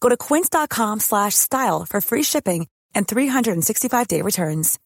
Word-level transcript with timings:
Go 0.00 0.08
to 0.08 0.16
quince.com 0.16 1.00
slash 1.00 1.34
style 1.34 1.84
for 1.88 2.00
free 2.00 2.22
shipping 2.22 2.68
and 2.94 3.06
365-day 3.08 4.22
returns. 4.22 4.78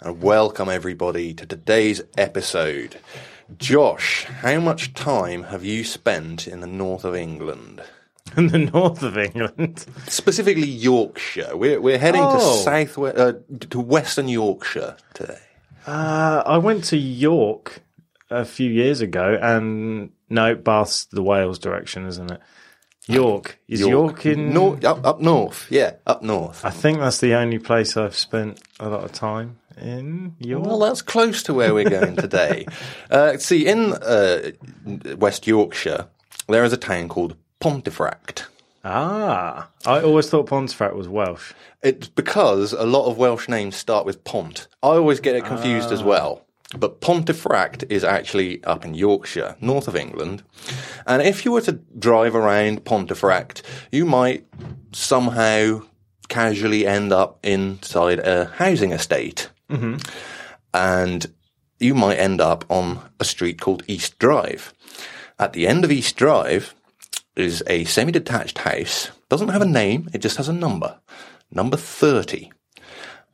And 0.00 0.22
welcome 0.22 0.68
everybody 0.68 1.32
to 1.34 1.46
today's 1.46 2.02
episode. 2.18 2.98
Josh, 3.58 4.24
how 4.24 4.60
much 4.60 4.92
time 4.92 5.44
have 5.44 5.64
you 5.64 5.84
spent 5.84 6.46
in 6.46 6.60
the 6.60 6.66
north 6.66 7.04
of 7.04 7.14
England? 7.14 7.82
in 8.36 8.48
the 8.48 8.58
north 8.58 9.02
of 9.02 9.16
England. 9.16 9.86
Specifically 10.08 10.66
Yorkshire. 10.66 11.56
We're, 11.56 11.80
we're 11.80 11.98
heading 11.98 12.20
to 12.22 12.28
Oh. 12.38 12.56
south 12.62 12.98
uh, 12.98 13.34
to 13.70 13.80
western 13.80 14.28
Yorkshire 14.28 14.96
today. 15.14 15.38
Uh, 15.86 16.42
I 16.44 16.58
went 16.58 16.84
to 16.84 16.96
York 16.96 17.80
a 18.30 18.44
few 18.44 18.70
years 18.70 19.00
ago, 19.00 19.38
and 19.40 20.10
no, 20.28 20.54
Bath's 20.54 21.06
the 21.06 21.22
Wales 21.22 21.58
direction, 21.58 22.06
isn't 22.06 22.30
it? 22.30 22.40
York 23.08 23.60
is 23.68 23.80
York, 23.80 24.26
in. 24.26 24.52
Nor- 24.52 24.78
up, 24.84 25.06
up 25.06 25.20
north, 25.20 25.66
yeah, 25.70 25.92
up 26.06 26.22
north. 26.22 26.64
I 26.64 26.70
think 26.70 26.98
that's 26.98 27.20
the 27.20 27.34
only 27.34 27.58
place 27.58 27.96
I've 27.96 28.16
spent 28.16 28.60
a 28.80 28.88
lot 28.88 29.04
of 29.04 29.12
time 29.12 29.58
in 29.80 30.34
York. 30.40 30.66
Well, 30.66 30.80
that's 30.80 31.02
close 31.02 31.42
to 31.44 31.54
where 31.54 31.72
we're 31.72 31.88
going 31.88 32.16
today. 32.16 32.66
uh, 33.10 33.38
see, 33.38 33.66
in 33.66 33.92
uh, 33.92 34.50
West 35.16 35.46
Yorkshire, 35.46 36.08
there 36.48 36.64
is 36.64 36.72
a 36.72 36.76
town 36.76 37.08
called 37.08 37.36
Pontefract. 37.60 38.48
ah, 38.84 39.68
I 39.84 40.00
always 40.00 40.28
thought 40.28 40.46
Pontefract 40.46 40.96
was 40.96 41.08
Welsh. 41.08 41.52
It's 41.82 42.08
because 42.08 42.72
a 42.72 42.84
lot 42.84 43.06
of 43.06 43.18
Welsh 43.18 43.48
names 43.48 43.76
start 43.76 44.04
with 44.04 44.24
Pont. 44.24 44.66
I 44.82 44.88
always 44.88 45.20
get 45.20 45.36
it 45.36 45.44
confused 45.44 45.92
as 45.92 46.02
well. 46.02 46.45
But 46.76 47.00
Pontefract 47.00 47.84
is 47.88 48.02
actually 48.02 48.62
up 48.64 48.84
in 48.84 48.94
Yorkshire, 48.94 49.56
north 49.60 49.86
of 49.86 49.94
England. 49.94 50.42
And 51.06 51.22
if 51.22 51.44
you 51.44 51.52
were 51.52 51.60
to 51.62 51.80
drive 51.98 52.34
around 52.34 52.84
Pontefract, 52.84 53.62
you 53.92 54.04
might 54.04 54.46
somehow 54.92 55.82
casually 56.28 56.86
end 56.86 57.12
up 57.12 57.38
inside 57.44 58.18
a 58.18 58.46
housing 58.46 58.92
estate. 58.92 59.50
Mm-hmm. 59.70 59.96
And 60.74 61.32
you 61.78 61.94
might 61.94 62.16
end 62.16 62.40
up 62.40 62.64
on 62.68 63.00
a 63.20 63.24
street 63.24 63.60
called 63.60 63.84
East 63.86 64.18
Drive. 64.18 64.72
At 65.38 65.52
the 65.52 65.66
end 65.66 65.84
of 65.84 65.92
East 65.92 66.16
Drive 66.16 66.74
is 67.36 67.62
a 67.66 67.84
semi-detached 67.84 68.58
house. 68.58 69.10
Doesn't 69.28 69.50
have 69.50 69.62
a 69.62 69.66
name, 69.66 70.08
it 70.12 70.18
just 70.18 70.38
has 70.38 70.48
a 70.48 70.52
number. 70.52 70.98
Number 71.50 71.76
30. 71.76 72.50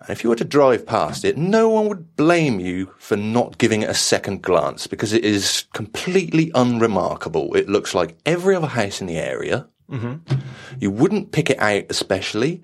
And 0.02 0.10
if 0.10 0.24
you 0.24 0.30
were 0.30 0.36
to 0.36 0.44
drive 0.44 0.86
past 0.86 1.24
it, 1.24 1.36
no 1.36 1.68
one 1.68 1.88
would 1.88 2.16
blame 2.16 2.58
you 2.58 2.92
for 2.98 3.16
not 3.16 3.58
giving 3.58 3.82
it 3.82 3.90
a 3.90 3.94
second 3.94 4.42
glance 4.42 4.86
because 4.86 5.12
it 5.12 5.24
is 5.24 5.64
completely 5.72 6.50
unremarkable. 6.54 7.54
It 7.54 7.68
looks 7.68 7.94
like 7.94 8.16
every 8.26 8.56
other 8.56 8.66
house 8.66 9.00
in 9.00 9.06
the 9.06 9.18
area. 9.18 9.68
Mm-hmm. 9.90 10.38
You 10.80 10.90
wouldn't 10.90 11.32
pick 11.32 11.50
it 11.50 11.60
out 11.60 11.84
especially 11.90 12.62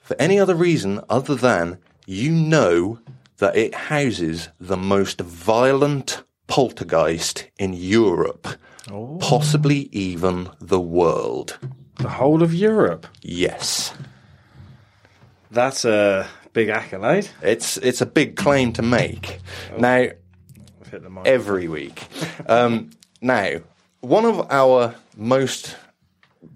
for 0.00 0.16
any 0.18 0.40
other 0.40 0.54
reason 0.54 1.00
other 1.08 1.36
than 1.36 1.78
you 2.06 2.32
know 2.32 2.98
that 3.38 3.56
it 3.56 3.74
houses 3.74 4.48
the 4.58 4.76
most 4.76 5.20
violent 5.20 6.24
poltergeist 6.48 7.46
in 7.58 7.72
Europe, 7.72 8.48
oh. 8.90 9.18
possibly 9.20 9.88
even 9.92 10.50
the 10.60 10.80
world. 10.80 11.58
The 11.98 12.08
whole 12.08 12.42
of 12.42 12.52
Europe. 12.52 13.06
Yes. 13.22 13.94
That's 15.50 15.84
a 15.84 16.28
big 16.52 16.68
accolade. 16.68 17.28
It's 17.42 17.76
it's 17.78 18.00
a 18.00 18.06
big 18.06 18.36
claim 18.36 18.72
to 18.74 18.82
make. 18.82 19.40
Now, 19.78 20.08
hit 20.90 21.02
the 21.02 21.10
mic. 21.10 21.26
every 21.26 21.68
week. 21.68 22.06
Um, 22.48 22.90
now, 23.20 23.60
one 24.00 24.24
of 24.24 24.50
our 24.50 24.94
most 25.16 25.76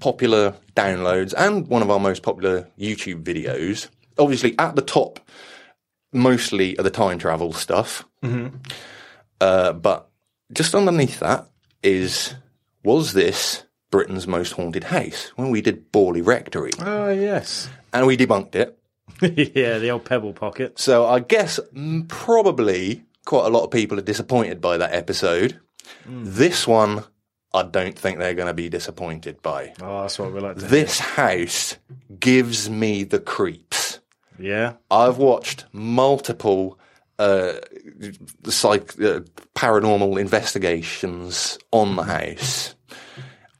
popular 0.01 0.55
downloads 0.75 1.35
and 1.37 1.69
one 1.69 1.83
of 1.83 1.91
our 1.91 2.01
most 2.01 2.23
popular 2.23 2.69
YouTube 2.79 3.23
videos, 3.23 3.89
obviously 4.19 4.55
at 4.59 4.75
the 4.77 4.83
top, 4.83 5.21
mostly 6.13 6.77
are 6.79 6.83
the 6.83 6.91
time 6.91 7.19
travel 7.19 7.53
stuff. 7.53 8.05
Uh, 9.41 9.73
but 9.73 10.09
just 10.53 10.75
underneath 10.75 11.21
that 11.21 11.47
is 11.83 12.35
was 12.83 13.13
this 13.13 13.65
Britain's 13.91 14.27
most 14.27 14.53
haunted 14.53 14.85
house? 14.85 15.33
When 15.37 15.51
we 15.51 15.61
did 15.61 15.93
Borley 15.93 16.27
Rectory, 16.27 16.71
oh 16.81 17.11
yes, 17.11 17.69
and 17.93 18.07
we 18.07 18.17
debunked 18.17 18.55
it. 18.55 18.79
yeah, 19.55 19.79
the 19.79 19.91
old 19.91 20.05
pebble 20.05 20.33
pocket. 20.33 20.79
So 20.79 21.07
I 21.07 21.21
guess 21.21 21.61
mm, 21.75 22.09
probably 22.09 23.05
quite 23.25 23.47
a 23.47 23.51
lot 23.51 23.65
of 23.65 23.71
people 23.71 23.99
are 23.99 24.03
disappointed 24.03 24.61
by 24.61 24.77
that 24.77 24.93
episode. 24.93 25.61
This 26.07 26.67
one, 26.67 27.05
I 27.53 27.63
don't 27.63 27.99
think 27.99 28.19
they're 28.19 28.35
going 28.35 28.49
to 28.49 28.55
be 28.55 28.69
disappointed 28.69 29.41
by. 29.43 29.75
Oh, 29.81 30.03
that's 30.03 30.19
what 30.19 30.33
we 30.33 30.41
like 30.41 30.57
to. 30.57 30.61
hear. 30.61 30.71
This 30.71 30.99
house 30.99 31.77
gives 32.19 32.69
me 32.69 33.05
the 33.05 33.21
creeps. 33.21 34.01
Yeah. 34.39 34.75
I've 34.91 35.19
watched 35.19 35.65
multiple 35.73 36.79
uh, 37.19 37.55
psych, 38.47 39.01
uh, 39.01 39.21
paranormal 39.55 40.21
investigations 40.21 41.59
on 41.71 41.97
the 41.97 42.03
house. 42.03 42.75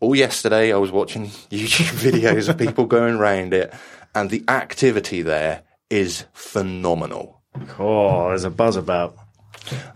All 0.01 0.15
yesterday, 0.15 0.73
I 0.73 0.77
was 0.77 0.91
watching 0.91 1.27
YouTube 1.51 2.13
videos 2.13 2.49
of 2.49 2.59
people 2.59 2.87
going 2.87 3.15
around 3.15 3.55
it, 3.55 3.73
and 4.15 4.31
the 4.31 4.45
activity 4.49 5.23
there 5.23 5.63
is 5.91 6.25
phenomenal. 6.33 7.43
Oh, 7.79 8.29
there's 8.29 8.45
a 8.45 8.51
buzz 8.51 8.77
about. 8.77 9.17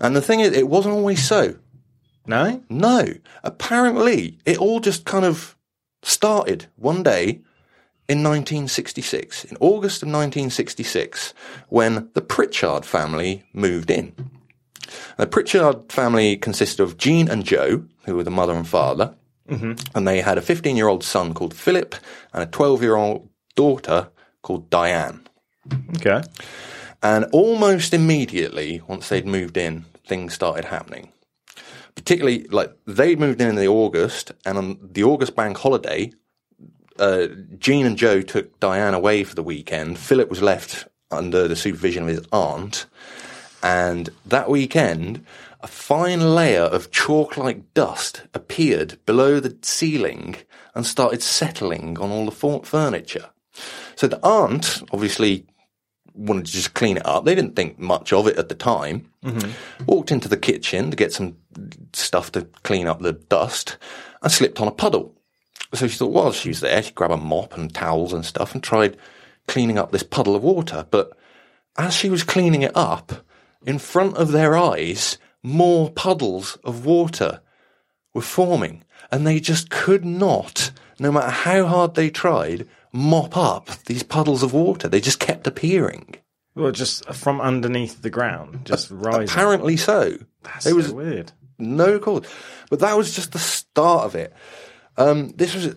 And 0.00 0.14
the 0.14 0.22
thing 0.22 0.40
is, 0.40 0.52
it 0.52 0.68
wasn't 0.68 0.94
always 0.94 1.24
so. 1.26 1.56
No. 2.26 2.62
No. 2.68 3.06
Apparently, 3.42 4.38
it 4.44 4.58
all 4.58 4.80
just 4.80 5.04
kind 5.04 5.24
of 5.24 5.56
started 6.02 6.66
one 6.76 7.02
day 7.02 7.40
in 8.08 8.22
1966, 8.22 9.44
in 9.44 9.56
August 9.60 10.02
of 10.02 10.08
1966, 10.08 11.34
when 11.68 12.08
the 12.14 12.22
Pritchard 12.22 12.86
family 12.86 13.44
moved 13.52 13.90
in. 13.90 14.14
The 15.18 15.26
Pritchard 15.26 15.92
family 15.92 16.36
consisted 16.36 16.82
of 16.82 16.96
Jean 16.96 17.28
and 17.28 17.44
Joe, 17.44 17.84
who 18.06 18.16
were 18.16 18.24
the 18.24 18.30
mother 18.30 18.54
and 18.54 18.66
father, 18.66 19.14
mm-hmm. 19.48 19.72
and 19.94 20.08
they 20.08 20.22
had 20.22 20.38
a 20.38 20.42
15 20.42 20.76
year 20.76 20.88
old 20.88 21.04
son 21.04 21.34
called 21.34 21.52
Philip 21.52 21.94
and 22.32 22.42
a 22.42 22.46
12 22.46 22.82
year 22.82 22.96
old 22.96 23.28
daughter 23.64 24.00
called 24.42 24.70
Diane. 24.70 25.20
Okay. 25.96 26.22
And 27.02 27.24
almost 27.32 27.92
immediately, 27.92 28.82
once 28.86 29.08
they'd 29.08 29.26
moved 29.26 29.56
in, 29.56 29.84
things 30.06 30.34
started 30.34 30.66
happening. 30.66 31.12
Particularly, 31.94 32.44
like 32.44 32.70
they 32.86 33.16
moved 33.16 33.40
in 33.40 33.48
in 33.48 33.56
the 33.56 33.66
August, 33.66 34.32
and 34.46 34.56
on 34.56 34.78
the 34.80 35.02
August 35.02 35.34
bank 35.34 35.58
holiday, 35.58 36.12
uh, 36.98 37.26
Jean 37.58 37.84
and 37.86 37.98
Joe 37.98 38.22
took 38.22 38.58
Diane 38.60 38.94
away 38.94 39.24
for 39.24 39.34
the 39.34 39.42
weekend. 39.42 39.98
Philip 39.98 40.30
was 40.30 40.42
left 40.42 40.86
under 41.10 41.48
the 41.48 41.56
supervision 41.56 42.04
of 42.04 42.08
his 42.08 42.26
aunt, 42.32 42.86
and 43.62 44.10
that 44.24 44.48
weekend, 44.48 45.24
a 45.60 45.66
fine 45.66 46.34
layer 46.36 46.68
of 46.76 46.92
chalk-like 46.92 47.74
dust 47.74 48.22
appeared 48.32 48.98
below 49.04 49.40
the 49.40 49.56
ceiling 49.62 50.36
and 50.74 50.86
started 50.86 51.22
settling 51.22 51.98
on 51.98 52.10
all 52.10 52.26
the 52.26 52.62
furniture. 52.64 53.30
So 53.98 54.06
the 54.06 54.24
aunt 54.24 54.80
obviously 54.92 55.44
wanted 56.14 56.46
to 56.46 56.52
just 56.52 56.74
clean 56.74 56.98
it 56.98 57.04
up. 57.04 57.24
They 57.24 57.34
didn't 57.34 57.56
think 57.56 57.80
much 57.80 58.12
of 58.12 58.28
it 58.28 58.38
at 58.38 58.48
the 58.48 58.54
time. 58.54 59.10
Mm-hmm. 59.24 59.86
Walked 59.86 60.12
into 60.12 60.28
the 60.28 60.36
kitchen 60.36 60.92
to 60.92 60.96
get 60.96 61.12
some 61.12 61.36
stuff 61.92 62.30
to 62.32 62.42
clean 62.62 62.86
up 62.86 63.00
the 63.00 63.14
dust 63.14 63.76
and 64.22 64.30
slipped 64.30 64.60
on 64.60 64.68
a 64.68 64.70
puddle. 64.70 65.16
So 65.74 65.88
she 65.88 65.98
thought 65.98 66.12
while 66.12 66.30
she 66.30 66.50
was 66.50 66.60
there, 66.60 66.80
she'd 66.80 66.94
grab 66.94 67.10
a 67.10 67.16
mop 67.16 67.56
and 67.56 67.74
towels 67.74 68.12
and 68.12 68.24
stuff 68.24 68.54
and 68.54 68.62
tried 68.62 68.96
cleaning 69.48 69.78
up 69.78 69.90
this 69.90 70.04
puddle 70.04 70.36
of 70.36 70.44
water. 70.44 70.86
But 70.88 71.18
as 71.76 71.92
she 71.92 72.08
was 72.08 72.22
cleaning 72.22 72.62
it 72.62 72.76
up, 72.76 73.26
in 73.66 73.80
front 73.80 74.16
of 74.16 74.30
their 74.30 74.56
eyes, 74.56 75.18
more 75.42 75.90
puddles 75.90 76.56
of 76.62 76.86
water 76.86 77.40
were 78.14 78.22
forming. 78.22 78.84
And 79.10 79.26
they 79.26 79.40
just 79.40 79.70
could 79.70 80.04
not, 80.04 80.70
no 81.00 81.10
matter 81.10 81.30
how 81.30 81.66
hard 81.66 81.96
they 81.96 82.10
tried, 82.10 82.68
mop 82.92 83.36
up 83.36 83.68
these 83.86 84.02
puddles 84.02 84.42
of 84.42 84.52
water. 84.52 84.88
They 84.88 85.00
just 85.00 85.20
kept 85.20 85.46
appearing. 85.46 86.16
Well, 86.54 86.72
just 86.72 87.04
from 87.14 87.40
underneath 87.40 88.02
the 88.02 88.10
ground, 88.10 88.62
just 88.64 88.90
rising. 88.90 89.28
Apparently 89.28 89.76
so. 89.76 90.18
That's 90.42 90.66
was 90.72 90.88
so 90.88 90.94
weird. 90.94 91.32
no 91.58 91.98
cause. 91.98 92.26
But 92.70 92.80
that 92.80 92.96
was 92.96 93.14
just 93.14 93.32
the 93.32 93.38
start 93.38 94.04
of 94.04 94.14
it. 94.14 94.32
Um, 94.96 95.28
this 95.36 95.54
was, 95.54 95.76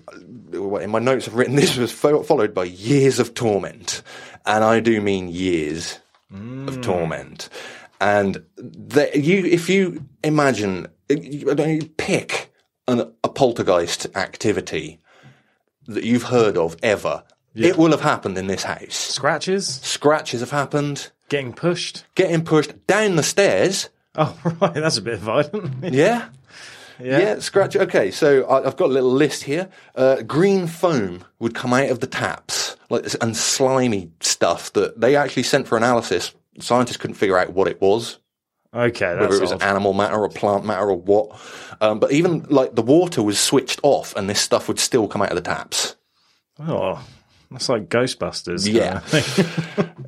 in 0.81 0.89
my 0.89 0.97
notes 0.99 1.27
I've 1.27 1.35
written, 1.35 1.55
this 1.57 1.77
was 1.77 1.91
fo- 1.91 2.23
followed 2.23 2.53
by 2.53 2.63
years 2.63 3.19
of 3.19 3.33
torment. 3.35 4.01
And 4.45 4.63
I 4.63 4.79
do 4.79 4.99
mean 5.01 5.27
years 5.27 5.99
of 6.31 6.81
torment. 6.81 7.49
And 7.99 8.43
the, 8.55 9.11
you, 9.13 9.45
if 9.45 9.69
you 9.69 10.05
imagine, 10.23 10.87
you, 11.09 11.53
you 11.53 11.85
pick 11.97 12.51
an, 12.87 13.13
a 13.23 13.29
poltergeist 13.29 14.07
activity 14.15 15.00
that 15.87 16.03
you've 16.03 16.23
heard 16.23 16.57
of 16.57 16.75
ever, 16.83 17.23
it 17.55 17.77
will 17.77 17.91
have 17.91 18.01
happened 18.01 18.37
in 18.37 18.47
this 18.47 18.63
house. 18.63 18.95
Scratches, 18.95 19.67
Scratches 19.81 20.39
have 20.39 20.51
happened, 20.51 21.11
getting 21.29 21.53
pushed. 21.53 22.05
getting 22.15 22.43
pushed 22.43 22.87
down 22.87 23.15
the 23.15 23.23
stairs. 23.23 23.89
Oh, 24.15 24.37
right, 24.61 24.73
that's 24.73 24.97
a 24.97 25.01
bit 25.01 25.19
violent. 25.19 25.83
Yeah. 25.93 26.29
Yeah, 27.03 27.39
scratch. 27.39 27.75
Okay, 27.75 28.11
so 28.11 28.47
I've 28.47 28.77
got 28.77 28.89
a 28.91 28.93
little 28.93 29.11
list 29.11 29.41
here. 29.43 29.69
Uh, 29.95 30.21
green 30.21 30.67
foam 30.67 31.23
would 31.39 31.55
come 31.55 31.73
out 31.73 31.89
of 31.89 31.99
the 31.99 32.05
taps, 32.05 32.75
like 32.91 33.01
this, 33.01 33.15
and 33.15 33.35
slimy 33.35 34.11
stuff 34.19 34.71
that 34.73 35.01
they 35.01 35.15
actually 35.15 35.41
sent 35.43 35.67
for 35.67 35.77
analysis. 35.77 36.31
Scientists 36.59 36.97
couldn't 36.97 37.15
figure 37.15 37.39
out 37.39 37.53
what 37.53 37.67
it 37.67 37.81
was, 37.81 38.19
Okay, 38.73 39.15
whether 39.17 39.35
it 39.35 39.41
was 39.41 39.51
odd. 39.51 39.61
animal 39.63 39.93
matter 39.93 40.15
or 40.17 40.29
plant 40.29 40.65
matter 40.65 40.89
or 40.89 40.95
what. 40.95 41.37
Um, 41.81 41.99
but 41.99 42.11
even 42.11 42.43
like 42.49 42.75
the 42.75 42.81
water 42.81 43.21
was 43.21 43.39
switched 43.39 43.79
off, 43.83 44.15
and 44.15 44.29
this 44.29 44.39
stuff 44.39 44.67
would 44.67 44.79
still 44.79 45.07
come 45.07 45.21
out 45.21 45.29
of 45.29 45.35
the 45.35 45.41
taps. 45.41 45.95
Oh, 46.59 47.03
that's 47.49 47.67
like 47.69 47.89
Ghostbusters. 47.89 48.71
Yeah. 48.71 49.01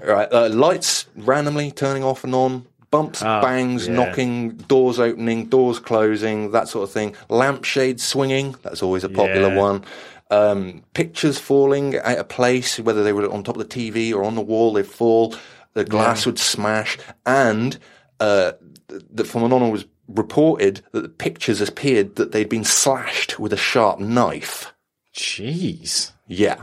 right, 0.06 0.32
uh, 0.32 0.50
lights 0.50 1.08
randomly 1.16 1.72
turning 1.72 2.04
off 2.04 2.24
and 2.24 2.34
on, 2.34 2.66
bumps, 2.90 3.22
Ah, 3.22 3.42
bangs, 3.42 3.88
yeah. 3.88 3.96
knocking, 3.96 4.52
doors 4.56 5.00
opening, 5.00 5.48
doors 5.48 5.80
closing, 5.80 6.52
that 6.52 6.68
sort 6.70 6.88
of 6.88 6.94
thing. 6.94 7.16
Lampshades 7.30 8.04
swinging, 8.04 8.56
that's 8.64 8.82
always 8.84 9.04
a 9.04 9.10
popular 9.10 9.50
Yeah. 9.50 9.60
one. 9.60 9.84
Um, 10.32 10.84
pictures 10.94 11.38
falling 11.38 11.98
out 12.00 12.18
of 12.18 12.28
place, 12.30 12.80
whether 12.80 13.04
they 13.04 13.14
were 13.14 13.30
on 13.32 13.44
top 13.44 13.58
of 13.58 13.68
the 13.68 13.76
TV 13.78 14.14
or 14.14 14.24
on 14.24 14.36
the 14.36 14.42
wall, 14.42 14.74
they'd 14.74 14.88
fall. 14.88 15.36
The 15.74 15.84
glass 15.84 16.26
would 16.26 16.40
smash, 16.40 16.98
and 17.26 17.78
uh, 18.24 18.54
the 18.88 19.26
phenomenon 19.26 19.70
was 19.70 19.86
reported 20.08 20.82
that 20.94 21.02
the 21.02 21.10
pictures 21.10 21.60
appeared 21.60 22.16
that 22.16 22.32
they'd 22.32 22.48
been 22.48 22.64
slashed 22.64 23.38
with 23.38 23.52
a 23.52 23.58
sharp 23.58 24.00
knife. 24.00 24.74
Jeez. 25.14 26.14
Yeah. 26.28 26.56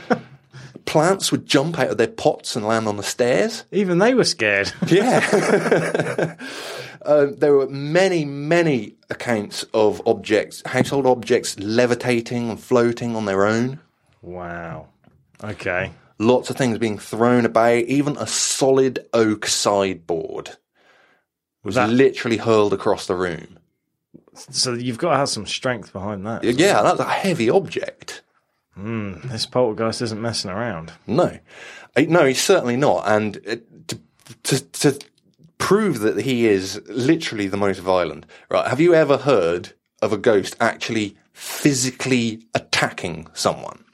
Plants 0.86 1.30
would 1.30 1.44
jump 1.44 1.78
out 1.78 1.90
of 1.90 1.98
their 1.98 2.06
pots 2.08 2.56
and 2.56 2.66
land 2.66 2.88
on 2.88 2.96
the 2.96 3.02
stairs. 3.02 3.64
Even 3.70 3.98
they 3.98 4.14
were 4.14 4.24
scared. 4.24 4.72
Yeah. 4.86 6.36
uh, 7.02 7.26
there 7.36 7.52
were 7.52 7.68
many, 7.68 8.24
many 8.24 8.96
accounts 9.10 9.64
of 9.74 10.00
objects, 10.06 10.62
household 10.64 11.06
objects 11.06 11.58
levitating 11.58 12.48
and 12.48 12.58
floating 12.58 13.14
on 13.14 13.26
their 13.26 13.44
own. 13.44 13.80
wow. 14.22 14.88
Okay. 15.44 15.92
Lots 16.18 16.48
of 16.48 16.56
things 16.56 16.78
being 16.78 16.98
thrown 16.98 17.44
about. 17.44 17.84
Even 17.84 18.16
a 18.16 18.26
solid 18.26 19.06
oak 19.12 19.46
sideboard 19.46 20.56
was 21.64 21.74
That- 21.74 21.90
literally 21.90 22.36
hurled 22.38 22.72
across 22.72 23.06
the 23.06 23.14
room. 23.14 23.58
So 24.34 24.72
you've 24.74 24.98
got 24.98 25.10
to 25.10 25.16
have 25.16 25.28
some 25.28 25.46
strength 25.46 25.92
behind 25.92 26.24
that. 26.26 26.44
Yeah, 26.44 26.82
that's 26.82 27.00
a 27.00 27.04
heavy 27.04 27.50
object. 27.50 28.22
This 28.76 29.44
poltergeist 29.46 30.00
isn't 30.02 30.22
messing 30.22 30.52
around. 30.52 30.92
No, 31.08 31.38
no, 31.96 32.24
he's 32.24 32.40
certainly 32.40 32.76
not. 32.76 33.02
And 33.08 33.38
uh, 33.38 33.56
to, 33.88 33.98
to 34.44 34.60
to 34.60 34.98
prove 35.58 35.98
that 36.00 36.20
he 36.20 36.46
is 36.46 36.80
literally 36.86 37.48
the 37.48 37.56
most 37.56 37.80
violent, 37.80 38.24
right? 38.48 38.68
Have 38.68 38.80
you 38.80 38.94
ever 38.94 39.16
heard 39.16 39.72
of 40.00 40.12
a 40.12 40.16
ghost 40.16 40.54
actually 40.60 41.16
physically 41.32 42.44
attacking 42.54 43.26
someone? 43.34 43.84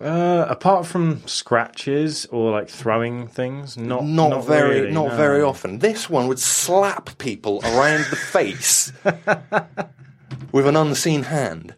Uh, 0.00 0.46
apart 0.48 0.86
from 0.86 1.26
scratches 1.26 2.26
or 2.26 2.52
like 2.52 2.68
throwing 2.68 3.26
things, 3.28 3.76
not 3.76 4.04
Not, 4.04 4.44
very, 4.46 4.80
really, 4.80 4.92
not 4.92 5.08
no. 5.08 5.16
very 5.16 5.42
often. 5.42 5.78
This 5.80 6.08
one 6.08 6.28
would 6.28 6.38
slap 6.38 7.18
people 7.18 7.60
around 7.64 8.04
the 8.10 8.16
face 8.16 8.92
with 10.52 10.66
an 10.66 10.76
unseen 10.76 11.24
hand. 11.24 11.74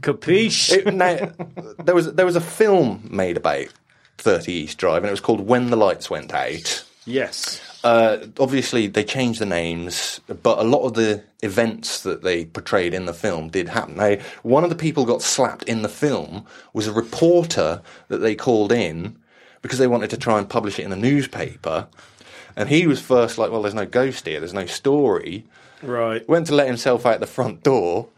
Capiche? 0.00 0.72
It, 0.86 0.94
now, 0.94 1.32
there 1.84 1.94
was 1.94 2.12
there 2.14 2.26
was 2.26 2.36
a 2.36 2.40
film 2.40 3.06
made 3.10 3.36
about 3.36 3.66
Thirty 4.18 4.52
East 4.52 4.78
Drive, 4.78 4.98
and 4.98 5.06
it 5.06 5.10
was 5.10 5.20
called 5.20 5.40
When 5.40 5.70
the 5.70 5.76
Lights 5.76 6.08
Went 6.08 6.32
Out. 6.32 6.84
yes. 7.04 7.60
Uh, 7.84 8.18
obviously, 8.38 8.86
they 8.86 9.04
changed 9.04 9.40
the 9.40 9.46
names, 9.46 10.20
but 10.42 10.58
a 10.58 10.64
lot 10.64 10.84
of 10.84 10.94
the 10.94 11.22
events 11.42 12.02
that 12.02 12.22
they 12.22 12.46
portrayed 12.46 12.94
in 12.94 13.06
the 13.06 13.14
film 13.14 13.48
did 13.48 13.68
happen. 13.68 13.96
Now, 13.96 14.16
one 14.42 14.64
of 14.64 14.70
the 14.70 14.76
people 14.76 15.04
got 15.04 15.22
slapped 15.22 15.64
in 15.64 15.82
the 15.82 15.88
film 15.88 16.44
was 16.72 16.86
a 16.86 16.92
reporter 16.92 17.82
that 18.08 18.18
they 18.18 18.34
called 18.34 18.72
in 18.72 19.16
because 19.62 19.78
they 19.78 19.86
wanted 19.86 20.10
to 20.10 20.16
try 20.16 20.38
and 20.38 20.48
publish 20.48 20.78
it 20.78 20.84
in 20.84 20.90
the 20.90 20.96
newspaper. 20.96 21.86
And 22.56 22.68
he 22.68 22.86
was 22.86 23.00
first 23.00 23.36
like, 23.36 23.50
well, 23.50 23.62
there's 23.62 23.74
no 23.74 23.86
ghost 23.86 24.26
here, 24.26 24.40
there's 24.40 24.54
no 24.54 24.66
story. 24.66 25.44
Right. 25.82 26.26
Went 26.28 26.46
to 26.48 26.54
let 26.54 26.66
himself 26.66 27.04
out 27.04 27.20
the 27.20 27.26
front 27.26 27.62
door, 27.62 28.08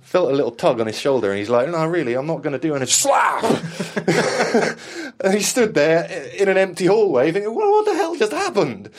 felt 0.00 0.30
a 0.30 0.34
little 0.34 0.50
tug 0.50 0.80
on 0.80 0.86
his 0.86 0.98
shoulder, 0.98 1.30
and 1.30 1.38
he's 1.38 1.50
like, 1.50 1.68
no, 1.68 1.86
really, 1.86 2.14
I'm 2.14 2.26
not 2.26 2.42
going 2.42 2.52
to 2.52 2.58
do 2.58 2.74
anything. 2.74 2.92
Slap! 2.92 3.44
and 5.20 5.34
he 5.34 5.40
stood 5.42 5.74
there 5.74 6.04
in 6.36 6.48
an 6.48 6.56
empty 6.56 6.86
hallway 6.86 7.32
thinking, 7.32 7.54
well, 7.54 7.70
what 7.70 7.84
the 7.84 7.94
hell 7.94 8.03
just 8.18 8.32
happened? 8.32 8.90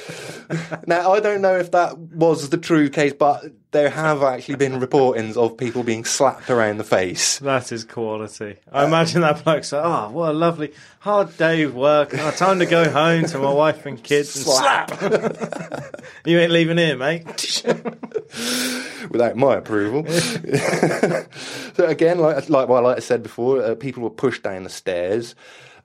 now, 0.88 1.14
I 1.14 1.20
don't 1.20 1.42
know 1.42 1.58
if 1.58 1.72
that 1.72 1.98
was 1.98 2.50
the 2.50 2.58
true 2.58 2.90
case, 2.90 3.14
but 3.14 3.44
there 3.72 3.90
have 3.90 4.24
actually 4.24 4.56
been 4.56 4.80
reportings 4.80 5.36
of 5.36 5.58
people 5.58 5.84
being 5.84 6.06
slapped 6.06 6.50
around 6.50 6.78
the 6.78 6.84
face. 6.84 7.40
That 7.40 7.72
is 7.72 7.84
quality. 7.84 8.58
I 8.72 8.86
imagine 8.86 9.22
that 9.22 9.44
bloke's 9.44 9.72
like, 9.72 9.84
oh, 9.84 10.10
what 10.12 10.30
a 10.30 10.34
lovely 10.34 10.74
hard 11.00 11.36
day 11.38 11.64
of 11.64 11.76
work. 11.76 12.12
Oh, 12.14 12.32
time 12.32 12.60
to 12.60 12.66
go 12.66 12.90
home 12.90 13.26
to 13.26 13.40
my 13.40 13.52
wife 13.52 13.86
and 13.86 14.02
kids 14.02 14.36
and 14.36 14.46
slap. 14.46 14.92
you 16.26 16.40
ain't 16.40 16.52
leaving 16.52 16.78
here, 16.78 16.98
mate. 16.98 17.64
without 19.10 19.36
my 19.36 19.56
approval. 19.56 20.06
so 21.74 21.86
again, 21.86 22.20
like 22.20 22.50
like 22.50 22.70
well, 22.70 22.84
like 22.84 22.98
I 22.98 23.02
said 23.02 23.24
before, 23.24 23.62
uh, 23.62 23.76
people 23.76 24.04
were 24.04 24.10
pushed 24.10 24.44
down 24.44 24.64
the 24.64 24.70
stairs. 24.70 25.36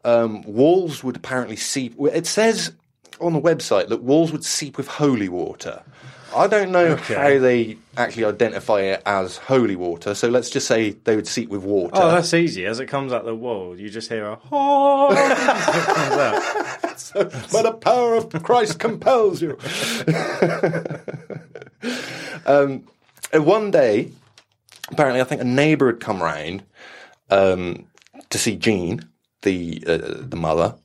Um, 0.04 0.42
walls 0.42 1.04
would 1.04 1.16
apparently 1.16 1.56
seep. 1.56 1.94
It 2.00 2.26
says 2.26 2.72
on 3.20 3.32
the 3.32 3.40
website 3.40 3.88
that 3.88 4.02
walls 4.02 4.32
would 4.32 4.44
seep 4.44 4.76
with 4.76 4.88
holy 4.88 5.28
water. 5.28 5.82
I 6.34 6.46
don't 6.46 6.70
know 6.70 6.86
Okay. 6.92 7.14
how 7.14 7.38
they 7.40 7.76
actually 7.96 8.24
identify 8.26 8.80
it 8.82 9.02
as 9.04 9.36
holy 9.36 9.74
water. 9.74 10.14
So 10.14 10.28
let's 10.28 10.48
just 10.48 10.68
say 10.68 10.90
they 10.90 11.16
would 11.16 11.26
seep 11.26 11.48
with 11.48 11.62
water. 11.62 11.90
Oh, 11.94 12.10
that's 12.12 12.32
easy. 12.34 12.66
As 12.66 12.78
it 12.78 12.86
comes 12.86 13.12
out 13.12 13.24
the 13.24 13.34
wall, 13.34 13.76
you 13.76 13.90
just 13.90 14.08
hear 14.08 14.24
a 14.26 14.38
oh, 14.52 15.08
comes 15.12 16.12
out. 16.16 17.50
but 17.52 17.62
the 17.62 17.72
power 17.72 18.14
of 18.14 18.30
Christ 18.44 18.78
compels 18.78 19.42
you. 19.42 19.58
um, 22.46 22.84
one 23.32 23.70
day, 23.72 24.12
apparently, 24.88 25.20
I 25.20 25.24
think 25.24 25.40
a 25.40 25.44
neighbour 25.44 25.86
had 25.88 26.00
come 26.00 26.22
round 26.22 26.62
um, 27.30 27.86
to 28.30 28.38
see 28.38 28.56
Jean, 28.56 29.08
the 29.42 29.82
uh, 29.86 29.98
the 30.20 30.36
mother, 30.36 30.76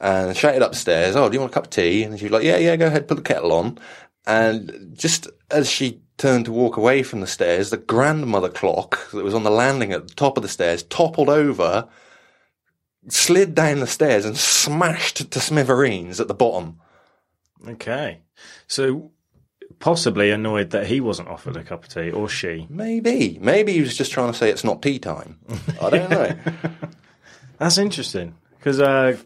and 0.00 0.36
shouted 0.36 0.62
upstairs, 0.62 1.16
"Oh, 1.16 1.28
do 1.28 1.34
you 1.34 1.40
want 1.40 1.52
a 1.52 1.54
cup 1.54 1.64
of 1.64 1.70
tea?" 1.70 2.02
And 2.02 2.18
she 2.18 2.26
was 2.26 2.32
like, 2.32 2.44
"Yeah, 2.44 2.56
yeah, 2.58 2.76
go 2.76 2.86
ahead, 2.86 3.08
put 3.08 3.16
the 3.16 3.22
kettle 3.22 3.52
on." 3.52 3.78
And 4.26 4.90
just 4.92 5.28
as 5.50 5.68
she 5.68 6.00
turned 6.16 6.44
to 6.44 6.52
walk 6.52 6.76
away 6.76 7.02
from 7.02 7.20
the 7.20 7.26
stairs, 7.26 7.70
the 7.70 7.76
grandmother 7.76 8.48
clock 8.48 9.10
that 9.10 9.24
was 9.24 9.34
on 9.34 9.42
the 9.42 9.50
landing 9.50 9.92
at 9.92 10.06
the 10.06 10.14
top 10.14 10.36
of 10.36 10.42
the 10.42 10.48
stairs 10.48 10.84
toppled 10.84 11.28
over, 11.28 11.88
slid 13.08 13.54
down 13.54 13.80
the 13.80 13.86
stairs, 13.86 14.24
and 14.24 14.36
smashed 14.36 15.30
to 15.30 15.40
smithereens 15.40 16.20
at 16.20 16.28
the 16.28 16.34
bottom. 16.34 16.78
Okay. 17.66 18.20
So 18.68 19.10
possibly 19.78 20.30
annoyed 20.30 20.70
that 20.70 20.86
he 20.86 21.00
wasn't 21.00 21.28
offered 21.28 21.56
a 21.56 21.64
cup 21.64 21.82
of 21.84 21.88
tea 21.88 22.10
or 22.10 22.28
she. 22.28 22.66
Maybe, 22.70 23.38
maybe 23.40 23.72
he 23.72 23.80
was 23.80 23.96
just 23.96 24.12
trying 24.12 24.30
to 24.30 24.38
say 24.38 24.50
it's 24.50 24.62
not 24.64 24.82
tea 24.82 25.00
time. 25.00 25.40
I 25.80 25.90
don't 25.90 26.10
know. 26.10 26.36
That's 27.62 27.78
interesting 27.78 28.34
because, 28.58 28.80
uh, 28.80 29.16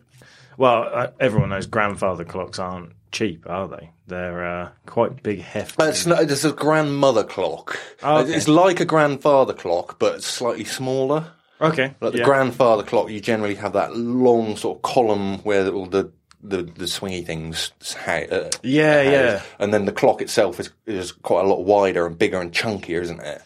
well, 0.58 0.90
uh, 0.92 1.06
everyone 1.18 1.48
knows 1.48 1.66
grandfather 1.66 2.24
clocks 2.24 2.58
aren't 2.58 2.92
cheap, 3.10 3.48
are 3.48 3.66
they? 3.66 3.90
They're 4.06 4.46
uh, 4.46 4.68
quite 4.84 5.22
big, 5.22 5.40
hefty. 5.40 5.82
It's, 5.84 6.04
not, 6.04 6.22
it's 6.22 6.44
a 6.44 6.52
grandmother 6.52 7.24
clock. 7.24 7.78
Oh, 8.02 8.18
okay. 8.18 8.34
It's 8.34 8.46
like 8.46 8.80
a 8.80 8.84
grandfather 8.84 9.54
clock, 9.54 9.98
but 9.98 10.22
slightly 10.22 10.64
smaller. 10.64 11.32
okay. 11.60 11.94
Like 12.00 12.12
the 12.12 12.18
yeah. 12.18 12.24
grandfather 12.24 12.82
clock, 12.82 13.10
you 13.10 13.20
generally 13.20 13.54
have 13.54 13.72
that 13.72 13.96
long 13.96 14.56
sort 14.56 14.78
of 14.78 14.82
column 14.82 15.38
where 15.38 15.68
all 15.68 15.86
the 15.86 16.12
the, 16.42 16.62
the 16.62 16.84
swingy 16.84 17.24
things, 17.24 17.72
ha- 18.04 18.26
uh, 18.30 18.50
Yeah, 18.62 19.02
yeah. 19.02 19.42
and 19.58 19.74
then 19.74 19.84
the 19.86 19.92
clock 19.92 20.20
itself 20.20 20.60
is 20.60 20.70
is 20.84 21.10
quite 21.10 21.44
a 21.44 21.48
lot 21.48 21.64
wider 21.64 22.06
and 22.06 22.16
bigger 22.18 22.40
and 22.40 22.52
chunkier, 22.52 23.00
isn't 23.00 23.20
it? 23.20 23.42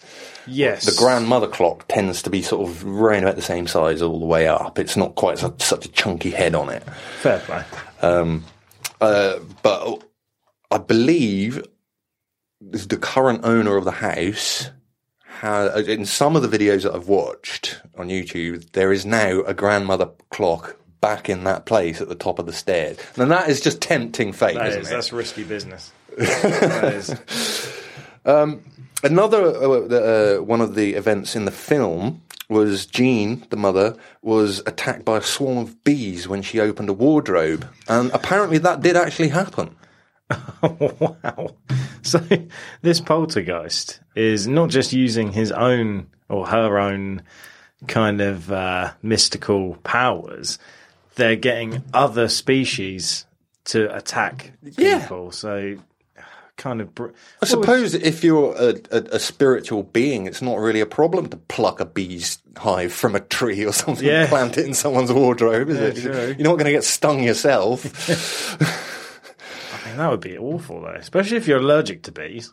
Yes. 0.46 0.84
The 0.86 0.96
grandmother 1.00 1.46
clock 1.48 1.86
tends 1.88 2.22
to 2.22 2.30
be 2.30 2.42
sort 2.42 2.68
of 2.68 2.84
round 2.84 3.24
about 3.24 3.36
the 3.36 3.42
same 3.42 3.66
size 3.66 4.02
all 4.02 4.18
the 4.20 4.26
way 4.26 4.48
up. 4.48 4.78
It's 4.78 4.96
not 4.96 5.14
quite 5.14 5.38
so, 5.38 5.54
such 5.58 5.86
a 5.86 5.88
chunky 5.90 6.30
head 6.30 6.54
on 6.54 6.68
it. 6.70 6.82
Fair 7.20 7.38
play. 7.40 7.64
Uh, 9.00 9.38
but 9.62 10.02
I 10.70 10.78
believe 10.78 11.64
the 12.60 12.96
current 12.98 13.40
owner 13.44 13.76
of 13.76 13.84
the 13.84 13.90
house. 13.90 14.70
ha- 15.24 15.74
In 15.76 16.04
some 16.04 16.36
of 16.36 16.42
the 16.42 16.58
videos 16.58 16.82
that 16.82 16.94
I've 16.94 17.08
watched 17.08 17.80
on 17.96 18.08
YouTube, 18.08 18.70
there 18.72 18.92
is 18.92 19.06
now 19.06 19.40
a 19.40 19.54
grandmother 19.54 20.10
clock 20.30 20.76
back 21.00 21.30
in 21.30 21.44
that 21.44 21.64
place 21.64 22.02
at 22.02 22.10
the 22.10 22.14
top 22.14 22.38
of 22.38 22.44
the 22.44 22.52
stairs, 22.52 22.98
and 23.16 23.30
that 23.30 23.48
is 23.48 23.62
just 23.62 23.80
tempting 23.80 24.34
fate, 24.34 24.56
That 24.56 24.68
isn't 24.68 24.82
is, 24.82 24.88
that's 24.90 25.12
risky 25.14 25.44
business. 25.44 25.90
that 26.18 26.92
is. 26.94 27.14
Another 29.02 29.46
uh, 29.46 30.38
uh, 30.38 30.42
one 30.42 30.60
of 30.60 30.74
the 30.74 30.94
events 30.94 31.34
in 31.34 31.44
the 31.46 31.50
film 31.50 32.22
was 32.48 32.84
Jean, 32.86 33.46
the 33.50 33.56
mother, 33.56 33.96
was 34.22 34.60
attacked 34.66 35.04
by 35.04 35.18
a 35.18 35.22
swarm 35.22 35.58
of 35.58 35.82
bees 35.84 36.26
when 36.28 36.42
she 36.42 36.58
opened 36.60 36.88
a 36.88 36.92
wardrobe, 36.92 37.66
and 37.88 38.10
apparently 38.12 38.58
that 38.58 38.80
did 38.82 38.96
actually 38.96 39.28
happen. 39.28 39.74
wow. 40.62 41.54
So 42.02 42.20
this 42.82 43.00
poltergeist 43.00 44.00
is 44.14 44.46
not 44.46 44.70
just 44.70 44.92
using 44.92 45.32
his 45.32 45.52
own 45.52 46.08
or 46.28 46.46
her 46.48 46.78
own 46.78 47.22
kind 47.88 48.20
of 48.20 48.50
uh, 48.52 48.92
mystical 49.02 49.76
powers. 49.82 50.58
They're 51.16 51.36
getting 51.36 51.82
other 51.94 52.28
species 52.28 53.26
to 53.66 53.94
attack 53.94 54.52
Yeah. 54.76 55.00
people. 55.00 55.32
So 55.32 55.76
kind 56.60 56.80
of. 56.80 56.94
Br- 56.94 57.08
I 57.42 57.46
suppose 57.46 57.94
if 57.94 58.22
you're 58.22 58.54
a, 58.56 58.74
a, 58.92 59.02
a 59.12 59.18
spiritual 59.18 59.82
being, 59.82 60.26
it's 60.26 60.40
not 60.42 60.58
really 60.58 60.80
a 60.80 60.86
problem 60.86 61.28
to 61.30 61.36
pluck 61.36 61.80
a 61.80 61.84
bee's 61.84 62.38
hive 62.56 62.92
from 62.92 63.16
a 63.16 63.20
tree 63.20 63.64
or 63.64 63.72
something 63.82 64.06
Yeah. 64.06 64.20
and 64.20 64.28
plant 64.28 64.58
it 64.58 64.66
in 64.66 64.74
someone's 64.74 65.12
wardrobe, 65.12 65.68
is 65.70 65.78
Yeah, 65.78 65.84
it? 65.86 65.96
true. 66.14 66.34
You're 66.38 66.48
not 66.48 66.54
going 66.58 66.66
to 66.66 66.72
get 66.72 66.84
stung 66.84 67.22
yourself. 67.22 67.84
I 68.60 69.88
mean, 69.88 69.96
that 69.98 70.10
would 70.10 70.20
be 70.20 70.38
awful, 70.38 70.82
though, 70.82 70.88
especially 70.98 71.36
if 71.38 71.48
you're 71.48 71.58
allergic 71.58 72.02
to 72.04 72.12
bees. 72.12 72.52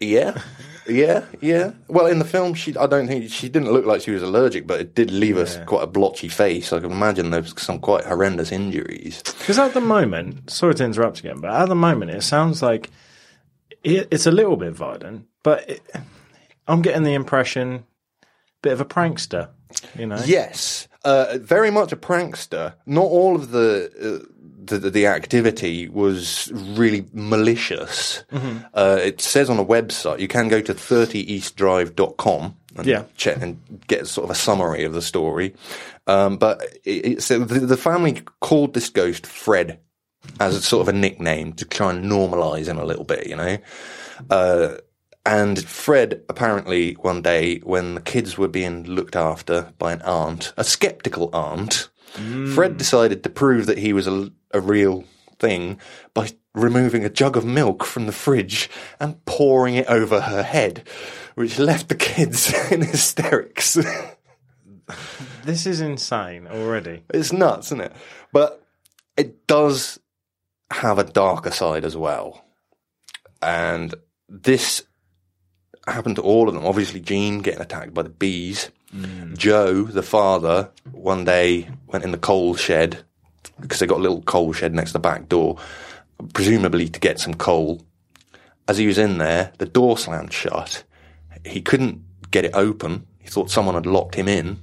yeah, 0.00 0.40
yeah, 0.88 1.24
yeah. 1.40 1.72
Well, 1.88 2.06
in 2.06 2.18
the 2.18 2.24
film, 2.24 2.54
she 2.54 2.76
I 2.76 2.86
don't 2.86 3.08
think 3.08 3.30
she 3.30 3.48
didn't 3.48 3.72
look 3.72 3.84
like 3.84 4.00
she 4.02 4.10
was 4.12 4.22
allergic, 4.22 4.66
but 4.66 4.80
it 4.80 4.94
did 4.94 5.10
leave 5.10 5.36
us 5.36 5.58
quite 5.66 5.82
a 5.82 5.86
blotchy 5.88 6.28
face. 6.28 6.72
I 6.72 6.78
can 6.80 6.92
imagine 6.92 7.30
there's 7.30 7.60
some 7.60 7.78
quite 7.80 8.04
horrendous 8.04 8.52
injuries. 8.52 9.22
Because 9.24 9.58
at 9.58 9.74
the 9.74 9.80
moment, 9.80 10.50
sorry 10.50 10.74
to 10.76 10.84
interrupt 10.84 11.18
again, 11.20 11.40
but 11.40 11.50
at 11.50 11.68
the 11.68 11.74
moment, 11.74 12.10
it 12.12 12.22
sounds 12.22 12.62
like 12.62 12.90
it's 13.84 14.26
a 14.26 14.30
little 14.30 14.56
bit 14.56 14.72
violent, 14.72 15.26
but 15.42 15.68
it, 15.68 15.82
I'm 16.66 16.82
getting 16.82 17.02
the 17.02 17.14
impression, 17.14 17.84
bit 18.62 18.72
of 18.72 18.80
a 18.80 18.84
prankster, 18.84 19.48
you 19.96 20.06
know? 20.06 20.20
Yes, 20.24 20.88
uh, 21.04 21.38
very 21.40 21.70
much 21.70 21.92
a 21.92 21.96
prankster. 21.96 22.74
Not 22.86 23.04
all 23.04 23.36
of 23.36 23.50
the. 23.50 24.22
Uh, 24.24 24.34
the, 24.68 24.90
the, 24.90 25.06
activity 25.06 25.88
was 25.88 26.52
really 26.52 27.06
malicious. 27.14 28.22
Uh, 28.74 28.98
it 29.00 29.18
says 29.22 29.48
on 29.48 29.58
a 29.58 29.64
website, 29.64 30.20
you 30.20 30.28
can 30.28 30.48
go 30.48 30.60
to 30.60 30.74
30eastdrive.com 30.74 32.56
and 32.76 32.86
Yeah. 32.86 33.04
check 33.16 33.40
and 33.40 33.58
get 33.86 34.06
sort 34.06 34.24
of 34.24 34.30
a 34.30 34.34
summary 34.34 34.84
of 34.84 34.92
the 34.92 35.00
story. 35.00 35.54
Um, 36.06 36.36
but 36.36 36.62
it, 36.84 37.06
it, 37.06 37.22
so 37.22 37.38
the, 37.38 37.60
the 37.60 37.78
family 37.78 38.20
called 38.40 38.74
this 38.74 38.90
ghost 38.90 39.26
Fred 39.26 39.78
as 40.40 40.54
a 40.54 40.62
sort 40.62 40.88
of 40.88 40.94
a 40.94 40.98
nickname 40.98 41.52
to 41.54 41.64
try 41.64 41.90
and 41.90 42.04
normalize 42.04 42.66
him 42.66 42.78
a 42.78 42.84
little 42.84 43.04
bit, 43.04 43.26
you 43.26 43.36
know? 43.36 43.58
Uh, 44.30 44.76
and 45.26 45.62
Fred, 45.64 46.22
apparently, 46.28 46.94
one 46.94 47.22
day 47.22 47.58
when 47.58 47.94
the 47.94 48.00
kids 48.00 48.38
were 48.38 48.48
being 48.48 48.84
looked 48.84 49.16
after 49.16 49.72
by 49.78 49.92
an 49.92 50.02
aunt, 50.02 50.52
a 50.56 50.64
skeptical 50.64 51.28
aunt, 51.34 51.88
Fred 52.54 52.78
decided 52.78 53.22
to 53.22 53.28
prove 53.28 53.66
that 53.66 53.78
he 53.78 53.92
was 53.92 54.06
a, 54.06 54.32
a 54.52 54.60
real 54.60 55.04
thing 55.38 55.78
by 56.14 56.30
removing 56.54 57.04
a 57.04 57.10
jug 57.10 57.36
of 57.36 57.44
milk 57.44 57.84
from 57.84 58.06
the 58.06 58.12
fridge 58.12 58.70
and 58.98 59.22
pouring 59.26 59.74
it 59.74 59.86
over 59.86 60.22
her 60.22 60.42
head, 60.42 60.88
which 61.34 61.58
left 61.58 61.88
the 61.88 61.94
kids 61.94 62.52
in 62.72 62.80
hysterics. 62.80 63.78
This 65.44 65.66
is 65.66 65.80
insane 65.80 66.46
already. 66.46 67.04
it's 67.12 67.32
nuts, 67.32 67.68
isn't 67.68 67.82
it? 67.82 67.92
But 68.32 68.64
it 69.16 69.46
does 69.46 70.00
have 70.70 70.98
a 70.98 71.04
darker 71.04 71.50
side 71.50 71.84
as 71.84 71.96
well. 71.96 72.44
And 73.40 73.94
this 74.28 74.84
happened 75.86 76.16
to 76.16 76.22
all 76.22 76.48
of 76.48 76.54
them. 76.54 76.66
Obviously, 76.66 77.00
Jean 77.00 77.40
getting 77.40 77.60
attacked 77.60 77.94
by 77.94 78.02
the 78.02 78.08
bees. 78.08 78.70
Mm. 78.94 79.36
Joe, 79.36 79.84
the 79.84 80.02
father, 80.02 80.70
one 80.92 81.24
day 81.24 81.68
went 81.86 82.04
in 82.04 82.10
the 82.10 82.18
coal 82.18 82.54
shed 82.54 83.04
because 83.60 83.78
they 83.80 83.86
got 83.86 83.98
a 83.98 84.02
little 84.02 84.22
coal 84.22 84.52
shed 84.52 84.74
next 84.74 84.90
to 84.90 84.94
the 84.94 84.98
back 84.98 85.28
door, 85.28 85.58
presumably 86.32 86.88
to 86.88 87.00
get 87.00 87.18
some 87.18 87.34
coal. 87.34 87.82
As 88.66 88.78
he 88.78 88.86
was 88.86 88.98
in 88.98 89.18
there, 89.18 89.52
the 89.58 89.66
door 89.66 89.96
slammed 89.98 90.32
shut. 90.32 90.84
He 91.44 91.60
couldn't 91.60 92.02
get 92.30 92.44
it 92.44 92.54
open. 92.54 93.06
He 93.18 93.28
thought 93.28 93.50
someone 93.50 93.74
had 93.74 93.86
locked 93.86 94.14
him 94.14 94.28
in. 94.28 94.60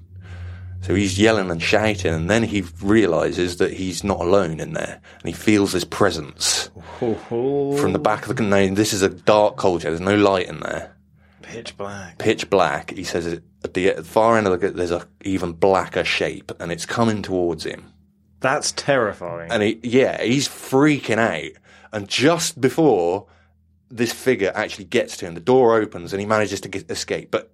So 0.86 0.94
he's 0.94 1.18
yelling 1.18 1.50
and 1.50 1.62
shouting, 1.62 2.13
and 2.13 2.30
then 2.30 2.44
he 2.44 2.63
realizes 2.80 3.58
that 3.58 3.74
he's 3.74 4.04
not 4.04 4.20
alone 4.20 4.60
in 4.60 4.74
there, 4.74 5.01
and 5.20 5.27
he 5.27 5.34
feels 5.34 5.72
this 5.72 5.84
presence 5.84 6.70
from 7.00 7.92
the 7.94 8.00
back 8.00 8.27
of 8.27 8.36
the. 8.36 8.44
No, 8.44 8.68
this 8.68 8.94
is 8.94 9.01
a 9.01 9.10
dark 9.10 9.58
culture. 9.58 9.89
There's 9.89 10.00
no 10.00 10.15
light 10.15 10.48
in 10.48 10.60
there 10.60 10.96
Pitch 11.42 11.75
black. 11.75 12.20
pitch 12.20 12.50
black. 12.51 12.92
He 12.92 13.04
says 13.04 13.25
it- 13.25 13.44
at 13.63 13.74
the, 13.74 13.89
at 13.89 13.98
the 13.98 14.04
far 14.04 14.38
end 14.38 14.46
of 14.46 14.62
the 14.62 14.70
there's 14.70 14.92
a 14.92 15.08
even 15.24 15.54
blacker 15.54 16.04
shape, 16.04 16.51
and 16.60 16.72
it's 16.72 16.86
coming 16.86 17.24
towards 17.24 17.63
him. 17.63 17.92
That's 18.39 18.72
terrifying. 18.74 19.51
And 19.51 19.63
he, 19.63 19.80
yeah, 19.82 20.22
he's 20.22 20.48
freaking 20.48 21.18
out. 21.18 21.51
And 21.92 22.08
just 22.08 22.62
before 22.62 23.25
this 23.89 24.13
figure 24.13 24.51
actually 24.54 24.86
gets 24.86 25.18
to 25.18 25.25
him, 25.25 25.34
the 25.34 25.39
door 25.39 25.75
opens 25.77 26.13
and 26.13 26.20
he 26.20 26.27
manages 26.27 26.62
to 26.62 26.70
get, 26.70 26.92
escape. 26.92 27.32
But 27.32 27.51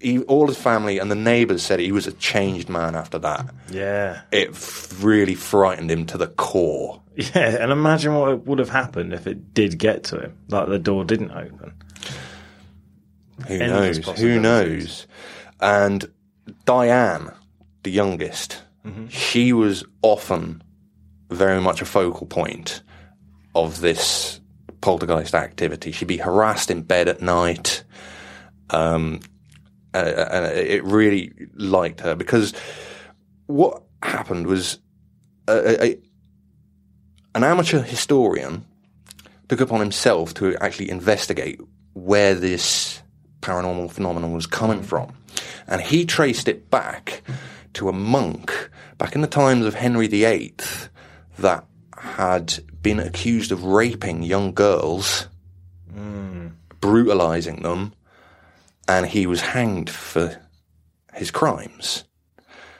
he, 0.00 0.20
all 0.20 0.46
his 0.46 0.58
family 0.58 0.98
and 0.98 1.10
the 1.10 1.14
neighbours 1.16 1.62
said 1.62 1.80
he 1.80 1.92
was 1.92 2.06
a 2.06 2.12
changed 2.12 2.68
man 2.68 2.94
after 2.94 3.18
that. 3.18 3.46
yeah. 3.70 4.20
It 4.30 4.50
f- 4.50 5.02
really 5.02 5.34
frightened 5.34 5.90
him 5.90 6.06
to 6.06 6.18
the 6.18 6.28
core. 6.28 7.02
Yeah, 7.16 7.56
and 7.62 7.72
imagine 7.72 8.14
what 8.14 8.46
would 8.46 8.60
have 8.60 8.68
happened 8.68 9.12
if 9.12 9.26
it 9.26 9.52
did 9.52 9.76
get 9.76 10.04
to 10.04 10.20
him, 10.20 10.38
like 10.48 10.68
the 10.68 10.78
door 10.78 11.04
didn't 11.04 11.32
open. 11.32 11.72
Who 13.48 13.54
Endless 13.54 14.06
knows? 14.06 14.18
Who 14.20 14.38
knows? 14.40 15.06
And 15.60 16.08
Diane, 16.64 17.32
the 17.82 17.90
youngest, 17.90 18.62
she 19.08 19.52
was 19.52 19.84
often 20.02 20.62
very 21.28 21.60
much 21.60 21.82
a 21.82 21.84
focal 21.84 22.26
point 22.26 22.82
of 23.54 23.80
this 23.80 24.40
poltergeist 24.80 25.34
activity. 25.34 25.90
She'd 25.92 26.06
be 26.08 26.16
harassed 26.18 26.70
in 26.70 26.82
bed 26.82 27.08
at 27.08 27.20
night. 27.20 27.82
Um, 28.70 29.20
Uh, 29.94 29.98
uh, 29.98 30.28
and 30.32 30.58
it 30.58 30.84
really 30.84 31.32
liked 31.54 32.00
her 32.00 32.14
because 32.14 32.52
what 33.46 33.82
happened 34.02 34.46
was 34.46 34.78
uh, 35.48 35.62
a, 35.64 35.84
a, 35.84 35.98
an 37.34 37.42
amateur 37.42 37.80
historian 37.80 38.64
took 39.48 39.60
upon 39.60 39.80
himself 39.80 40.34
to 40.34 40.56
actually 40.58 40.90
investigate 40.90 41.60
where 41.94 42.34
this 42.34 43.02
paranormal 43.40 43.90
phenomenon 43.90 44.32
was 44.32 44.46
coming 44.46 44.80
mm. 44.80 44.84
from. 44.84 45.12
And 45.66 45.80
he 45.80 46.04
traced 46.04 46.48
it 46.48 46.70
back 46.70 47.22
to 47.74 47.88
a 47.88 47.92
monk 47.92 48.70
back 48.98 49.14
in 49.14 49.20
the 49.20 49.26
times 49.26 49.64
of 49.64 49.74
Henry 49.74 50.06
VIII 50.06 50.54
that 51.38 51.64
had 51.96 52.58
been 52.82 53.00
accused 53.00 53.52
of 53.52 53.64
raping 53.64 54.22
young 54.22 54.52
girls, 54.52 55.28
mm. 55.92 56.52
brutalizing 56.80 57.62
them, 57.62 57.92
and 58.88 59.06
he 59.06 59.26
was 59.26 59.40
hanged 59.40 59.90
for 59.90 60.40
his 61.14 61.30
crimes. 61.30 62.04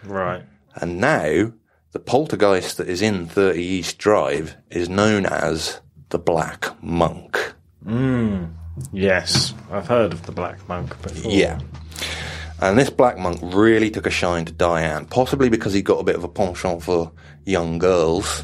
Right. 0.05 0.43
And 0.75 1.01
now, 1.01 1.53
the 1.93 1.99
poltergeist 1.99 2.79
that 2.79 2.89
is 2.89 3.03
in 3.03 3.27
30 3.27 3.63
East 3.63 3.99
Drive 3.99 4.57
is 4.71 4.89
known 4.89 5.27
as 5.27 5.81
the 6.09 6.19
Black 6.19 6.67
Monk. 6.83 7.55
Hmm. 7.85 8.45
Yes, 8.93 9.55
I've 9.71 9.89
heard 9.89 10.13
of 10.13 10.25
the 10.25 10.33
Black 10.33 10.67
Monk 10.69 11.01
before. 11.03 11.31
Yeah. 11.31 11.59
And 12.61 12.79
this 12.79 12.91
Black 12.91 13.19
Monk 13.19 13.39
really 13.43 13.91
took 13.91 14.07
a 14.07 14.11
shine 14.11 14.45
to 14.47 14.53
Diane, 14.53 15.07
possibly 15.07 15.49
because 15.49 15.73
he 15.73 15.83
got 15.83 16.01
a 16.01 16.05
bit 16.05 16.17
of 16.17 16.25
a 16.25 16.29
penchant 16.29 16.83
for 16.83 17.13
young 17.45 17.79
girls. 17.79 18.43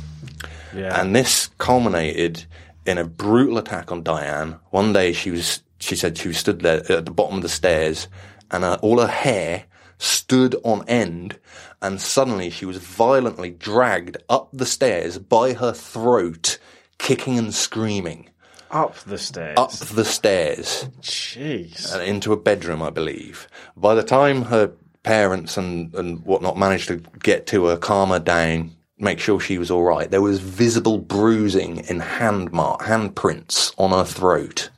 Yeah. 0.75 1.00
And 1.00 1.14
this 1.14 1.49
culminated 1.59 2.44
in 2.87 2.99
a 2.99 3.04
brutal 3.04 3.59
attack 3.59 3.90
on 3.90 4.02
Diane. 4.02 4.59
One 4.71 4.92
day 4.92 5.12
she 5.12 5.30
was, 5.30 5.62
she 5.85 5.97
said 5.97 6.17
she 6.17 6.33
stood 6.33 6.61
there 6.61 6.91
at 6.91 7.05
the 7.05 7.11
bottom 7.11 7.37
of 7.37 7.43
the 7.43 7.49
stairs 7.49 8.09
and 8.50 8.64
uh, 8.64 8.79
all 8.83 9.00
her 9.00 9.07
hair 9.07 9.64
stood 9.99 10.57
on 10.64 10.87
end 10.88 11.38
and 11.81 12.00
suddenly 12.00 12.50
she 12.50 12.64
was 12.64 12.79
violently 12.79 13.50
dragged 13.50 14.17
up 14.29 14.49
the 14.53 14.67
stairs 14.67 15.19
by 15.19 15.53
her 15.53 15.73
throat, 15.73 16.59
kicking 16.99 17.38
and 17.38 17.55
screaming 17.55 18.31
up 18.71 18.97
the 19.00 19.19
stairs. 19.19 19.57
up 19.59 19.71
the 19.71 20.05
stairs 20.05 20.88
Jeez. 21.00 21.95
and 21.95 22.03
into 22.03 22.33
a 22.33 22.37
bedroom, 22.37 22.83
I 22.83 22.91
believe. 22.91 23.47
By 23.76 23.95
the 23.95 24.03
time 24.03 24.43
her 24.43 24.73
parents 25.03 25.57
and, 25.57 25.95
and 25.95 26.25
whatnot 26.25 26.59
managed 26.59 26.88
to 26.88 26.97
get 27.23 27.47
to 27.49 27.67
her, 27.67 27.76
calm 27.76 28.09
her 28.09 28.19
down, 28.19 28.73
make 28.99 29.21
sure 29.21 29.38
she 29.38 29.59
was 29.59 29.71
all 29.71 29.85
right, 29.85 30.11
there 30.11 30.23
was 30.23 30.41
visible 30.41 30.99
bruising 30.99 31.81
and 31.88 32.03
hand 32.03 32.53
mark, 32.53 32.81
handprints 32.81 33.75
on 33.79 33.91
her 33.91 34.05
throat. 34.05 34.71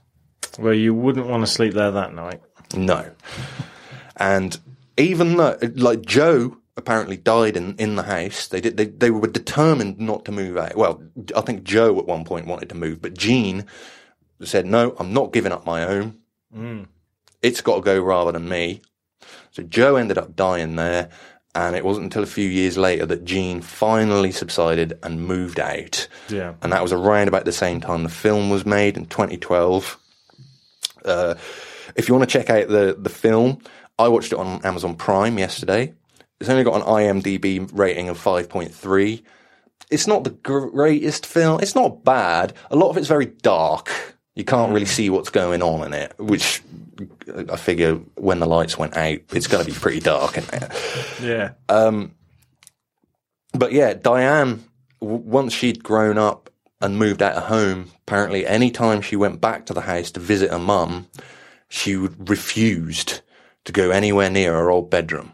Well, 0.58 0.75
you 0.75 0.94
wouldn't 0.94 1.26
want 1.26 1.44
to 1.44 1.50
sleep 1.50 1.75
there 1.75 1.90
that 1.90 2.14
night. 2.14 2.40
No. 2.75 3.10
And 4.16 4.58
even 4.96 5.36
though, 5.36 5.58
like 5.75 6.02
Joe 6.02 6.56
apparently 6.76 7.16
died 7.16 7.56
in, 7.56 7.75
in 7.76 7.96
the 7.96 8.02
house, 8.02 8.48
they 8.48 8.60
did, 8.60 8.76
they, 8.76 8.86
they 8.86 9.10
were 9.10 9.28
determined 9.28 9.98
not 9.98 10.25
to 10.26 10.32
move 10.32 10.56
out. 10.56 10.76
Well, 10.76 11.02
I 11.34 11.40
think 11.42 11.64
Joe 11.64 11.98
at 11.98 12.06
one 12.06 12.25
point 12.25 12.46
wanted 12.46 12.68
to 12.70 12.75
move, 12.75 13.00
but 13.00 13.14
Jean 13.14 13.66
said, 14.42 14.66
no, 14.66 14.94
I'm 14.98 15.12
not 15.12 15.32
giving 15.32 15.52
up 15.52 15.66
my 15.66 15.84
home. 15.84 16.18
Mm. 16.54 16.86
It's 17.42 17.60
got 17.60 17.76
to 17.76 17.80
go 17.82 18.00
rather 18.00 18.32
than 18.32 18.48
me. 18.48 18.80
So 19.50 19.62
Joe 19.62 19.96
ended 19.96 20.18
up 20.18 20.36
dying 20.36 20.76
there. 20.76 21.10
And 21.54 21.75
it 21.75 21.86
wasn't 21.86 22.04
until 22.04 22.22
a 22.22 22.26
few 22.26 22.46
years 22.46 22.76
later 22.76 23.06
that 23.06 23.25
Jean 23.25 23.62
finally 23.62 24.30
subsided 24.30 24.98
and 25.02 25.26
moved 25.26 25.58
out. 25.58 26.06
Yeah. 26.28 26.52
And 26.60 26.70
that 26.70 26.82
was 26.82 26.92
around 26.92 27.28
about 27.28 27.46
the 27.46 27.52
same 27.52 27.80
time 27.80 28.02
the 28.02 28.10
film 28.10 28.50
was 28.50 28.66
made 28.66 28.98
in 28.98 29.06
2012. 29.06 29.98
Uh, 31.06 31.34
if 31.94 32.08
you 32.08 32.14
want 32.14 32.28
to 32.28 32.38
check 32.38 32.50
out 32.50 32.68
the, 32.68 32.96
the 32.98 33.08
film, 33.08 33.58
I 33.98 34.08
watched 34.08 34.32
it 34.32 34.38
on 34.38 34.64
Amazon 34.64 34.94
Prime 34.96 35.38
yesterday. 35.38 35.94
It's 36.40 36.50
only 36.50 36.64
got 36.64 36.75
an 36.76 36.82
IMDb 36.82 37.68
rating 37.72 38.08
of 38.08 38.22
5.3. 38.22 39.22
It's 39.90 40.06
not 40.06 40.25
the 40.25 40.30
greatest 40.30 41.25
film. 41.25 41.60
It's 41.60 41.75
not 41.75 42.04
bad. 42.04 42.52
A 42.70 42.76
lot 42.76 42.90
of 42.90 42.96
it's 42.96 43.08
very 43.08 43.26
dark. 43.26 43.90
You 44.34 44.44
can't 44.44 44.72
really 44.72 44.84
see 44.86 45.08
what's 45.08 45.30
going 45.30 45.62
on 45.62 45.86
in 45.86 45.94
it, 45.94 46.12
which 46.18 46.60
I 47.50 47.56
figure 47.56 47.94
when 48.16 48.38
the 48.40 48.46
lights 48.46 48.76
went 48.76 48.96
out, 48.96 49.18
it's 49.32 49.46
going 49.46 49.64
to 49.64 49.70
be 49.72 49.78
pretty 49.78 50.00
dark 50.00 50.36
in 50.36 50.44
there. 50.44 50.70
Yeah. 51.22 51.52
Um, 51.68 52.14
But 53.54 53.72
yeah, 53.72 53.94
Diane, 53.94 54.62
w- 55.00 55.22
once 55.22 55.54
she'd 55.54 55.82
grown 55.82 56.18
up 56.18 56.50
and 56.80 56.99
moved 56.99 57.23
out 57.23 57.36
of 57.36 57.45
home, 57.45 57.91
apparently 58.02 58.47
any 58.47 58.71
time 58.71 59.00
she 59.00 59.17
went 59.17 59.41
back 59.41 59.67
to 59.67 59.75
the 59.75 59.82
house 59.82 60.10
to 60.12 60.21
visit 60.21 60.50
her 60.50 60.58
mum, 60.58 61.06
she 61.69 61.97
would 61.97 62.28
refused 62.28 63.21
to 63.65 63.73
go 63.73 63.91
anywhere 63.91 64.30
near 64.30 64.52
her 64.52 64.71
old 64.71 64.91
bedroom. 64.91 65.32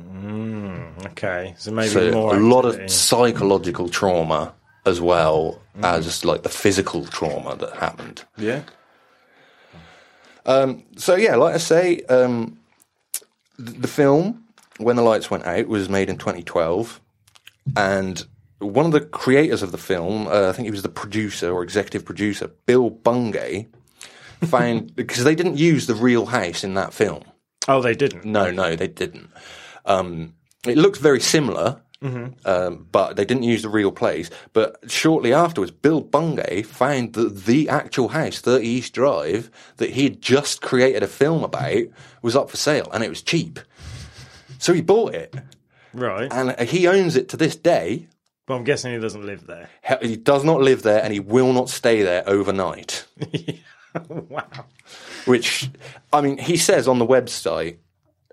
Mm, 0.00 1.06
okay. 1.06 1.54
So 1.58 1.70
maybe 1.70 1.88
So 1.88 2.10
more 2.10 2.34
a 2.34 2.40
lot 2.40 2.64
of 2.64 2.90
psychological 2.90 3.88
trauma 3.88 4.54
as 4.86 5.00
well 5.00 5.60
mm. 5.76 5.84
as 5.84 6.24
like 6.24 6.42
the 6.42 6.48
physical 6.48 7.04
trauma 7.06 7.56
that 7.56 7.74
happened. 7.76 8.24
Yeah. 8.36 8.62
Um, 10.46 10.84
so 10.96 11.14
yeah, 11.14 11.36
like 11.36 11.54
I 11.54 11.58
say, 11.58 12.00
um, 12.02 12.58
th- 13.56 13.78
the 13.78 13.88
film 13.88 14.44
When 14.78 14.96
the 14.96 15.02
Lights 15.02 15.30
Went 15.30 15.46
Out 15.46 15.68
was 15.68 15.88
made 15.88 16.10
in 16.10 16.18
2012, 16.18 17.00
and 17.76 18.26
one 18.64 18.86
of 18.86 18.92
the 18.92 19.00
creators 19.00 19.62
of 19.62 19.72
the 19.72 19.78
film, 19.78 20.26
uh, 20.26 20.48
I 20.48 20.52
think 20.52 20.66
he 20.66 20.70
was 20.70 20.82
the 20.82 20.88
producer 20.88 21.52
or 21.52 21.62
executive 21.62 22.04
producer, 22.04 22.48
Bill 22.66 22.90
Bungay, 22.90 23.68
found 24.44 24.94
because 24.96 25.24
they 25.24 25.34
didn't 25.34 25.56
use 25.58 25.86
the 25.86 25.94
real 25.94 26.26
house 26.26 26.64
in 26.64 26.74
that 26.74 26.92
film. 26.94 27.24
Oh, 27.68 27.80
they 27.80 27.94
didn't. 27.94 28.24
No, 28.24 28.50
no, 28.50 28.76
they 28.76 28.88
didn't. 28.88 29.30
Um, 29.86 30.34
it 30.66 30.76
looks 30.78 30.98
very 30.98 31.20
similar, 31.20 31.80
um, 32.44 32.86
but 32.92 33.16
they 33.16 33.24
didn't 33.24 33.44
use 33.44 33.62
the 33.62 33.68
real 33.70 33.90
place. 33.90 34.28
But 34.52 34.78
shortly 34.90 35.32
afterwards, 35.32 35.70
Bill 35.70 36.02
Bungay 36.02 36.62
found 36.62 37.14
that 37.14 37.44
the 37.46 37.68
actual 37.70 38.08
house, 38.08 38.40
30 38.40 38.66
East 38.66 38.92
Drive, 38.92 39.50
that 39.78 39.90
he 39.90 40.04
had 40.04 40.20
just 40.20 40.60
created 40.60 41.02
a 41.02 41.06
film 41.08 41.42
about, 41.42 41.84
was 42.20 42.36
up 42.36 42.50
for 42.50 42.58
sale, 42.58 42.88
and 42.92 43.02
it 43.02 43.08
was 43.08 43.22
cheap. 43.22 43.58
So 44.58 44.72
he 44.74 44.82
bought 44.82 45.14
it, 45.14 45.34
Right. 45.94 46.30
and 46.30 46.68
he 46.68 46.86
owns 46.86 47.16
it 47.16 47.28
to 47.30 47.36
this 47.38 47.56
day. 47.56 48.08
But 48.46 48.56
I'm 48.56 48.64
guessing 48.64 48.92
he 48.92 48.98
doesn't 48.98 49.24
live 49.24 49.46
there. 49.46 49.70
He 50.02 50.16
does 50.16 50.44
not 50.44 50.60
live 50.60 50.82
there, 50.82 51.02
and 51.02 51.12
he 51.12 51.20
will 51.20 51.52
not 51.52 51.70
stay 51.70 52.02
there 52.02 52.22
overnight. 52.28 53.06
wow. 54.08 54.66
Which, 55.24 55.70
I 56.12 56.20
mean, 56.20 56.36
he 56.36 56.56
says 56.56 56.86
on 56.86 56.98
the 56.98 57.06
website 57.06 57.78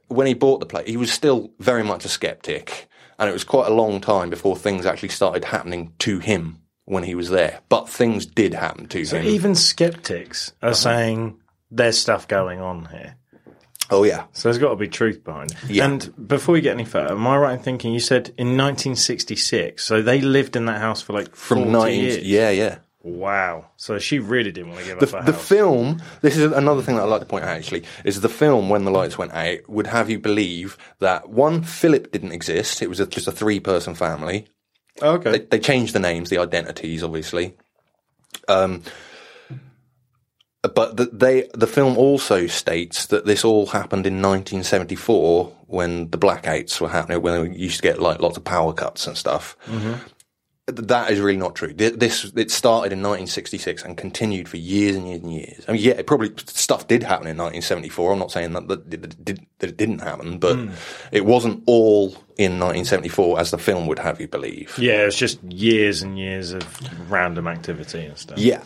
when 0.08 0.28
he 0.28 0.34
bought 0.34 0.60
the 0.60 0.66
place, 0.66 0.88
he 0.88 0.98
was 0.98 1.12
still 1.12 1.52
very 1.60 1.84
much 1.84 2.04
a 2.04 2.10
skeptic, 2.10 2.90
and 3.18 3.30
it 3.30 3.34
was 3.34 3.46
quite 3.46 3.68
a 3.68 3.74
long 3.74 4.02
time 4.02 4.30
before 4.30 4.58
things 4.58 4.86
actually 4.86 5.10
started 5.10 5.46
happening 5.46 5.94
to 6.00 6.20
him 6.20 6.62
when 6.86 7.04
he 7.04 7.16
was 7.16 7.30
there. 7.30 7.62
But 7.70 7.88
things 7.88 8.26
did 8.26 8.54
happen 8.54 8.88
to 8.90 9.00
him. 9.00 9.06
So 9.06 9.18
him. 9.18 9.28
even 9.28 9.56
skeptics 9.56 10.52
are 10.62 10.74
saying 10.74 11.40
there's 11.70 11.98
stuff 11.98 12.28
going 12.28 12.60
on 12.60 12.86
here. 12.86 13.16
Oh 13.92 14.04
yeah, 14.04 14.26
So 14.32 14.48
there's 14.50 14.58
got 14.58 14.70
to 14.70 14.76
be 14.76 14.88
truth 14.88 15.24
behind 15.24 15.52
it. 15.52 15.58
Yeah. 15.70 15.86
And 15.86 16.28
before 16.28 16.54
we 16.54 16.62
get 16.62 16.74
any 16.74 16.86
further, 16.86 17.12
am 17.14 17.28
I 17.28 17.38
right 17.38 17.54
in 17.54 17.60
thinking 17.60 17.94
you 17.94 18.00
said 18.00 18.30
in 18.38 18.58
1966? 18.58 19.84
So 19.84 20.02
they 20.02 20.22
lived 20.22 20.56
in 20.56 20.66
that 20.66 20.80
house 20.82 21.02
for 21.02 21.14
like 21.14 21.36
from 21.36 21.60
40 21.60 21.72
nineteen, 21.72 22.04
years. 22.04 22.18
yeah, 22.24 22.50
yeah. 22.50 22.78
Wow. 23.04 23.66
So 23.78 23.98
she 23.98 24.20
really 24.20 24.52
didn't 24.52 24.70
want 24.72 24.82
to 24.82 24.88
give 24.88 25.00
The, 25.00 25.18
up 25.18 25.26
the 25.26 25.32
house. 25.32 25.48
film, 25.48 26.02
this 26.22 26.38
is 26.38 26.52
another 26.52 26.84
thing 26.84 26.96
that 26.98 27.02
I'd 27.04 27.10
like 27.10 27.22
to 27.22 27.26
point 27.26 27.44
out 27.44 27.50
actually, 27.58 27.84
is 28.06 28.22
the 28.22 28.30
film 28.30 28.70
When 28.70 28.84
the 28.86 28.92
Lights 28.92 29.18
Went 29.18 29.34
Out 29.34 29.68
would 29.68 29.88
have 29.88 30.10
you 30.10 30.20
believe 30.20 30.78
that 31.00 31.30
one, 31.30 31.64
Philip 31.64 32.12
didn't 32.12 32.32
exist, 32.32 32.82
it 32.84 32.90
was 32.90 33.00
a, 33.00 33.08
just 33.08 33.28
a 33.28 33.32
three 33.32 33.60
person 33.60 33.96
family. 33.96 34.48
okay. 35.02 35.32
They, 35.32 35.40
they 35.40 35.60
changed 35.60 35.94
the 35.96 36.00
names, 36.00 36.30
the 36.30 36.38
identities, 36.38 37.04
obviously. 37.04 37.56
Um, 38.48 38.84
but 40.62 40.98
the, 40.98 41.06
they, 41.06 41.50
the 41.54 41.68
film 41.68 41.98
also 41.98 42.46
states 42.46 43.08
that 43.08 43.26
this 43.26 43.44
all 43.44 43.68
happened 43.68 44.06
in 44.06 44.22
1974 44.22 45.52
when 45.68 46.10
the 46.12 46.18
blackouts 46.18 46.80
were 46.80 46.90
happening, 46.90 47.22
when 47.22 47.42
we 47.42 47.58
used 47.58 47.78
to 47.78 47.82
get 47.82 48.00
like 48.00 48.20
lots 48.20 48.38
of 48.38 48.44
power 48.44 48.74
cuts 48.74 49.08
and 49.08 49.18
stuff. 49.18 49.58
Mm-hmm. 49.66 49.94
That 50.76 51.12
is 51.12 51.20
really 51.20 51.38
not 51.38 51.56
true. 51.56 51.74
This 51.74 52.32
it 52.36 52.52
started 52.52 52.92
in 52.94 53.00
1966 53.00 53.84
and 53.84 53.98
continued 53.98 54.50
for 54.50 54.58
years 54.58 54.96
and 54.96 55.08
years 55.08 55.22
and 55.22 55.34
years. 55.34 55.66
I 55.68 55.74
mean, 55.74 55.82
yeah, 55.82 55.94
it 55.94 56.08
probably 56.08 56.34
stuff 56.46 56.88
did 56.88 57.04
happen 57.04 57.28
in 57.28 57.38
1974. 57.38 58.14
I'm 58.14 58.20
not 58.20 58.32
saying 58.32 58.54
that 58.54 58.68
that, 58.68 58.90
that 58.90 59.70
it 59.70 59.78
didn't 59.78 60.00
happen, 60.00 60.40
but 60.40 60.56
hmm. 60.56 60.72
it 61.12 61.26
wasn't 61.26 61.64
all 61.66 62.10
in 62.38 62.60
1974 62.60 63.40
as 63.40 63.52
the 63.52 63.58
film 63.58 63.88
would 63.88 64.00
have 64.00 64.20
you 64.20 64.28
believe. 64.28 64.78
yeah, 64.78 65.06
it's 65.06 65.18
just 65.18 65.42
years 65.44 66.02
and 66.02 66.18
years 66.18 66.54
of 66.54 67.12
random 67.12 67.48
activity 67.48 68.06
and 68.06 68.18
stuff. 68.18 68.38
Yeah. 68.38 68.64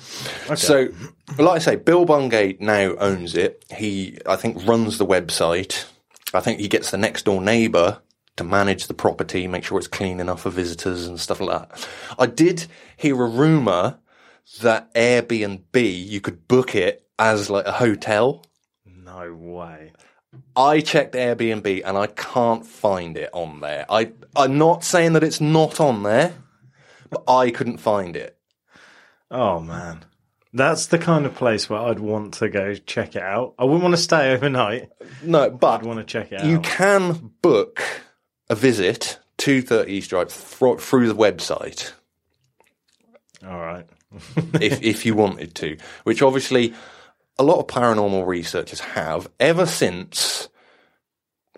So, 0.56 0.90
like 1.38 1.56
I 1.56 1.60
say, 1.60 1.76
Bill 1.76 2.06
Bungay 2.06 2.58
now 2.60 2.96
owns 2.98 3.36
it. 3.36 3.66
He, 3.76 4.18
I 4.26 4.36
think, 4.36 4.66
runs 4.66 4.98
the 4.98 5.06
website. 5.06 5.86
I 6.34 6.40
think 6.40 6.60
he 6.60 6.68
gets 6.68 6.92
the 6.92 6.98
next 6.98 7.26
door 7.26 7.42
neighbour 7.42 8.02
to 8.38 8.44
manage 8.44 8.88
the 8.88 8.94
property, 8.94 9.48
make 9.48 9.64
sure 9.64 9.78
it's 9.78 9.88
clean 9.88 10.20
enough 10.20 10.42
for 10.42 10.50
visitors 10.50 11.08
and 11.08 11.20
stuff 11.20 11.40
like 11.40 11.70
that. 11.70 11.88
I 12.20 12.26
did 12.26 12.68
hear 12.98 13.22
a 13.22 13.28
rumour 13.28 14.00
that 14.62 14.94
Airbnb, 14.94 16.08
you 16.08 16.22
could 16.22 16.48
book 16.48 16.76
it 16.76 17.08
as 17.18 17.50
like 17.50 17.66
a 17.66 17.72
hotel. 17.74 18.46
No 18.86 19.34
way. 19.34 19.94
I 20.56 20.82
checked 20.82 21.16
Airbnb 21.16 21.82
and 21.86 21.98
I 21.98 22.08
can't 22.08 22.66
find 22.66 23.18
it 23.18 23.30
on 23.34 23.62
there. 23.62 23.86
I, 23.90 24.12
I'm 24.36 24.58
not 24.58 24.84
saying 24.84 25.14
that 25.14 25.24
it's 25.24 25.40
not 25.40 25.80
on 25.80 26.04
there, 26.04 26.34
but 27.10 27.24
I 27.28 27.52
couldn't 27.52 27.78
find 27.78 28.16
it. 28.16 28.38
Oh 29.32 29.60
man. 29.60 30.04
That's 30.54 30.86
the 30.88 30.98
kind 30.98 31.26
of 31.26 31.36
place 31.36 31.70
where 31.70 31.80
I'd 31.80 32.00
want 32.00 32.36
to 32.36 32.48
go 32.48 32.76
check 32.76 33.16
it 33.18 33.22
out. 33.22 33.56
I 33.60 33.66
wouldn't 33.66 33.84
want 33.84 33.96
to 33.96 34.02
stay 34.02 34.34
overnight. 34.34 34.90
No, 35.22 35.50
but 35.50 35.82
I'd 35.82 35.86
want 35.86 36.00
to 36.00 36.06
check 36.06 36.32
it 36.32 36.40
out. 36.40 36.46
you 36.46 36.60
can 36.62 37.32
book 37.42 37.82
a 38.50 38.56
visit 38.56 39.20
to 39.38 39.62
30 39.62 39.92
East 39.92 40.10
Drive 40.10 40.32
fro- 40.32 40.78
through 40.78 41.08
the 41.08 41.16
website 41.16 41.92
All 43.46 43.60
right. 43.60 43.86
if, 44.62 44.82
if 44.82 45.06
you 45.06 45.14
wanted 45.14 45.56
to, 45.56 45.78
which 46.04 46.22
obviously 46.22 46.74
a 47.38 47.44
lot 47.44 47.60
of 47.60 47.68
paranormal 47.68 48.26
researchers 48.26 48.80
have 48.80 49.28
ever 49.40 49.66
since 49.66 50.48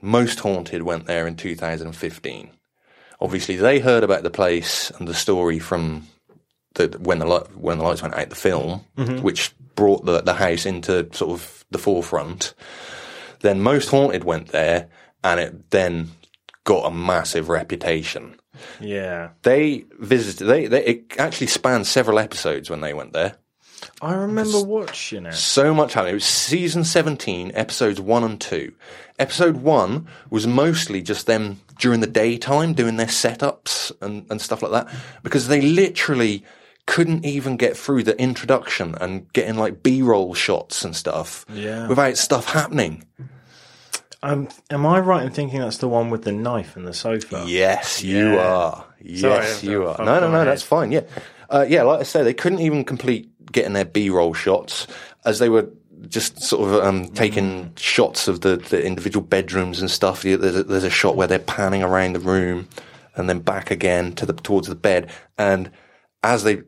Most 0.01 0.39
Haunted 0.39 0.83
went 0.83 1.05
there 1.05 1.27
in 1.27 1.35
2015. 1.35 2.51
Obviously, 3.19 3.55
they 3.55 3.79
heard 3.79 4.03
about 4.03 4.23
the 4.23 4.29
place 4.29 4.91
and 4.91 5.07
the 5.07 5.13
story 5.13 5.59
from 5.59 6.07
the, 6.75 6.95
when 6.99 7.19
the 7.19 7.25
light, 7.25 7.55
when 7.57 7.79
the 7.79 7.83
lights 7.83 8.01
went 8.01 8.13
out, 8.13 8.29
the 8.29 8.35
film, 8.35 8.81
mm-hmm. 8.95 9.21
which 9.21 9.53
brought 9.75 10.05
the, 10.05 10.21
the 10.21 10.33
house 10.33 10.65
into 10.65 11.07
sort 11.13 11.31
of 11.31 11.65
the 11.71 11.79
forefront. 11.79 12.53
Then 13.41 13.61
Most 13.61 13.89
Haunted 13.89 14.23
went 14.23 14.49
there, 14.49 14.87
and 15.23 15.39
it 15.39 15.71
then 15.71 16.11
got 16.67 16.85
a 16.85 16.91
massive 16.93 17.47
reputation. 17.49 18.35
Yeah. 18.81 19.29
They 19.43 19.85
visited. 19.99 20.45
They, 20.47 20.67
they 20.67 20.83
it 20.85 21.13
actually 21.17 21.47
spanned 21.47 21.87
several 21.87 22.19
episodes 22.19 22.69
when 22.69 22.81
they 22.81 22.93
went 22.93 23.13
there. 23.13 23.37
I 24.01 24.13
remember 24.15 24.61
watching 24.61 25.25
it. 25.27 25.33
So 25.35 25.73
much 25.73 25.93
happened. 25.93 26.11
It 26.11 26.15
was 26.15 26.25
season 26.25 26.83
17, 26.83 27.51
episodes 27.55 28.01
1 28.01 28.23
and 28.23 28.41
2. 28.41 28.73
Episode 29.17 29.57
1 29.57 30.07
was 30.29 30.45
mostly 30.45 31.01
just 31.01 31.25
them 31.25 31.61
during 31.79 32.01
the 32.01 32.07
daytime 32.07 32.73
doing 32.73 32.97
their 32.97 33.07
setups 33.07 33.91
and, 34.01 34.25
and 34.29 34.41
stuff 34.41 34.61
like 34.61 34.71
that 34.71 34.93
because 35.23 35.47
they 35.47 35.61
literally 35.61 36.43
couldn't 36.87 37.23
even 37.23 37.55
get 37.55 37.77
through 37.77 38.01
the 38.03 38.19
introduction 38.19 38.95
and 38.99 39.31
getting 39.33 39.55
like 39.55 39.83
B-roll 39.83 40.33
shots 40.33 40.83
and 40.83 40.95
stuff 40.95 41.45
Yeah. 41.53 41.87
without 41.87 42.17
stuff 42.17 42.51
happening. 42.51 43.05
Um, 44.27 44.49
am 44.69 44.85
I 44.85 44.99
right 44.99 45.23
in 45.23 45.31
thinking 45.31 45.59
that's 45.61 45.77
the 45.77 45.87
one 45.87 46.09
with 46.09 46.23
the 46.23 46.31
knife 46.33 46.75
and 46.75 46.85
the 46.85 46.93
sofa? 46.93 47.45
Yes, 47.47 48.03
you 48.03 48.33
Yeah. 48.33 48.39
are. 48.39 48.85
Yes, 49.01 49.59
Sorry, 49.59 49.71
you 49.71 49.87
are. 49.87 50.03
No, 50.03 50.19
no, 50.19 50.29
no, 50.29 50.43
that's 50.43 50.63
fine. 50.63 50.91
Yeah. 50.91 51.01
Uh, 51.49 51.65
yeah, 51.67 51.83
like 51.83 52.01
I 52.01 52.03
say, 52.03 52.23
they 52.23 52.33
couldn't 52.33 52.59
even 52.59 52.83
complete 52.83 53.31
getting 53.51 53.73
their 53.73 53.85
B-roll 53.85 54.33
shots 54.33 54.85
as 55.23 55.39
they 55.39 55.47
were 55.47 55.69
just 56.09 56.41
sort 56.41 56.69
of 56.69 56.83
um, 56.83 57.07
taking 57.09 57.71
shots 57.77 58.27
of 58.27 58.41
the, 58.41 58.57
the 58.57 58.83
individual 58.85 59.25
bedrooms 59.25 59.79
and 59.79 59.89
stuff. 59.89 60.23
There's 60.23 60.55
a, 60.55 60.63
there's 60.63 60.83
a 60.83 60.89
shot 60.89 61.15
where 61.15 61.27
they're 61.27 61.39
panning 61.39 61.81
around 61.83 62.13
the 62.13 62.19
room 62.19 62.67
and 63.15 63.29
then 63.29 63.39
back 63.39 63.71
again 63.71 64.13
to 64.13 64.25
the 64.25 64.33
towards 64.33 64.67
the 64.67 64.75
bed. 64.75 65.09
And 65.37 65.71
as 66.21 66.43
they 66.43 66.63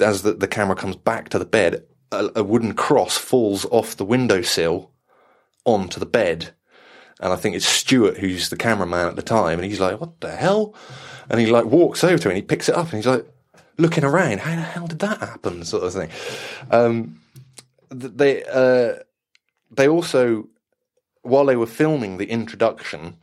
as 0.00 0.22
the, 0.22 0.32
the 0.34 0.48
camera 0.48 0.76
comes 0.76 0.96
back 0.96 1.28
to 1.30 1.38
the 1.38 1.46
bed, 1.46 1.84
a, 2.10 2.30
a 2.36 2.42
wooden 2.42 2.74
cross 2.74 3.16
falls 3.16 3.64
off 3.66 3.96
the 3.96 4.04
windowsill 4.04 4.90
onto 5.64 6.00
the 6.00 6.06
bed. 6.06 6.50
And 7.20 7.32
I 7.32 7.36
think 7.36 7.56
it's 7.56 7.66
Stuart 7.66 8.18
who's 8.18 8.50
the 8.50 8.56
cameraman 8.56 9.08
at 9.08 9.16
the 9.16 9.22
time, 9.22 9.58
and 9.58 9.68
he's 9.68 9.80
like, 9.80 10.00
"What 10.00 10.20
the 10.20 10.34
hell?" 10.34 10.74
And 11.28 11.40
he 11.40 11.46
like 11.46 11.64
walks 11.64 12.04
over 12.04 12.18
to 12.18 12.28
it 12.28 12.32
and 12.32 12.36
he 12.36 12.42
picks 12.42 12.68
it 12.68 12.74
up 12.74 12.86
and 12.86 12.94
he's 12.94 13.06
like 13.06 13.26
looking 13.78 14.04
around. 14.04 14.40
How 14.40 14.54
the 14.54 14.62
hell 14.62 14.86
did 14.86 14.98
that 15.00 15.20
happen? 15.20 15.64
Sort 15.64 15.84
of 15.84 15.92
thing. 15.92 16.10
Um, 16.70 17.20
they 17.90 18.44
uh, 18.44 19.02
they 19.70 19.88
also, 19.88 20.48
while 21.22 21.44
they 21.44 21.56
were 21.56 21.66
filming 21.66 22.18
the 22.18 22.30
introduction, 22.30 23.16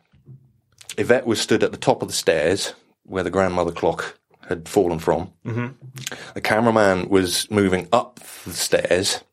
Yvette 0.97 1.25
was 1.25 1.39
stood 1.39 1.63
at 1.63 1.71
the 1.71 1.77
top 1.77 2.01
of 2.01 2.07
the 2.07 2.13
stairs 2.13 2.73
where 3.03 3.23
the 3.23 3.29
grandmother 3.29 3.71
clock 3.71 4.17
had 4.47 4.67
fallen 4.67 4.99
from. 4.99 5.31
Mm-hmm. 5.45 5.67
The 6.33 6.41
cameraman 6.41 7.09
was 7.09 7.49
moving 7.49 7.87
up 7.91 8.19
the 8.45 8.53
stairs, 8.53 9.23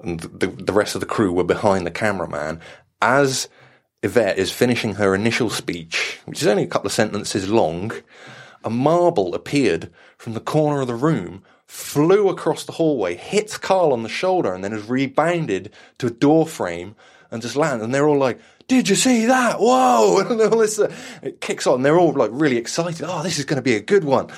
and 0.00 0.20
the, 0.20 0.48
the 0.48 0.72
rest 0.72 0.94
of 0.94 1.00
the 1.00 1.06
crew 1.06 1.32
were 1.32 1.44
behind 1.44 1.86
the 1.86 1.90
cameraman 1.90 2.60
as 3.00 3.48
Yvette 4.02 4.38
is 4.38 4.52
finishing 4.52 4.94
her 4.94 5.14
initial 5.14 5.50
speech, 5.50 6.20
which 6.24 6.40
is 6.40 6.46
only 6.46 6.62
a 6.62 6.68
couple 6.68 6.86
of 6.86 6.92
sentences 6.92 7.48
long. 7.48 7.92
A 8.64 8.70
marble 8.70 9.34
appeared 9.34 9.90
from 10.16 10.34
the 10.34 10.40
corner 10.40 10.80
of 10.80 10.86
the 10.86 10.94
room, 10.94 11.42
flew 11.66 12.28
across 12.28 12.64
the 12.64 12.72
hallway, 12.72 13.16
hits 13.16 13.58
Karl 13.58 13.92
on 13.92 14.02
the 14.02 14.08
shoulder, 14.08 14.54
and 14.54 14.62
then 14.62 14.72
is 14.72 14.88
rebounded 14.88 15.72
to 15.98 16.06
a 16.06 16.10
door 16.10 16.46
frame 16.46 16.94
and 17.30 17.42
just 17.42 17.56
lands. 17.56 17.84
And 17.84 17.92
they're 17.92 18.06
all 18.06 18.18
like, 18.18 18.40
"Did 18.68 18.88
you 18.88 18.94
see 18.94 19.26
that? 19.26 19.58
Whoa!" 19.58 20.20
And 20.28 20.40
all 20.40 20.58
this, 20.58 20.78
uh, 20.78 20.92
it 21.22 21.40
kicks 21.40 21.66
on. 21.66 21.82
They're 21.82 21.98
all 21.98 22.12
like 22.12 22.30
really 22.32 22.56
excited. 22.56 23.04
Oh, 23.06 23.22
this 23.22 23.38
is 23.38 23.44
going 23.44 23.56
to 23.56 23.62
be 23.62 23.74
a 23.74 23.80
good 23.80 24.04
one. 24.04 24.28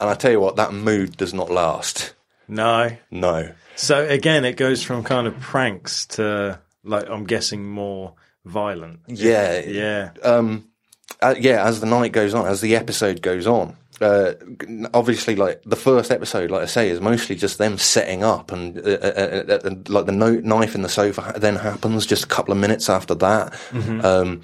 And 0.00 0.10
I 0.10 0.14
tell 0.14 0.30
you 0.30 0.40
what, 0.40 0.56
that 0.56 0.72
mood 0.72 1.16
does 1.16 1.32
not 1.32 1.50
last. 1.50 2.14
No. 2.48 2.96
No. 3.10 3.52
So 3.76 4.06
again, 4.06 4.44
it 4.44 4.56
goes 4.56 4.82
from 4.82 5.04
kind 5.04 5.26
of 5.26 5.38
pranks 5.40 6.06
to 6.06 6.60
like 6.84 7.08
I'm 7.08 7.24
guessing 7.24 7.68
more 7.68 8.14
violent. 8.46 9.00
Yeah. 9.08 9.60
Yeah. 9.60 10.10
um, 10.22 10.68
uh, 11.20 11.34
yeah, 11.38 11.64
as 11.66 11.80
the 11.80 11.86
night 11.86 12.12
goes 12.12 12.34
on, 12.34 12.46
as 12.46 12.60
the 12.60 12.76
episode 12.76 13.22
goes 13.22 13.46
on, 13.46 13.76
uh, 14.00 14.34
obviously, 14.92 15.36
like 15.36 15.62
the 15.62 15.76
first 15.76 16.10
episode, 16.10 16.50
like 16.50 16.62
I 16.62 16.66
say, 16.66 16.90
is 16.90 17.00
mostly 17.00 17.34
just 17.34 17.56
them 17.56 17.78
setting 17.78 18.22
up, 18.22 18.52
and, 18.52 18.76
uh, 18.78 18.90
uh, 18.90 19.44
uh, 19.48 19.58
uh, 19.64 19.74
like 19.88 20.04
the 20.04 20.12
no- 20.12 20.40
knife 20.40 20.74
in 20.74 20.82
the 20.82 20.88
sofa 20.88 21.32
then 21.36 21.56
happens 21.56 22.04
just 22.04 22.24
a 22.24 22.28
couple 22.28 22.52
of 22.52 22.58
minutes 22.58 22.90
after 22.90 23.14
that, 23.14 23.54
um, 24.04 24.42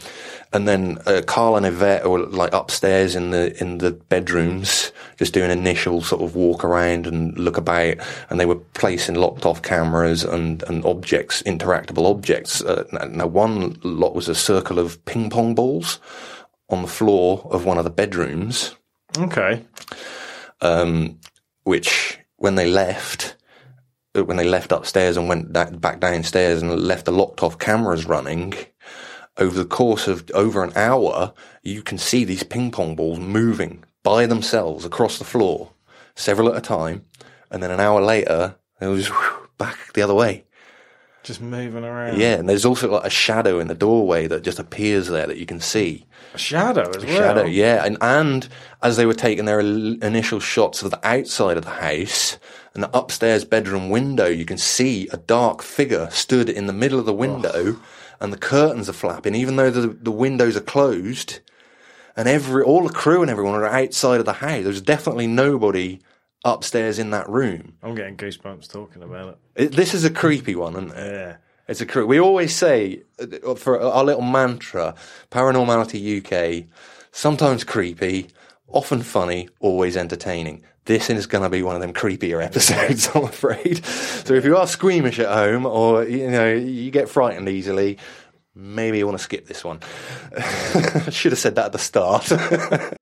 and 0.55 0.67
then 0.67 0.99
uh, 1.05 1.21
Karl 1.27 1.57
and 1.57 1.67
Yvette 1.67 2.05
are 2.05 2.19
like 2.19 2.55
upstairs 2.55 3.15
in 3.15 3.31
the 3.31 3.55
in 3.61 3.79
the 3.79 3.91
bedrooms, 3.91 4.91
just 5.19 5.35
doing 5.35 5.51
initial 5.51 6.01
sort 6.01 6.23
of 6.23 6.35
walk 6.35 6.65
around 6.65 7.07
and 7.07 7.37
look 7.39 7.59
about, 7.59 7.97
and 8.31 8.41
they 8.41 8.47
were 8.47 8.57
placing 8.57 9.17
locked 9.17 9.45
off 9.45 9.61
cameras 9.61 10.25
and 10.25 10.63
and 10.63 10.83
objects, 10.87 11.43
interactable 11.43 12.11
objects. 12.11 12.63
Uh, 12.63 12.85
now, 13.11 13.27
one 13.27 13.79
lot 13.83 14.15
was 14.15 14.29
a 14.29 14.35
circle 14.35 14.79
of 14.79 15.05
ping 15.05 15.29
pong 15.29 15.55
balls 15.55 15.99
on 16.71 16.81
the 16.81 16.89
floor 16.89 17.47
of 17.51 17.67
one 17.67 17.77
of 17.77 17.85
the 17.85 17.91
bedrooms, 17.91 18.75
Okay. 19.19 19.65
um, 20.61 21.19
which 21.65 22.19
when 22.37 22.55
they 22.55 22.71
left, 22.71 23.37
uh, 24.17 24.25
when 24.25 24.37
they 24.37 24.49
left 24.49 24.73
upstairs 24.73 25.17
and 25.17 25.29
went 25.29 25.53
back 25.53 26.01
downstairs 26.01 26.63
and 26.63 26.71
left 26.81 27.05
the 27.05 27.13
locked 27.13 27.43
off 27.43 27.59
cameras 27.59 28.07
running, 28.07 28.55
over 29.39 29.57
the 29.57 29.65
course 29.65 30.09
of 30.09 30.31
over 30.35 30.63
an 30.63 30.73
hour, 30.77 31.33
you 31.63 31.83
can 31.83 31.99
see 31.99 32.25
these 32.25 32.43
ping 32.43 32.71
pong 32.71 32.95
balls 32.97 33.19
moving 33.19 33.85
by 34.03 34.27
themselves 34.27 34.85
across 34.85 35.19
the 35.19 35.25
floor, 35.25 35.71
several 36.15 36.49
at 36.49 36.57
a 36.57 36.61
time, 36.61 37.05
and 37.51 37.63
then 37.63 37.71
an 37.71 37.81
hour 37.81 38.01
later, 38.01 38.57
they 38.81 38.87
was 38.89 39.11
back 39.59 39.93
the 39.95 40.03
other 40.03 40.15
way. 40.15 40.45
Just 41.23 41.41
moving 41.41 41.85
around. 41.85 42.19
Yeah, 42.19 42.35
and 42.35 42.49
there's 42.49 42.65
also 42.65 42.91
like 42.91 43.05
a 43.05 43.11
shadow 43.11 43.61
in 43.61 43.69
the 43.69 43.77
doorway 43.77 44.27
that 44.27 44.43
just 44.43 44.59
appears 44.59 45.07
there 45.07 45.27
that 45.27 45.37
you 45.37 45.47
can 45.47 45.61
see. 45.61 46.05
A 46.35 46.39
shadow 46.39 46.91
as 46.97 47.05
well. 47.05 47.17
Shadow, 47.17 47.45
yeah, 47.45 47.85
and 47.85 47.97
and 48.01 48.49
as 48.83 48.97
they 48.97 49.07
were 49.07 49.15
taking 49.15 49.45
their 49.45 49.61
initial 49.61 50.41
shots 50.41 50.83
of 50.83 50.91
the 50.91 51.07
outside 51.07 51.57
of 51.57 51.65
the 51.65 51.71
house 51.71 52.39
and 52.75 52.83
the 52.83 52.97
upstairs 52.97 53.45
bedroom 53.45 53.89
window, 53.89 54.27
you 54.27 54.45
can 54.45 54.59
see 54.59 55.09
a 55.13 55.17
dark 55.17 55.63
figure 55.63 56.09
stood 56.11 56.49
in 56.49 56.67
the 56.67 56.73
middle 56.73 56.99
of 56.99 57.07
the 57.07 57.15
window, 57.15 57.77
and 58.19 58.33
the 58.33 58.39
curtains 58.39 58.89
are 58.89 58.95
flapping, 58.95 59.37
even 59.37 59.55
though 59.55 59.71
the 59.71 59.89
the 59.89 60.11
windows 60.11 60.57
are 60.57 60.61
closed, 60.61 61.39
and 62.17 62.29
every 62.29 62.65
all 62.65 62.83
the 62.83 62.93
crew 62.93 63.23
and 63.23 63.31
everyone 63.31 63.55
are 63.55 63.67
outside 63.67 64.19
of 64.19 64.27
the 64.27 64.33
house. 64.33 64.65
There's 64.65 64.81
definitely 64.81 65.29
nobody 65.29 66.01
upstairs 66.45 66.99
in 66.99 67.11
that 67.11 67.29
room. 67.29 67.75
I'm 67.83 67.95
getting 67.95 68.17
goosebumps 68.17 68.71
talking 68.71 69.03
about 69.03 69.39
It, 69.55 69.73
this 69.73 69.95
is 69.95 70.05
a 70.05 70.11
creepy 70.11 70.55
one, 70.55 70.75
isn't 70.75 70.91
it? 70.91 70.99
it. 70.99 71.13
Yeah. 71.13 71.37
It's 71.69 71.81
a 71.81 71.87
crew. 71.87 72.07
We 72.07 72.19
always 72.21 72.55
say 72.55 73.03
uh, 73.21 73.55
for 73.55 73.81
our 73.81 74.05
little 74.05 74.23
mantra, 74.23 74.95
Paranormality 75.31 76.19
UK, 76.19 76.67
sometimes 77.13 77.63
creepy, 77.65 78.29
often 78.69 79.03
funny, 79.03 79.49
always 79.61 79.97
entertaining. 79.97 80.65
This 80.87 81.09
is 81.09 81.27
going 81.27 81.45
to 81.45 81.49
be 81.51 81.63
one 81.63 81.77
of 81.77 81.81
them 81.81 81.93
creepier 81.93 82.45
episodes, 82.45 83.09
I'm 83.15 83.25
afraid. 83.25 83.85
So 83.85 84.35
if 84.35 84.45
you 84.45 84.57
are 84.57 84.67
squeamish 84.67 85.21
at 85.21 85.29
home 85.29 85.65
or 85.65 86.05
you 86.05 86.29
know 86.31 86.53
you 86.53 86.91
get 86.91 87.09
frightened 87.09 87.49
easily, 87.49 87.99
maybe 88.57 88.99
you 88.99 89.07
want 89.07 89.19
to 89.19 89.23
skip 89.23 89.47
this 89.47 89.63
one. 89.65 89.79
I 90.37 91.11
should 91.11 91.31
have 91.33 91.39
said 91.39 91.55
that 91.55 91.67
at 91.67 91.73
the 91.73 91.79
start. 91.79 92.31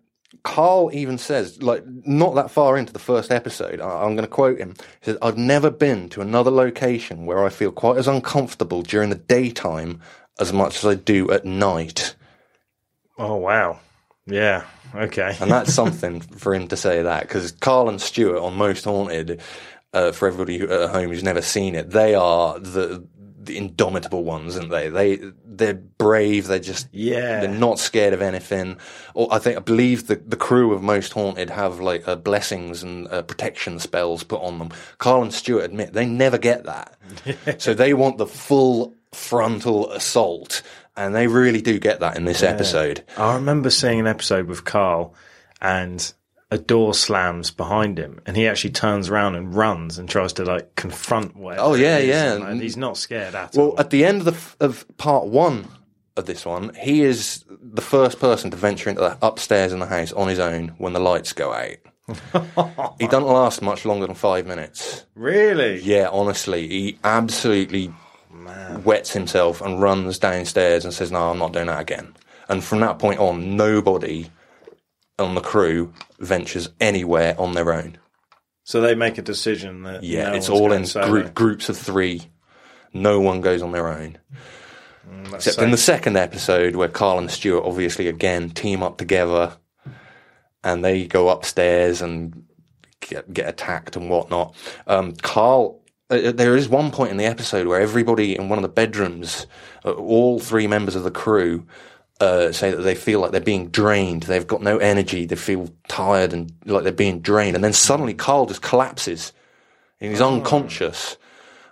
Karl 0.43 0.89
even 0.93 1.17
says, 1.17 1.61
like, 1.61 1.83
not 1.87 2.35
that 2.35 2.49
far 2.51 2.77
into 2.77 2.93
the 2.93 2.99
first 2.99 3.31
episode, 3.31 3.79
I- 3.79 4.03
I'm 4.03 4.15
going 4.15 4.27
to 4.27 4.27
quote 4.27 4.57
him. 4.57 4.75
He 5.01 5.05
says, 5.11 5.17
I've 5.21 5.37
never 5.37 5.69
been 5.69 6.09
to 6.09 6.21
another 6.21 6.51
location 6.51 7.25
where 7.25 7.45
I 7.45 7.49
feel 7.49 7.71
quite 7.71 7.97
as 7.97 8.07
uncomfortable 8.07 8.81
during 8.81 9.09
the 9.09 9.15
daytime 9.15 10.01
as 10.39 10.51
much 10.53 10.77
as 10.77 10.85
I 10.85 10.95
do 10.95 11.29
at 11.31 11.45
night. 11.45 12.15
Oh 13.17 13.35
wow. 13.35 13.79
Yeah. 14.25 14.63
Okay. 14.95 15.35
And 15.39 15.51
that's 15.51 15.73
something 15.81 16.21
for 16.21 16.55
him 16.55 16.67
to 16.69 16.77
say 16.77 17.03
that, 17.03 17.23
because 17.23 17.51
Karl 17.51 17.89
and 17.89 18.01
Stuart 18.01 18.39
on 18.41 18.55
Most 18.55 18.85
Haunted, 18.85 19.41
uh, 19.93 20.11
for 20.11 20.27
everybody 20.27 20.61
at 20.61 20.89
home 20.89 21.09
who's 21.09 21.23
never 21.23 21.41
seen 21.41 21.75
it, 21.75 21.89
they 21.91 22.15
are 22.15 22.57
the, 22.59 23.05
the 23.43 23.57
indomitable 23.57 24.23
ones, 24.23 24.57
aren't 24.57 24.69
they? 24.69 24.89
They 24.89 25.19
they're 25.45 25.73
brave. 25.73 26.47
They're 26.47 26.59
just 26.59 26.87
Yeah. 26.91 27.41
They're 27.41 27.49
not 27.49 27.79
scared 27.79 28.13
of 28.13 28.21
anything. 28.21 28.77
Or 29.13 29.27
I 29.31 29.39
think 29.39 29.57
I 29.57 29.61
believe 29.61 30.07
the 30.07 30.15
the 30.15 30.35
crew 30.35 30.73
of 30.73 30.83
Most 30.83 31.13
Haunted 31.13 31.49
have 31.49 31.79
like 31.79 32.07
uh, 32.07 32.15
blessings 32.15 32.83
and 32.83 33.07
uh, 33.07 33.23
protection 33.23 33.79
spells 33.79 34.23
put 34.23 34.41
on 34.41 34.59
them. 34.59 34.69
Karl 34.97 35.23
and 35.23 35.33
Stuart 35.33 35.63
admit 35.63 35.93
they 35.93 36.05
never 36.05 36.37
get 36.37 36.65
that, 36.65 36.97
so 37.61 37.73
they 37.73 37.93
want 37.93 38.17
the 38.17 38.27
full 38.27 38.93
frontal 39.11 39.91
assault, 39.91 40.61
and 40.95 41.13
they 41.15 41.27
really 41.27 41.61
do 41.61 41.79
get 41.79 41.99
that 41.99 42.17
in 42.17 42.25
this 42.25 42.43
episode. 42.43 43.03
I 43.17 43.35
remember 43.35 43.69
seeing 43.69 43.99
an 43.99 44.07
episode 44.07 44.47
with 44.47 44.63
Karl 44.63 45.13
and 45.61 46.13
a 46.51 46.57
door 46.57 46.93
slams 46.93 47.49
behind 47.49 47.97
him 47.97 48.19
and 48.25 48.35
he 48.35 48.45
actually 48.45 48.71
turns 48.71 49.09
around 49.09 49.35
and 49.35 49.55
runs 49.55 49.97
and 49.97 50.09
tries 50.09 50.33
to 50.33 50.43
like 50.43 50.75
confront 50.75 51.35
whatever. 51.35 51.63
Oh, 51.63 51.73
yeah, 51.75 51.97
yeah. 51.97 52.33
And, 52.33 52.43
like, 52.43 52.61
he's 52.61 52.75
not 52.75 52.97
scared 52.97 53.33
at 53.33 53.57
all. 53.57 53.69
Well, 53.69 53.79
at 53.79 53.89
the 53.89 54.03
end 54.03 54.19
of 54.19 54.25
the 54.25 54.33
f- 54.33 54.57
of 54.59 54.85
part 54.97 55.27
one 55.27 55.69
of 56.17 56.25
this 56.25 56.45
one, 56.45 56.73
he 56.75 57.03
is 57.03 57.45
the 57.49 57.81
first 57.81 58.19
person 58.19 58.51
to 58.51 58.57
venture 58.57 58.89
into 58.89 59.01
the 59.01 59.17
upstairs 59.21 59.71
in 59.71 59.79
the 59.79 59.85
house 59.85 60.11
on 60.11 60.27
his 60.27 60.39
own 60.39 60.69
when 60.77 60.91
the 60.91 60.99
lights 60.99 61.31
go 61.31 61.53
out. 61.53 61.77
he 62.99 63.07
doesn't 63.07 63.27
last 63.27 63.61
much 63.61 63.85
longer 63.85 64.05
than 64.05 64.15
five 64.15 64.45
minutes. 64.45 65.05
really? 65.15 65.79
Yeah, 65.79 66.09
honestly, 66.11 66.67
he 66.67 66.99
absolutely 67.05 67.93
oh, 68.45 68.79
wets 68.83 69.13
himself 69.13 69.61
and 69.61 69.81
runs 69.81 70.19
downstairs 70.19 70.83
and 70.83 70.93
says, 70.93 71.11
"No, 71.13 71.29
I'm 71.29 71.39
not 71.39 71.53
doing 71.53 71.67
that 71.67 71.79
again." 71.79 72.13
And 72.49 72.61
from 72.61 72.81
that 72.81 72.99
point 72.99 73.19
on, 73.19 73.55
nobody 73.55 74.29
on 75.21 75.35
the 75.35 75.41
crew 75.41 75.93
ventures 76.19 76.69
anywhere 76.79 77.35
on 77.39 77.53
their 77.53 77.73
own. 77.73 77.97
So 78.63 78.81
they 78.81 78.95
make 78.95 79.17
a 79.17 79.21
decision 79.21 79.83
that 79.83 80.03
Yeah, 80.03 80.29
no 80.29 80.35
it's 80.35 80.49
all 80.49 80.71
in 80.71 80.83
group, 80.85 81.33
groups 81.33 81.69
of 81.69 81.77
three. 81.77 82.23
No 82.93 83.19
one 83.19 83.41
goes 83.41 83.61
on 83.61 83.71
their 83.71 83.87
own. 83.87 84.17
That's 85.23 85.33
Except 85.47 85.55
so- 85.57 85.63
in 85.63 85.71
the 85.71 85.77
second 85.77 86.17
episode, 86.17 86.75
where 86.75 86.87
Karl 86.87 87.17
and 87.17 87.29
Stuart 87.31 87.63
obviously 87.65 88.07
again 88.07 88.49
team 88.49 88.83
up 88.83 88.97
together, 88.97 89.53
and 90.63 90.85
they 90.85 91.05
go 91.07 91.29
upstairs 91.29 92.01
and 92.01 92.43
get, 93.01 93.31
get 93.33 93.49
attacked 93.49 93.95
and 93.95 94.09
whatnot. 94.09 94.55
Um, 94.87 95.13
Karl, 95.21 95.81
uh, 96.09 96.31
there 96.31 96.55
is 96.55 96.69
one 96.69 96.91
point 96.91 97.11
in 97.11 97.17
the 97.17 97.25
episode 97.25 97.67
where 97.67 97.81
everybody 97.81 98.35
in 98.35 98.47
one 98.49 98.59
of 98.59 98.63
the 98.63 98.69
bedrooms, 98.69 99.47
uh, 99.83 99.91
all 99.91 100.39
three 100.39 100.67
members 100.67 100.95
of 100.95 101.03
the 101.03 101.11
crew, 101.11 101.65
uh, 102.21 102.51
say 102.51 102.71
that 102.71 102.83
they 102.83 102.95
feel 102.95 103.19
like 103.19 103.31
they're 103.31 103.41
being 103.41 103.69
drained. 103.69 104.23
They've 104.23 104.45
got 104.45 104.61
no 104.61 104.77
energy. 104.77 105.25
They 105.25 105.35
feel 105.35 105.69
tired 105.87 106.33
and 106.33 106.53
like 106.65 106.83
they're 106.83 106.91
being 106.91 107.19
drained. 107.21 107.55
And 107.55 107.63
then 107.63 107.73
suddenly 107.73 108.13
Karl 108.13 108.45
just 108.45 108.61
collapses 108.61 109.33
and 109.99 110.11
he's 110.11 110.21
unconscious. 110.21 111.17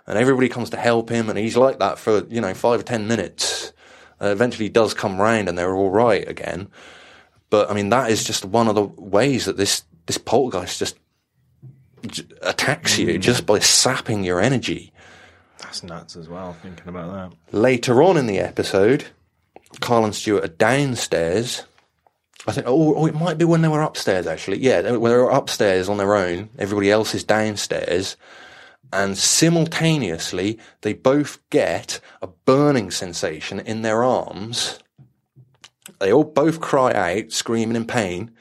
And 0.06 0.18
everybody 0.18 0.48
comes 0.48 0.70
to 0.70 0.76
help 0.76 1.08
him, 1.08 1.28
and 1.28 1.38
he's 1.38 1.56
like 1.56 1.78
that 1.78 1.98
for 1.98 2.24
you 2.26 2.40
know 2.40 2.52
five 2.52 2.80
or 2.80 2.82
ten 2.82 3.06
minutes. 3.06 3.72
Uh, 4.20 4.26
eventually, 4.26 4.64
he 4.64 4.70
does 4.70 4.92
come 4.92 5.20
round, 5.20 5.48
and 5.48 5.56
they're 5.56 5.74
all 5.74 5.90
right 5.90 6.26
again. 6.28 6.68
But 7.48 7.70
I 7.70 7.74
mean, 7.74 7.90
that 7.90 8.10
is 8.10 8.24
just 8.24 8.44
one 8.44 8.66
of 8.66 8.74
the 8.74 8.82
ways 8.82 9.44
that 9.44 9.56
this 9.56 9.84
this 10.06 10.18
poltergeist 10.18 10.80
just 10.80 10.98
j- 12.08 12.24
attacks 12.42 12.98
you 12.98 13.18
just 13.18 13.46
by 13.46 13.60
sapping 13.60 14.24
your 14.24 14.40
energy. 14.40 14.92
That's 15.58 15.84
nuts 15.84 16.16
as 16.16 16.28
well, 16.28 16.54
thinking 16.54 16.88
about 16.88 17.12
that. 17.12 17.56
Later 17.56 18.02
on 18.02 18.16
in 18.16 18.26
the 18.26 18.40
episode, 18.40 19.06
Karl 19.78 20.04
and 20.04 20.14
Stuart 20.14 20.44
are 20.44 20.48
downstairs. 20.48 21.62
I 22.46 22.52
think, 22.52 22.66
oh, 22.66 22.94
oh, 22.94 23.06
it 23.06 23.14
might 23.14 23.38
be 23.38 23.44
when 23.44 23.62
they 23.62 23.68
were 23.68 23.82
upstairs, 23.82 24.26
actually. 24.26 24.58
Yeah, 24.58 24.80
they, 24.80 24.96
when 24.96 25.12
they 25.12 25.18
were 25.18 25.30
upstairs 25.30 25.88
on 25.88 25.98
their 25.98 26.14
own, 26.14 26.48
everybody 26.58 26.90
else 26.90 27.14
is 27.14 27.22
downstairs. 27.22 28.16
And 28.92 29.16
simultaneously, 29.16 30.58
they 30.80 30.94
both 30.94 31.38
get 31.50 32.00
a 32.20 32.26
burning 32.26 32.90
sensation 32.90 33.60
in 33.60 33.82
their 33.82 34.02
arms. 34.02 34.80
They 36.00 36.12
all 36.12 36.24
both 36.24 36.60
cry 36.60 36.92
out, 36.92 37.30
screaming 37.30 37.76
in 37.76 37.86
pain. 37.86 38.32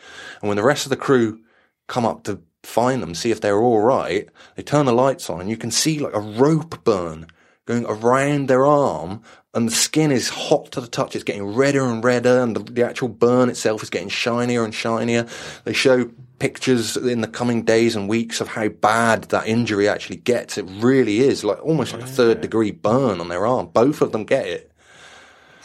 And 0.42 0.48
when 0.48 0.58
the 0.58 0.63
rest 0.63 0.86
of 0.86 0.89
the 0.89 0.96
crew 0.96 1.42
come 1.88 2.06
up 2.06 2.24
to 2.24 2.42
find 2.63 3.04
them, 3.04 3.13
see 3.13 3.32
if 3.32 3.42
they're 3.42 3.60
all 3.60 3.82
right, 3.82 4.28
they 4.56 4.63
turn 4.63 4.86
the 4.86 4.94
lights 4.94 5.30
on 5.30 5.42
and 5.42 5.50
you 5.50 5.58
can 5.58 5.72
see 5.72 6.00
like 6.00 6.15
a 6.15 6.20
rope 6.20 6.84
burn 6.84 7.28
going 7.65 7.86
around 7.86 8.48
their 8.48 8.65
arm 8.65 9.22
and 9.53 9.67
the 9.67 9.73
skin 9.73 10.12
is 10.12 10.29
hot 10.29 10.71
to 10.71 10.81
the 10.81 10.88
touch. 10.88 11.15
It's 11.15 11.23
getting 11.23 11.55
redder 11.55 11.85
and 11.85 12.03
redder 12.03 12.41
and 12.41 12.55
the, 12.55 12.59
the 12.71 12.85
actual 12.85 13.07
burn 13.07 13.49
itself 13.49 13.81
is 13.81 13.89
getting 13.89 14.09
shinier 14.09 14.63
and 14.63 14.73
shinier. 14.73 15.27
They 15.63 15.73
show 15.73 16.09
pictures 16.38 16.95
in 16.95 17.21
the 17.21 17.27
coming 17.27 17.63
days 17.63 17.95
and 17.95 18.07
weeks 18.07 18.41
of 18.41 18.47
how 18.49 18.69
bad 18.69 19.25
that 19.25 19.47
injury 19.47 19.89
actually 19.89 20.17
gets. 20.17 20.57
It 20.57 20.65
really 20.69 21.19
is 21.19 21.43
like 21.43 21.63
almost 21.63 21.93
like 21.93 22.03
a 22.03 22.07
third 22.07 22.41
degree 22.41 22.71
burn 22.71 23.19
on 23.19 23.27
their 23.27 23.45
arm. 23.45 23.67
Both 23.67 24.01
of 24.01 24.12
them 24.12 24.23
get 24.23 24.47
it. 24.47 24.71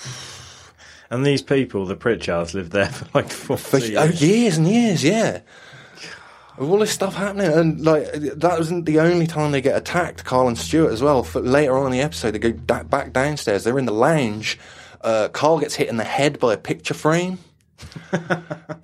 And 1.10 1.24
these 1.24 1.42
people, 1.42 1.84
the 1.84 1.94
Pritchards, 1.94 2.54
lived 2.54 2.72
there 2.72 2.86
for 2.88 3.06
like 3.14 3.30
40 3.30 3.62
For 3.62 3.76
oh, 3.76 4.04
years. 4.04 4.22
years 4.22 4.56
and 4.56 4.66
years, 4.66 5.04
yeah. 5.04 5.42
Of 6.56 6.70
all 6.70 6.78
this 6.78 6.92
stuff 6.92 7.14
happening, 7.16 7.52
and 7.52 7.80
like 7.84 8.12
that 8.12 8.58
wasn't 8.58 8.86
the 8.86 9.00
only 9.00 9.26
time 9.26 9.50
they 9.52 9.60
get 9.60 9.76
attacked. 9.76 10.24
Karl 10.24 10.46
and 10.48 10.56
Stuart 10.56 10.92
as 10.92 11.02
well. 11.02 11.24
For 11.24 11.40
later 11.40 11.76
on 11.76 11.86
in 11.86 11.92
the 11.92 12.00
episode, 12.00 12.30
they 12.32 12.38
go 12.38 12.52
da- 12.52 12.84
back 12.84 13.12
downstairs. 13.12 13.64
They're 13.64 13.78
in 13.78 13.86
the 13.86 13.92
lounge. 13.92 14.58
Uh, 15.00 15.28
Karl 15.28 15.58
gets 15.58 15.74
hit 15.74 15.88
in 15.88 15.96
the 15.96 16.04
head 16.04 16.38
by 16.38 16.54
a 16.54 16.56
picture 16.56 16.94
frame, 16.94 17.38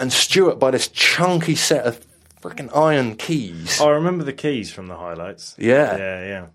and 0.01 0.13
Stuart 0.13 0.59
by 0.59 0.71
this 0.71 0.89
chunky 0.89 1.55
set 1.55 1.85
of 1.87 2.05
freaking 2.43 2.75
iron 2.77 3.15
keys. 3.17 3.81
Oh, 3.81 3.87
I 3.89 3.93
remember 3.93 4.25
the 4.25 4.33
keys 4.33 4.73
from 4.73 4.87
the 4.89 4.97
highlights. 4.97 5.55
Yeah. 5.59 5.97
Yeah, 5.97 6.27
yeah. 6.27 6.47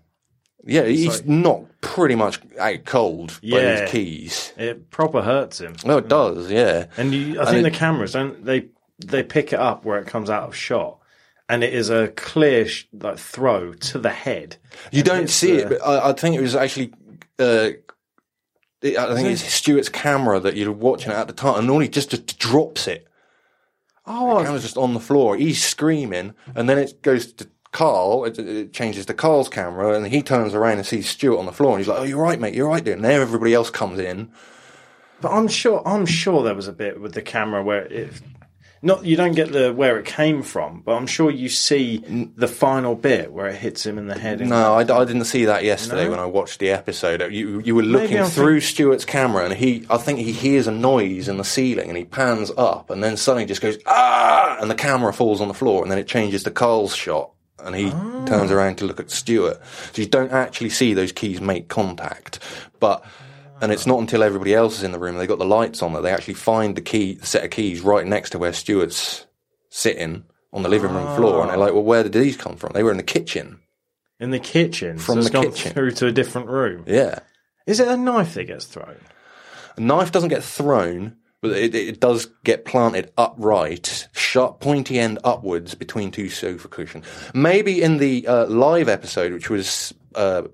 yeah, 0.64 0.84
he's 0.84 1.20
like- 1.20 1.26
not 1.28 1.62
pretty 1.80 2.14
much 2.14 2.40
out 2.58 2.84
cold 2.84 3.38
by 3.42 3.60
his 3.60 3.90
keys. 3.90 4.52
It 4.56 4.90
proper 4.90 5.22
hurts 5.22 5.60
him. 5.60 5.76
No, 5.84 5.98
it 5.98 6.08
does. 6.08 6.50
Yeah, 6.50 6.86
And 6.96 7.14
you, 7.14 7.38
I 7.38 7.42
And 7.44 7.48
think 7.48 7.66
it- 7.66 7.70
the 7.72 7.78
cameras 7.78 8.12
don't 8.12 8.44
they 8.44 8.66
they 9.04 9.22
pick 9.22 9.52
it 9.52 9.58
up 9.58 9.84
where 9.84 9.98
it 9.98 10.06
comes 10.06 10.30
out 10.30 10.44
of 10.44 10.56
shot, 10.56 10.98
and 11.48 11.62
it 11.64 11.72
is 11.74 11.90
a 11.90 12.08
clear 12.08 12.66
sh- 12.66 12.86
like 12.92 13.18
throw 13.18 13.72
to 13.72 13.98
the 13.98 14.10
head. 14.10 14.56
You 14.92 14.98
And 15.00 15.04
don't 15.06 15.30
see 15.30 15.56
the- 15.56 15.62
it, 15.62 15.68
but 15.68 15.82
I, 15.86 16.10
I 16.10 16.12
think 16.12 16.36
it 16.36 16.40
was 16.40 16.54
actually. 16.56 16.92
Uh, 17.38 17.70
it- 18.82 18.96
I 18.98 19.14
think 19.14 19.28
it's 19.28 19.42
Stuart's 19.42 19.88
camera 19.88 20.38
that 20.40 20.54
you're 20.56 20.70
watching 20.72 21.10
it 21.12 21.16
at 21.16 21.26
the 21.26 21.32
time, 21.32 21.58
and 21.58 21.66
normally 21.66 21.88
just, 21.88 22.10
just 22.10 22.38
drops 22.38 22.86
it. 22.86 23.06
Oh, 24.06 24.38
The 24.38 24.44
camera's 24.44 24.62
just 24.62 24.76
on 24.76 24.94
the 24.94 25.00
floor. 25.00 25.36
He's 25.36 25.64
screaming, 25.64 26.34
and 26.54 26.68
then 26.68 26.78
it 26.78 27.02
goes 27.02 27.32
to 27.34 27.48
Karl, 27.72 28.24
it, 28.24 28.38
it 28.38 28.72
changes 28.72 29.04
to 29.06 29.14
Karl's 29.14 29.48
camera, 29.48 29.94
and 29.94 30.06
he 30.06 30.22
turns 30.22 30.54
around 30.54 30.78
and 30.78 30.86
sees 30.86 31.08
Stuart 31.08 31.38
on 31.38 31.46
the 31.46 31.52
floor, 31.52 31.72
and 31.72 31.78
he's 31.80 31.88
like, 31.88 31.98
"Oh, 31.98 32.04
you're 32.04 32.22
right, 32.22 32.38
mate. 32.40 32.54
You're 32.54 32.68
right, 32.68 32.82
dude." 32.82 32.94
And 32.94 33.04
then 33.04 33.20
everybody 33.20 33.52
else 33.52 33.68
comes 33.70 33.98
in. 33.98 34.30
But 35.20 35.32
I'm 35.32 35.48
sure 35.48 35.82
I'm 35.86 36.06
sure 36.06 36.42
there 36.42 36.54
was 36.54 36.68
a 36.68 36.72
bit 36.72 37.00
with 37.00 37.14
the 37.14 37.22
camera 37.22 37.62
where 37.64 37.84
it 37.86 38.12
not 38.86 39.04
you 39.04 39.16
don't 39.16 39.34
get 39.34 39.52
the 39.52 39.72
where 39.72 39.98
it 39.98 40.06
came 40.06 40.42
from, 40.42 40.80
but 40.84 40.94
I'm 40.94 41.06
sure 41.08 41.30
you 41.30 41.48
see 41.48 41.98
the 42.36 42.48
final 42.48 42.94
bit 42.94 43.32
where 43.32 43.48
it 43.48 43.56
hits 43.56 43.84
him 43.84 43.98
in 43.98 44.06
the 44.06 44.16
head. 44.18 44.40
No, 44.40 44.74
I, 44.74 44.80
I 44.80 45.04
didn't 45.04 45.24
see 45.24 45.44
that 45.46 45.64
yesterday 45.64 46.04
No? 46.04 46.12
when 46.12 46.20
I 46.20 46.26
watched 46.26 46.60
the 46.60 46.70
episode. 46.70 47.20
You 47.32 47.60
you 47.60 47.74
were 47.74 47.82
looking 47.82 48.24
through 48.24 48.60
Stuart's 48.60 49.04
camera, 49.04 49.44
and 49.44 49.52
he 49.52 49.84
I 49.90 49.98
think 49.98 50.20
he 50.20 50.32
hears 50.32 50.66
a 50.66 50.72
noise 50.72 51.28
in 51.28 51.36
the 51.36 51.44
ceiling, 51.44 51.88
and 51.88 51.98
he 51.98 52.04
pans 52.04 52.50
up, 52.56 52.88
and 52.88 53.02
then 53.02 53.16
suddenly 53.16 53.44
just 53.44 53.60
goes 53.60 53.76
ah, 53.86 54.56
and 54.60 54.70
the 54.70 54.74
camera 54.74 55.12
falls 55.12 55.40
on 55.40 55.48
the 55.48 55.54
floor, 55.54 55.82
and 55.82 55.90
then 55.90 55.98
it 55.98 56.06
changes 56.06 56.44
to 56.44 56.50
Karl's 56.50 56.94
shot, 56.94 57.32
and 57.58 57.74
he 57.74 57.90
turns 58.26 58.50
around 58.52 58.76
to 58.78 58.84
look 58.86 59.00
at 59.00 59.10
Stuart. 59.10 59.60
So 59.92 60.00
you 60.02 60.08
don't 60.08 60.30
actually 60.32 60.70
see 60.70 60.94
those 60.94 61.12
keys 61.12 61.40
make 61.40 61.68
contact, 61.68 62.38
but. 62.80 63.04
And 63.60 63.72
it's 63.72 63.86
not 63.86 64.00
until 64.00 64.22
everybody 64.22 64.54
else 64.54 64.78
is 64.78 64.82
in 64.82 64.92
the 64.92 64.98
room, 64.98 65.14
and 65.14 65.20
they 65.20 65.26
got 65.26 65.38
the 65.38 65.44
lights 65.44 65.82
on, 65.82 65.92
that 65.94 66.02
they 66.02 66.12
actually 66.12 66.34
find 66.34 66.76
the 66.76 66.80
key, 66.82 67.14
the 67.14 67.26
set 67.26 67.44
of 67.44 67.50
keys 67.50 67.80
right 67.80 68.06
next 68.06 68.30
to 68.30 68.38
where 68.38 68.52
Stuart's 68.52 69.26
sitting 69.70 70.24
on 70.52 70.62
the 70.62 70.68
living 70.68 70.92
room 70.92 71.16
floor. 71.16 71.40
And 71.40 71.50
they're 71.50 71.56
like, 71.56 71.72
well, 71.72 71.82
where 71.82 72.02
did 72.02 72.12
these 72.12 72.36
come 72.36 72.56
from? 72.56 72.72
They 72.72 72.82
were 72.82 72.90
in 72.90 72.96
the 72.96 73.02
kitchen. 73.02 73.60
in 74.20 74.30
the 74.30 74.38
kitchen 74.38 74.98
From 74.98 75.14
so 75.14 75.18
it's 75.20 75.28
the 75.28 75.32
gone 75.32 75.52
kitchen. 75.52 75.72
through 75.72 75.90
to 75.92 76.06
a 76.06 76.12
different 76.12 76.48
room. 76.48 76.84
Yeah. 76.86 77.18
Is 77.66 77.80
it 77.80 77.88
a 77.88 77.96
knife 77.96 78.34
that 78.34 78.44
gets 78.44 78.64
thrown? 78.66 78.96
A 79.76 79.80
knife 79.80 80.12
doesn't 80.12 80.30
get 80.30 80.44
thrown, 80.44 81.16
but 81.42 81.50
it, 81.52 81.74
it 81.74 82.00
does 82.00 82.26
get 82.44 82.64
planted 82.64 83.12
upright, 83.18 84.08
sharp, 84.12 84.60
pointy 84.60 84.98
end 84.98 85.18
upwards 85.24 85.74
between 85.74 86.10
two 86.10 86.28
sofa 86.30 86.68
cushions. 86.68 87.04
Maybe 87.34 87.82
in 87.82 87.98
the 87.98 88.26
uh, 88.26 88.46
live 88.46 88.88
episode, 88.88 89.32
which 89.32 89.50
was 89.50 89.92
uh, 90.14 90.44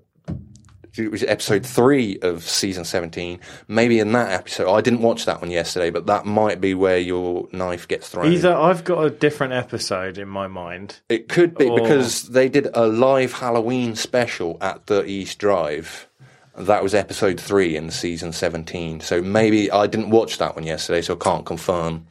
it 0.97 1.11
was 1.11 1.23
episode 1.23 1.65
three 1.65 2.19
of 2.21 2.43
season 2.43 2.85
seventeen. 2.85 3.39
Maybe 3.67 3.99
in 3.99 4.11
that 4.11 4.31
episode, 4.31 4.71
I 4.71 4.81
didn't 4.81 5.01
watch 5.01 5.25
that 5.25 5.41
one 5.41 5.51
yesterday, 5.51 5.89
but 5.89 6.05
that 6.07 6.25
might 6.25 6.61
be 6.61 6.73
where 6.73 6.97
your 6.99 7.47
knife 7.51 7.87
gets 7.87 8.09
thrown. 8.09 8.31
Either 8.31 8.53
I've 8.55 8.83
got 8.83 9.03
a 9.03 9.09
different 9.09 9.53
episode 9.53 10.17
in 10.17 10.27
my 10.27 10.47
mind. 10.47 10.99
It 11.09 11.29
could 11.29 11.57
be 11.57 11.67
Or- 11.67 11.79
because 11.79 12.29
they 12.29 12.49
did 12.49 12.67
a 12.73 12.87
live 12.87 13.33
Halloween 13.33 13.95
special 13.95 14.57
at 14.61 14.87
the 14.87 15.03
East 15.05 15.39
Drive. 15.39 16.07
That 16.55 16.83
was 16.83 16.93
episode 16.93 17.39
three 17.39 17.75
in 17.75 17.89
season 17.89 18.31
17. 18.31 18.99
So 18.99 19.21
maybe 19.23 19.71
I 19.71 19.87
didn't 19.87 20.11
watch 20.11 20.37
that 20.37 20.55
one 20.55 20.65
yesterday, 20.65 21.01
so 21.01 21.15
I 21.15 21.17
can't 21.17 21.45
confirm 21.47 22.05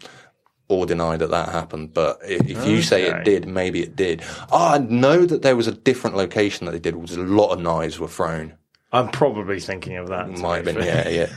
or 0.69 0.85
deny 0.87 1.17
that 1.17 1.31
that 1.31 1.51
happened. 1.51 1.95
But 1.95 2.19
i- 2.25 2.41
if 2.49 2.67
you 2.67 2.83
say 2.83 3.05
it 3.05 3.23
did, 3.25 3.47
maybe 3.47 3.83
it 3.83 3.95
did. 3.95 4.23
Oh, 4.51 4.67
I 4.75 4.79
know 4.79 5.25
that 5.27 5.43
there 5.43 5.55
was 5.55 5.69
a 5.69 5.73
different 5.73 6.17
location 6.17 6.65
that 6.67 6.73
they 6.73 6.81
did, 6.81 6.97
was 6.97 7.13
a 7.17 7.21
lot 7.21 7.51
of 7.53 7.61
knives 7.61 8.01
were 8.01 8.09
thrown. 8.09 8.55
I'm 8.93 9.09
probably 9.09 9.61
thinking 9.61 9.97
of 9.97 10.09
that. 10.09 10.29
Might 10.31 10.57
have 10.57 10.65
been, 10.67 10.77
fair. 10.77 11.09
yeah, 11.09 11.09
yeah. 11.09 11.33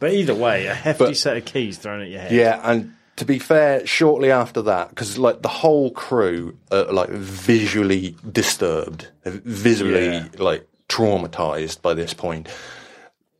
But 0.00 0.12
either 0.12 0.34
way, 0.34 0.66
a 0.66 0.74
hefty 0.74 1.06
But- 1.06 1.16
set 1.16 1.36
of 1.36 1.44
keys 1.44 1.76
thrown 1.76 2.02
at 2.02 2.08
your 2.08 2.20
head. 2.20 2.30
Yeah, 2.30 2.60
and 2.62 2.94
to 3.16 3.24
be 3.24 3.40
fair, 3.40 3.84
shortly 3.84 4.30
after 4.30 4.62
that, 4.62 4.90
because 4.90 5.18
like 5.18 5.42
the 5.42 5.48
whole 5.48 5.90
crew 5.90 6.56
are 6.70 6.84
like 6.84 7.08
visually 7.08 8.14
disturbed, 8.30 9.08
visually 9.24 10.06
Yeah. 10.06 10.28
like 10.38 10.68
traumatized 10.88 11.82
by 11.82 11.94
this 11.94 12.14
point. 12.14 12.46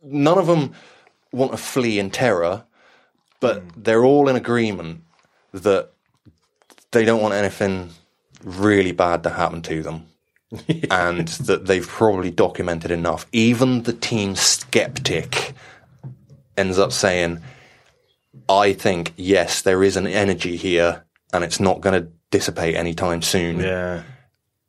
None 0.03 0.37
of 0.37 0.49
them 0.49 0.75
want 1.31 1.53
to 1.53 1.59
flee 1.59 2.01
in 2.01 2.11
terror, 2.11 2.65
but 3.41 3.63
hmm. 3.63 3.69
they're 3.77 4.05
all 4.05 4.29
in 4.29 4.35
agreement 4.35 5.03
that 5.53 5.91
they 6.91 7.05
don't 7.05 7.23
want 7.23 7.35
anything 7.35 7.91
really 8.43 8.93
bad 8.93 9.23
to 9.23 9.31
happen 9.31 9.63
to 9.63 9.83
them. 9.83 10.07
and 10.91 11.29
that 11.29 11.67
they've 11.67 11.87
probably 11.87 12.31
documented 12.31 12.91
enough. 12.91 13.27
Even 13.33 13.83
the 13.83 13.93
team 13.93 14.35
skeptic 14.35 15.53
ends 16.57 16.79
up 16.79 16.93
saying, 16.93 17.41
I 18.49 18.73
think, 18.73 19.13
yes, 19.17 19.63
there 19.63 19.83
is 19.83 19.97
an 19.97 20.07
energy 20.07 20.57
here 20.57 21.05
and 21.33 21.45
it's 21.45 21.61
not 21.61 21.81
going 21.81 22.03
to 22.03 22.11
dissipate 22.31 22.75
anytime 22.75 23.23
soon. 23.23 23.61
Yeah. 23.61 24.03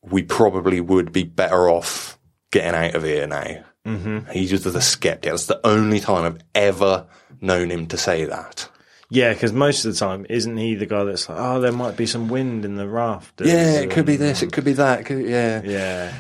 We 0.02 0.24
probably 0.24 0.82
would 0.82 1.12
be 1.12 1.24
better 1.24 1.70
off 1.70 2.18
getting 2.52 2.76
out 2.76 2.96
of 2.96 3.04
here 3.04 3.28
now. 3.28 3.63
Mm-hmm. 3.86 4.32
He's 4.32 4.50
just 4.50 4.65
the 4.65 4.82
skeptic. 4.82 5.32
That's 5.32 5.46
the 5.46 5.65
only 5.65 6.00
time 6.00 6.26
I've 6.26 6.42
ever 6.54 7.08
known 7.42 7.70
him 7.70 7.88
to 7.88 7.98
say 7.98 8.26
that. 8.26 8.70
Yeah, 9.12 9.34
because 9.34 9.52
most 9.52 9.86
of 9.86 9.93
the 9.93 10.00
time, 10.00 10.26
isn't 10.30 10.58
he 10.58 10.76
the 10.76 10.86
guy 10.86 11.04
that's 11.04 11.28
like, 11.28 11.39
oh, 11.39 11.60
there 11.60 11.72
might 11.72 11.98
be 11.98 12.06
some 12.06 12.30
wind 12.30 12.63
in 12.63 12.76
the 12.76 12.88
raft? 12.88 13.41
Yeah, 13.41 13.80
it 13.80 13.89
could 13.89 14.06
be 14.06 14.17
this, 14.17 14.43
it 14.43 14.52
could 14.54 14.65
be 14.65 14.74
that. 14.74 15.06
Could, 15.06 15.26
yeah. 15.26 15.62
Yeah. 15.63 16.13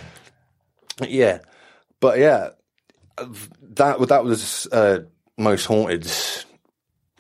Yeah, 1.07 1.39
but 1.99 2.17
yeah, 2.19 2.49
that 3.17 4.07
that 4.07 4.23
was 4.23 4.67
uh, 4.71 5.03
most 5.37 5.65
haunted's 5.65 6.45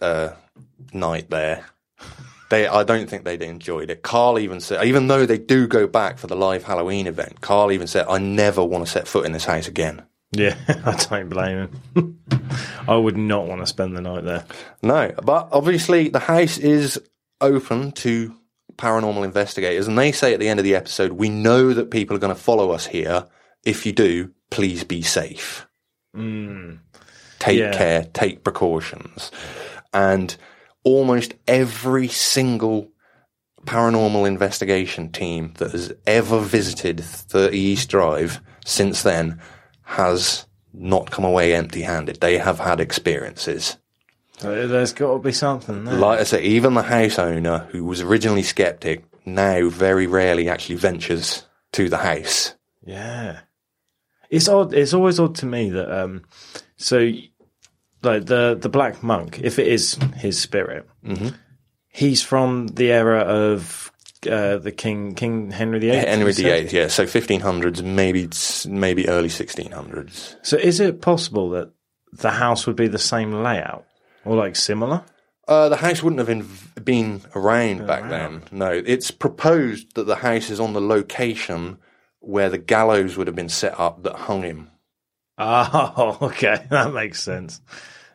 uh, 0.01 0.31
night 0.91 1.29
there. 1.29 1.65
They, 2.49 2.67
I 2.67 2.83
don't 2.83 3.09
think 3.09 3.23
they'd 3.23 3.43
enjoyed 3.43 3.91
it. 3.91 4.01
Karl 4.01 4.39
even 4.39 4.59
said, 4.59 4.83
even 4.85 5.07
though 5.07 5.25
they 5.25 5.37
do 5.37 5.67
go 5.67 5.87
back 5.87 6.17
for 6.17 6.27
the 6.27 6.35
live 6.35 6.63
Halloween 6.63 7.05
event, 7.05 7.41
Karl 7.41 7.71
even 7.71 7.87
said, 7.87 8.07
"I 8.09 8.17
never 8.17 8.63
want 8.63 8.85
to 8.85 8.91
set 8.91 9.07
foot 9.07 9.25
in 9.25 9.31
this 9.31 9.45
house 9.45 9.67
again." 9.67 10.01
Yeah, 10.31 10.55
I 10.85 10.95
don't 11.09 11.29
blame 11.29 11.69
him. 11.95 12.19
I 12.87 12.95
would 12.95 13.17
not 13.17 13.47
want 13.47 13.61
to 13.61 13.67
spend 13.67 13.95
the 13.97 14.01
night 14.01 14.23
there. 14.25 14.45
No, 14.83 15.11
but 15.23 15.49
obviously 15.51 16.09
the 16.09 16.19
house 16.19 16.57
is 16.57 17.01
open 17.41 17.91
to 17.93 18.35
paranormal 18.75 19.23
investigators, 19.25 19.87
and 19.87 19.97
they 19.97 20.11
say 20.11 20.33
at 20.33 20.39
the 20.39 20.47
end 20.47 20.59
of 20.59 20.63
the 20.63 20.75
episode, 20.75 21.13
"We 21.13 21.29
know 21.29 21.73
that 21.73 21.91
people 21.91 22.15
are 22.15 22.19
going 22.19 22.35
to 22.35 22.41
follow 22.41 22.71
us 22.71 22.85
here. 22.85 23.25
If 23.63 23.85
you 23.85 23.91
do, 23.91 24.31
please 24.51 24.83
be 24.83 25.01
safe. 25.01 25.65
Mm. 26.15 26.79
Take 27.39 27.59
Yeah. 27.59 27.75
care, 27.77 28.03
take 28.13 28.43
precautions." 28.43 29.31
And 29.93 30.35
almost 30.83 31.33
every 31.47 32.07
single 32.07 32.89
paranormal 33.65 34.25
investigation 34.27 35.11
team 35.11 35.53
that 35.57 35.71
has 35.71 35.91
ever 36.07 36.39
visited 36.39 37.01
30 37.03 37.57
East 37.57 37.89
Drive 37.89 38.39
since 38.65 39.01
then 39.01 39.41
has 39.89 40.45
not 40.73 41.09
come 41.09 41.25
away 41.25 41.55
empty-handed. 41.55 42.19
They 42.21 42.37
have 42.37 42.59
had 42.59 42.79
experiences. 42.79 43.77
There's 44.39 44.93
got 44.93 45.13
to 45.13 45.19
be 45.19 45.31
something 45.31 45.83
there. 45.83 45.95
Like 45.95 46.19
I 46.19 46.23
say, 46.23 46.43
even 46.43 46.73
the 46.75 46.83
house 46.83 47.17
owner 47.19 47.67
who 47.71 47.83
was 47.83 48.01
originally 48.01 48.43
skeptic 48.43 49.03
now 49.25 49.67
very 49.69 50.07
rarely 50.07 50.47
actually 50.47 50.75
ventures 50.75 51.45
to 51.73 51.89
the 51.89 51.97
house. 51.97 52.53
Yeah, 52.85 53.39
it's 54.29 54.47
odd. 54.47 54.73
It's 54.73 54.93
always 54.93 55.19
odd 55.19 55.35
to 55.35 55.45
me 55.45 55.71
that 55.71 55.91
um, 55.91 56.23
so 56.77 57.11
like 58.03 58.27
the 58.27 58.55
the 58.59 58.69
black 58.69 59.03
monk, 59.03 59.39
if 59.43 59.59
it 59.59 59.67
is 59.67 59.95
his 60.15 60.39
spirit, 60.39 60.87
Mm-hmm. 61.05 61.29
he's 61.89 62.21
from 62.23 62.67
the 62.67 62.91
era 62.91 63.19
of 63.21 63.91
uh, 64.27 64.57
the 64.57 64.71
King 64.71 65.15
King 65.15 65.51
Henry 65.51 65.79
VIII. 65.79 65.95
Henry? 65.95 66.33
VIII, 66.33 66.67
yeah. 66.69 66.87
So 66.87 67.05
1500s, 67.05 67.83
maybe 67.83 68.29
maybe 68.69 69.07
early 69.07 69.29
1600s. 69.29 70.35
So 70.41 70.57
is 70.57 70.79
it 70.79 71.01
possible 71.01 71.49
that 71.51 71.71
the 72.13 72.31
house 72.31 72.65
would 72.67 72.75
be 72.75 72.87
the 72.87 72.99
same 72.99 73.31
layout 73.43 73.85
or 74.25 74.35
like 74.35 74.55
similar? 74.55 75.03
Uh, 75.47 75.67
the 75.67 75.77
house 75.77 76.03
wouldn't 76.03 76.19
have 76.19 76.27
been, 76.27 76.47
been 76.83 77.21
around 77.33 77.87
back 77.87 78.07
then. 78.07 78.43
No, 78.51 78.69
it's 78.69 79.09
proposed 79.09 79.95
that 79.95 80.03
the 80.03 80.17
house 80.17 80.51
is 80.51 80.59
on 80.59 80.73
the 80.73 80.81
location 80.81 81.79
where 82.19 82.49
the 82.51 82.59
gallows 82.59 83.17
would 83.17 83.25
have 83.25 83.35
been 83.35 83.49
set 83.49 83.79
up 83.79 84.03
that 84.03 84.13
hung 84.13 84.43
him. 84.43 84.69
Oh, 85.39 86.19
okay, 86.21 86.67
that 86.69 86.93
makes 86.93 87.23
sense. 87.23 87.61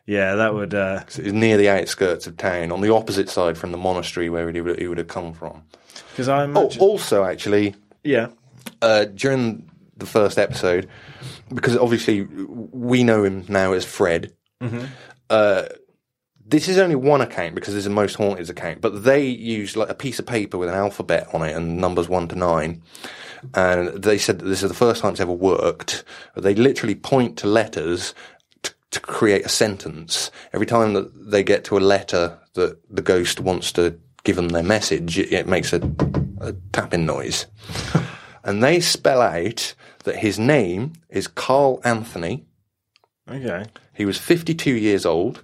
Yeah, 0.06 0.36
that 0.36 0.54
would. 0.54 0.74
Uh, 0.74 1.00
it's 1.06 1.18
near 1.18 1.56
the 1.56 1.70
outskirts 1.70 2.28
of 2.28 2.36
town, 2.36 2.70
on 2.70 2.82
the 2.82 2.92
opposite 2.92 3.28
side 3.28 3.58
from 3.58 3.72
the 3.72 3.78
monastery 3.78 4.28
where 4.28 4.48
he 4.50 4.60
would, 4.60 4.78
he 4.78 4.86
would 4.86 4.98
have 4.98 5.08
come 5.08 5.32
from. 5.32 5.64
Because 6.14 6.29
I 6.29 6.42
Oh, 6.42 6.44
imagine. 6.44 6.81
also, 6.81 7.24
actually, 7.24 7.74
yeah, 8.05 8.29
uh, 8.81 9.05
during 9.07 9.68
the 9.96 10.07
first 10.07 10.38
episode, 10.38 10.88
because 11.53 11.77
obviously 11.77 12.22
we 12.24 13.03
know 13.05 13.24
him 13.24 13.44
now 13.48 13.72
as 13.72 13.85
Fred. 13.85 14.33
Uh, 15.31 15.64
this 16.46 16.68
is 16.68 16.79
only 16.79 16.94
one 16.94 17.20
account 17.20 17.55
because 17.55 17.72
there's 17.74 17.87
a 17.87 17.90
most 17.90 18.14
haunted 18.16 18.48
account, 18.50 18.81
but 18.81 19.04
they 19.04 19.25
use 19.27 19.77
like 19.77 19.88
a 19.88 19.94
piece 19.94 20.19
of 20.19 20.27
paper 20.27 20.58
with 20.58 20.69
an 20.69 20.75
alphabet 20.75 21.27
on 21.33 21.42
it 21.42 21.56
and 21.56 21.79
numbers 21.79 22.08
one 22.08 22.29
to 22.29 22.37
nine. 22.37 22.83
And 23.54 24.02
they 24.02 24.19
said 24.19 24.38
that 24.38 24.44
this 24.46 24.62
is 24.62 24.69
the 24.69 24.75
first 24.75 25.02
time 25.02 25.12
it's 25.12 25.21
ever 25.21 25.33
worked. 25.33 26.04
They 26.37 26.54
literally 26.54 26.94
point 26.94 27.37
to 27.38 27.46
letters 27.46 28.15
t- 28.62 28.73
to 28.90 29.00
create 29.00 29.44
a 29.44 29.48
sentence. 29.50 30.31
Every 30.52 30.67
time 30.67 30.92
that 30.94 31.31
they 31.31 31.42
get 31.42 31.65
to 31.65 31.79
a 31.79 31.81
letter 31.81 32.38
that 32.54 32.79
the 32.90 33.02
ghost 33.02 33.40
wants 33.40 33.73
to 33.73 33.98
give 34.25 34.37
them 34.37 34.48
their 34.48 34.62
message, 34.62 35.18
it, 35.18 35.33
it 35.33 35.46
makes 35.46 35.72
a, 35.72 35.81
a 36.40 36.52
tapping 36.72 37.06
noise. 37.06 37.46
and 38.44 38.62
they 38.62 38.81
spell 38.81 39.20
out 39.22 39.75
that 40.04 40.16
his 40.16 40.38
name 40.38 40.92
is 41.08 41.27
Carl 41.29 41.81
Anthony. 41.85 42.44
okay. 43.31 43.64
He 43.94 44.04
was 44.04 44.18
52 44.18 44.72
years 44.72 45.06
old, 45.06 45.42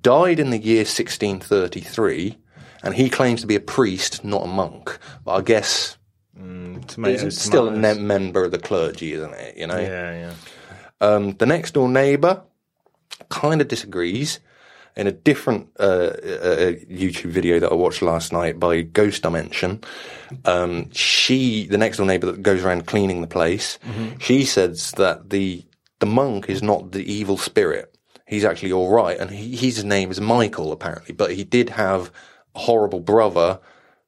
died 0.00 0.40
in 0.40 0.50
the 0.50 0.58
year 0.58 0.80
1633, 0.80 2.36
and 2.82 2.94
he 2.94 3.08
claims 3.08 3.40
to 3.42 3.46
be 3.46 3.54
a 3.54 3.60
priest, 3.60 4.24
not 4.24 4.42
a 4.44 4.48
monk. 4.48 4.98
But 5.24 5.34
I 5.34 5.42
guess 5.42 5.96
Tomatoes, 6.34 7.22
It's 7.22 7.40
still 7.40 7.68
a 7.68 7.74
tomatoes. 7.74 8.02
member 8.02 8.44
of 8.44 8.50
the 8.50 8.58
clergy, 8.58 9.12
isn't 9.12 9.34
it? 9.34 9.56
You 9.56 9.66
know. 9.68 9.78
Yeah, 9.78 10.12
yeah. 10.30 10.34
Um, 11.00 11.32
the 11.32 11.46
next 11.46 11.74
door 11.74 11.88
neighbour 11.88 12.42
kind 13.28 13.60
of 13.60 13.68
disagrees. 13.68 14.40
In 14.94 15.06
a 15.06 15.12
different 15.12 15.70
uh, 15.80 15.82
uh, 15.82 16.72
YouTube 16.90 17.30
video 17.30 17.58
that 17.58 17.72
I 17.72 17.74
watched 17.74 18.02
last 18.02 18.30
night 18.30 18.60
by 18.60 18.82
Ghost 18.82 19.22
Dimension, 19.22 19.82
um, 20.44 20.90
she, 20.92 21.66
the 21.66 21.78
next 21.78 21.96
door 21.96 22.06
neighbour 22.06 22.26
that 22.26 22.42
goes 22.42 22.62
around 22.62 22.86
cleaning 22.86 23.22
the 23.22 23.26
place, 23.26 23.78
she 24.20 24.44
says 24.44 24.90
that 24.92 25.30
the 25.30 25.64
the 26.00 26.06
monk 26.06 26.50
is 26.50 26.62
not 26.62 26.92
the 26.92 27.10
evil 27.10 27.38
spirit. 27.38 27.96
He's 28.26 28.44
actually 28.44 28.72
all 28.72 28.90
right, 28.90 29.18
and 29.18 29.30
he, 29.30 29.56
his 29.56 29.82
name 29.82 30.10
is 30.10 30.20
Michael 30.20 30.72
apparently, 30.72 31.14
but 31.14 31.32
he 31.32 31.44
did 31.44 31.70
have 31.70 32.10
a 32.54 32.58
horrible 32.58 33.00
brother 33.00 33.60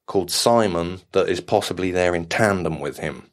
called 0.06 0.30
Simon 0.30 1.00
that 1.12 1.28
is 1.28 1.40
possibly 1.40 1.92
there 1.92 2.14
in 2.14 2.26
tandem 2.26 2.78
with 2.78 2.98
him. 2.98 3.30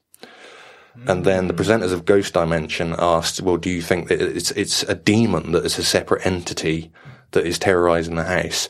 And 1.08 1.24
then 1.26 1.48
the 1.48 1.54
presenters 1.54 1.94
of 1.94 2.06
Ghost 2.06 2.34
Dimension 2.34 2.96
asked, 2.98 3.42
"Well, 3.42 3.58
do 3.58 3.70
you 3.70 3.82
think 3.82 4.08
that 4.10 4.22
it's 4.22 4.52
it's 4.52 4.84
a 4.84 4.96
demon 4.96 5.54
that 5.54 5.66
is 5.66 5.80
a 5.80 5.84
separate 5.84 6.26
entity 6.26 6.92
that 7.32 7.46
is 7.46 7.60
terrorizing 7.60 8.16
the 8.16 8.24
house?" 8.24 8.70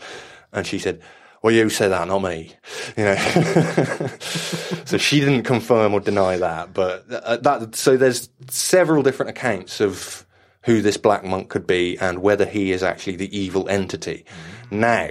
And 0.52 0.66
she 0.66 0.80
said, 0.80 1.02
"Well, 1.42 1.54
you 1.54 1.70
said 1.70 1.90
that, 1.90 2.08
not 2.08 2.20
me." 2.20 2.54
You 2.98 3.06
know. 3.06 3.16
so 4.86 4.98
she 4.98 5.20
didn't 5.20 5.44
confirm 5.44 5.94
or 5.94 6.00
deny 6.00 6.38
that, 6.38 6.74
but 6.74 7.06
uh, 7.12 7.38
that 7.38 7.76
so 7.76 7.98
there's 7.98 8.30
several 8.50 9.04
different 9.04 9.30
accounts 9.30 9.80
of 9.80 10.26
who 10.64 10.82
this 10.82 10.98
black 10.98 11.24
monk 11.24 11.50
could 11.50 11.66
be 11.66 11.98
and 12.00 12.20
whether 12.20 12.46
he 12.46 12.72
is 12.72 12.84
actually 12.84 13.16
the 13.16 13.36
evil 13.38 13.68
entity. 13.68 14.26
Now, 14.70 15.10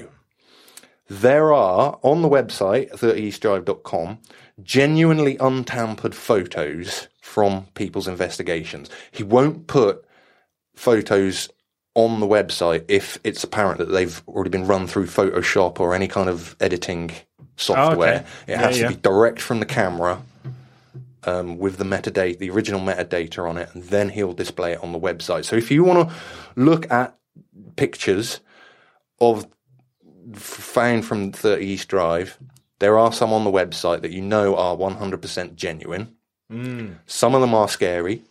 there 1.08 1.52
are 1.52 1.98
on 2.02 2.22
the 2.22 2.28
website 2.28 2.92
30eastdrive.com 2.92 4.18
genuinely 4.62 5.36
untampered 5.38 6.14
photos 6.14 7.08
from 7.20 7.66
people's 7.74 8.06
investigations. 8.06 8.90
He 9.10 9.22
won't 9.22 9.66
put 9.66 10.04
photos 10.74 11.48
on 11.94 12.20
the 12.20 12.26
website 12.26 12.84
if 12.88 13.18
it's 13.24 13.42
apparent 13.44 13.78
that 13.78 13.86
they've 13.90 14.22
already 14.28 14.50
been 14.50 14.66
run 14.66 14.86
through 14.86 15.06
Photoshop 15.06 15.80
or 15.80 15.94
any 15.94 16.08
kind 16.08 16.28
of 16.28 16.56
editing 16.60 17.10
software. 17.56 18.24
It 18.46 18.52
Yeah, 18.52 18.58
has 18.60 18.78
yeah. 18.78 18.88
to 18.88 18.94
be 18.94 19.00
direct 19.00 19.40
from 19.40 19.60
the 19.60 19.66
camera 19.66 20.22
um, 21.24 21.58
with 21.58 21.76
the 21.76 21.84
metadata, 21.84 22.38
the 22.38 22.50
original 22.50 22.80
metadata 22.80 23.48
on 23.48 23.58
it, 23.58 23.68
and 23.74 23.82
then 23.84 24.08
he'll 24.08 24.32
display 24.32 24.72
it 24.72 24.82
on 24.82 24.92
the 24.92 25.00
website. 25.00 25.44
So 25.44 25.56
if 25.56 25.70
you 25.70 25.84
want 25.84 26.08
to 26.08 26.14
look 26.56 26.90
at 26.90 27.16
pictures 27.76 28.40
of 29.20 29.46
found 30.34 31.04
from 31.04 31.32
30 31.32 31.64
East 31.66 31.88
Drive, 31.88 32.38
there 32.78 32.98
are 32.98 33.12
some 33.12 33.32
on 33.32 33.44
the 33.44 33.50
website 33.50 34.00
that 34.02 34.12
you 34.12 34.22
know 34.22 34.56
are 34.56 34.76
100% 34.76 35.54
genuine. 35.56 36.14
Some 37.06 37.34
of 37.34 37.40
them 37.42 37.54
are 37.54 37.68
scary. 37.68 38.22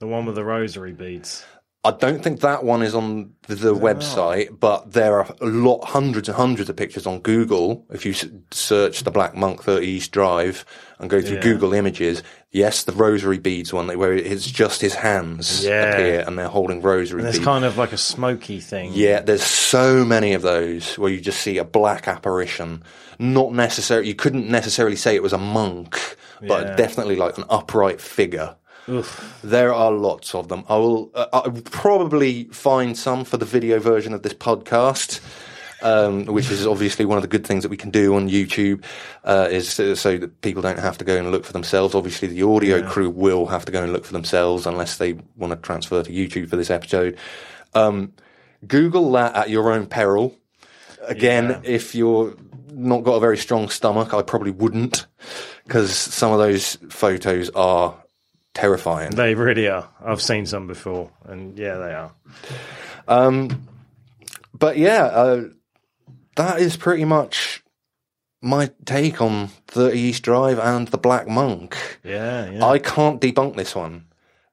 The 0.00 0.06
one 0.06 0.26
with 0.26 0.34
the 0.34 0.44
rosary 0.44 0.92
beads. 0.92 1.44
I 1.86 1.90
don't 1.90 2.22
think 2.24 2.40
that 2.40 2.64
one 2.64 2.82
is 2.82 2.94
on 2.94 3.34
the, 3.46 3.56
the 3.56 3.74
website, 3.74 4.58
but 4.58 4.92
there 4.92 5.20
are 5.20 5.34
a 5.40 5.46
lot, 5.46 5.84
hundreds 5.84 6.28
and 6.28 6.36
hundreds 6.36 6.70
of 6.70 6.76
pictures 6.76 7.06
on 7.06 7.20
Google. 7.20 7.84
If 7.90 8.06
you 8.06 8.14
search 8.50 9.00
the 9.04 9.10
Black 9.10 9.36
Monk 9.36 9.62
30 9.62 9.86
East 9.86 10.10
Drive 10.10 10.64
and 10.98 11.10
go 11.10 11.20
through 11.20 11.36
Yeah. 11.36 11.42
Google 11.42 11.74
Images, 11.74 12.22
yes, 12.52 12.84
the 12.84 12.92
rosary 12.92 13.36
beads 13.38 13.70
one, 13.72 13.88
where 13.98 14.14
it's 14.14 14.46
just 14.50 14.80
his 14.80 14.94
hands 14.94 15.62
Yeah. 15.62 15.90
appear 15.92 16.24
and 16.26 16.38
they're 16.38 16.48
holding 16.48 16.80
rosary 16.80 17.20
And 17.20 17.28
it's 17.28 17.36
beads. 17.36 17.44
kind 17.44 17.66
of 17.66 17.76
like 17.76 17.92
a 17.92 17.98
smoky 17.98 18.60
thing. 18.60 18.92
Yeah, 18.94 19.20
there's 19.20 19.44
so 19.44 20.06
many 20.06 20.32
of 20.32 20.40
those 20.40 20.96
where 20.96 21.10
you 21.10 21.20
just 21.20 21.40
see 21.42 21.58
a 21.58 21.64
black 21.64 22.08
apparition. 22.08 22.82
Not 23.18 23.52
necessarily, 23.52 24.08
you 24.08 24.14
couldn't 24.14 24.48
necessarily 24.48 24.96
say 24.96 25.14
it 25.14 25.22
was 25.22 25.34
a 25.34 25.38
monk, 25.38 25.98
but 26.40 26.66
Yeah. 26.66 26.76
definitely 26.76 27.16
like 27.16 27.36
an 27.36 27.44
upright 27.50 28.00
figure. 28.00 28.56
There 29.42 29.72
are 29.72 29.92
lots 29.92 30.34
of 30.34 30.48
them. 30.48 30.64
I 30.68 30.76
will, 30.76 31.10
uh, 31.14 31.26
I 31.32 31.48
will 31.48 31.62
probably 31.62 32.44
find 32.44 32.96
some 32.96 33.24
for 33.24 33.36
the 33.36 33.44
video 33.46 33.78
version 33.78 34.12
of 34.12 34.22
this 34.22 34.34
podcast. 34.34 35.20
Um, 35.82 36.24
which 36.24 36.50
is 36.50 36.66
obviously 36.66 37.04
one 37.04 37.18
of 37.18 37.22
the 37.22 37.28
good 37.28 37.46
things 37.46 37.62
that 37.62 37.68
we 37.68 37.76
can 37.76 37.90
do 37.90 38.14
on 38.14 38.30
YouTube, 38.30 38.82
uh, 39.24 39.48
is 39.50 39.68
so, 39.68 39.92
so 39.92 40.16
that 40.16 40.40
people 40.40 40.62
don't 40.62 40.78
have 40.78 40.96
to 40.96 41.04
go 41.04 41.14
and 41.14 41.30
look 41.30 41.44
for 41.44 41.52
themselves. 41.52 41.94
Obviously, 41.94 42.26
the 42.28 42.42
audio 42.42 42.88
crew 42.88 43.10
will 43.10 43.44
have 43.46 43.66
to 43.66 43.72
go 43.72 43.82
and 43.82 43.92
look 43.92 44.06
for 44.06 44.14
themselves 44.14 44.66
unless 44.66 44.96
they 44.96 45.12
want 45.36 45.50
to 45.50 45.56
transfer 45.56 46.02
to 46.02 46.10
YouTube 46.10 46.48
for 46.48 46.56
this 46.56 46.70
episode. 46.70 47.18
Um, 47.74 48.14
Google 48.66 49.12
that 49.12 49.36
at 49.36 49.50
your 49.50 49.72
own 49.72 49.84
peril. 49.86 50.34
Again, 51.06 51.60
if 51.64 51.94
you're 51.94 52.34
not 52.72 53.04
got 53.04 53.16
a 53.16 53.20
very 53.20 53.36
strong 53.36 53.68
stomach, 53.68 54.14
I 54.14 54.22
probably 54.22 54.52
wouldn't, 54.52 55.06
because 55.66 55.94
some 55.94 56.32
of 56.32 56.38
those 56.38 56.76
photos 56.88 57.50
are 57.50 57.94
terrifying. 58.54 59.10
They 59.10 59.34
really 59.34 59.68
are. 59.68 59.88
I've 60.04 60.22
seen 60.22 60.46
some 60.46 60.66
before, 60.66 61.10
and 61.24 61.58
yeah, 61.58 61.76
they 61.76 61.94
are. 61.94 62.12
But 64.52 64.78
yeah, 64.78 65.04
uh, 65.04 65.44
that 66.36 66.60
is 66.60 66.76
pretty 66.76 67.04
much 67.04 67.62
my 68.40 68.70
take 68.84 69.20
on 69.20 69.48
30 69.68 69.98
East 69.98 70.22
Drive 70.22 70.58
and 70.58 70.88
the 70.88 70.98
Black 70.98 71.26
Monk. 71.28 71.76
Yeah, 72.04 72.50
yeah. 72.50 72.64
I 72.64 72.78
can't 72.78 73.20
debunk 73.20 73.56
this 73.56 73.74
one. 73.74 74.06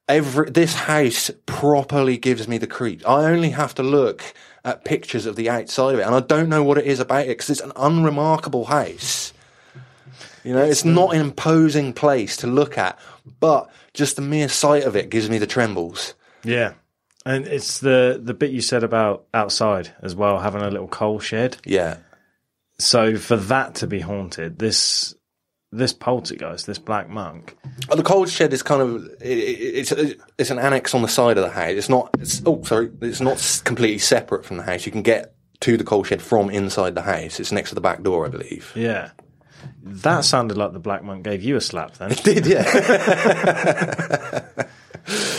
Every 0.08 0.50
this 0.50 0.74
house 0.74 1.32
properly 1.46 2.18
gives 2.18 2.48
me 2.48 2.58
the 2.58 2.68
creep. 2.68 3.08
I 3.08 3.26
only 3.26 3.52
have 3.52 3.76
to 3.76 3.84
look 3.84 4.34
at 4.66 4.86
pictures 4.86 5.26
of 5.26 5.36
the 5.36 5.50
outside 5.50 5.94
of 5.94 6.00
it, 6.00 6.06
and 6.06 6.16
I 6.16 6.20
don't 6.20 6.50
know 6.50 6.64
what 6.64 6.78
it 6.78 6.86
is 6.86 7.00
about 7.00 7.26
it 7.26 7.30
because 7.30 7.50
it's 7.50 7.62
an 7.62 7.72
unremarkable 7.76 8.66
house. 8.66 9.34
You 10.44 10.54
know, 10.54 10.64
it's 10.64 10.86
uh, 10.86 10.90
not 10.90 11.14
an 11.14 11.22
imposing 11.22 11.94
place 11.94 12.38
to 12.38 12.48
look 12.48 12.78
at, 12.78 12.98
but 13.40 13.70
just 13.94 14.16
the 14.16 14.22
mere 14.22 14.50
sight 14.50 14.84
of 14.84 14.96
it 14.96 15.10
gives 15.10 15.30
me 15.30 15.38
the 15.38 15.48
trembles. 15.48 16.14
yeah. 16.44 16.74
And 17.24 17.46
it's 17.46 17.78
the 17.80 18.20
the 18.24 18.34
bit 18.34 18.50
you 18.50 18.62
said 18.62 18.84
about 18.84 19.26
outside 19.32 19.92
as 20.02 20.16
well, 20.16 20.40
having 20.40 20.64
a 20.64 20.72
little 20.72 20.88
coal 20.88 21.20
shed. 21.20 21.58
Yeah, 21.66 21.98
So 22.80 23.16
for 23.18 23.36
that 23.38 23.76
to 23.76 23.86
be 23.86 24.00
haunted, 24.00 24.58
this 24.58 25.14
this 25.72 25.94
poltergeist, 25.94 26.66
this 26.66 26.80
black 26.80 27.10
monk, 27.10 27.56
Well, 27.88 27.96
the 27.96 28.02
coal 28.04 28.26
shed 28.26 28.54
is 28.54 28.64
kind 28.64 28.82
of 28.82 29.06
it, 29.22 29.38
it, 29.38 29.92
it's 29.92 29.92
it's 30.40 30.50
an 30.50 30.58
annex 30.58 30.96
on 30.96 31.04
the 31.04 31.08
side 31.08 31.38
of 31.38 31.44
the 31.44 31.52
house. 31.52 31.74
It's 31.74 31.90
not. 31.90 32.10
It's, 32.20 32.42
oh, 32.44 32.64
sorry. 32.64 32.90
It's 33.02 33.22
not 33.22 33.62
completely 33.66 34.00
separate 34.00 34.44
from 34.44 34.58
the 34.58 34.64
house. 34.64 34.88
You 34.88 34.92
can 34.92 35.04
get 35.04 35.36
to 35.60 35.78
the 35.78 35.84
coal 35.84 36.04
shed 36.04 36.24
from 36.24 36.50
inside 36.50 36.96
the 36.96 37.04
house. 37.04 37.40
It's 37.40 37.52
next 37.52 37.70
to 37.70 37.76
the 37.76 37.82
back 37.82 38.02
door, 38.02 38.26
I 38.26 38.30
believe. 38.30 38.72
yeah, 38.76 39.12
that 39.84 40.26
sounded 40.26 40.58
like 40.58 40.74
the 40.74 40.80
black 40.80 41.04
monk 41.04 41.24
gave 41.24 41.44
you 41.44 41.56
a 41.56 41.62
slap 41.62 41.94
then. 41.96 42.10
Did 42.24 42.46
yeah. 42.46 42.64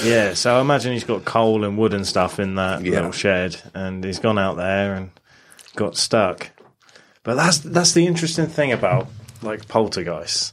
yeah, 0.05 0.35
so 0.35 0.57
I 0.57 0.61
imagine 0.61 0.93
he's 0.93 1.05
got 1.05 1.25
coal 1.25 1.65
and 1.65 1.79
wood 1.79 1.95
and 1.95 2.07
stuff 2.07 2.39
in 2.41 2.57
that 2.57 2.83
Yeah. 2.85 2.93
little 2.97 3.13
shed, 3.13 3.57
and 3.75 4.03
he's 4.05 4.19
gone 4.19 4.39
out 4.39 4.57
there 4.57 4.95
and 4.95 5.11
got 5.77 5.97
stuck. 5.97 6.51
But 7.23 7.37
that's 7.37 7.59
that's 7.59 7.93
the 7.93 8.07
interesting 8.07 8.47
thing 8.47 8.73
about 8.73 9.07
like 9.43 9.69
poltergeists 9.69 10.53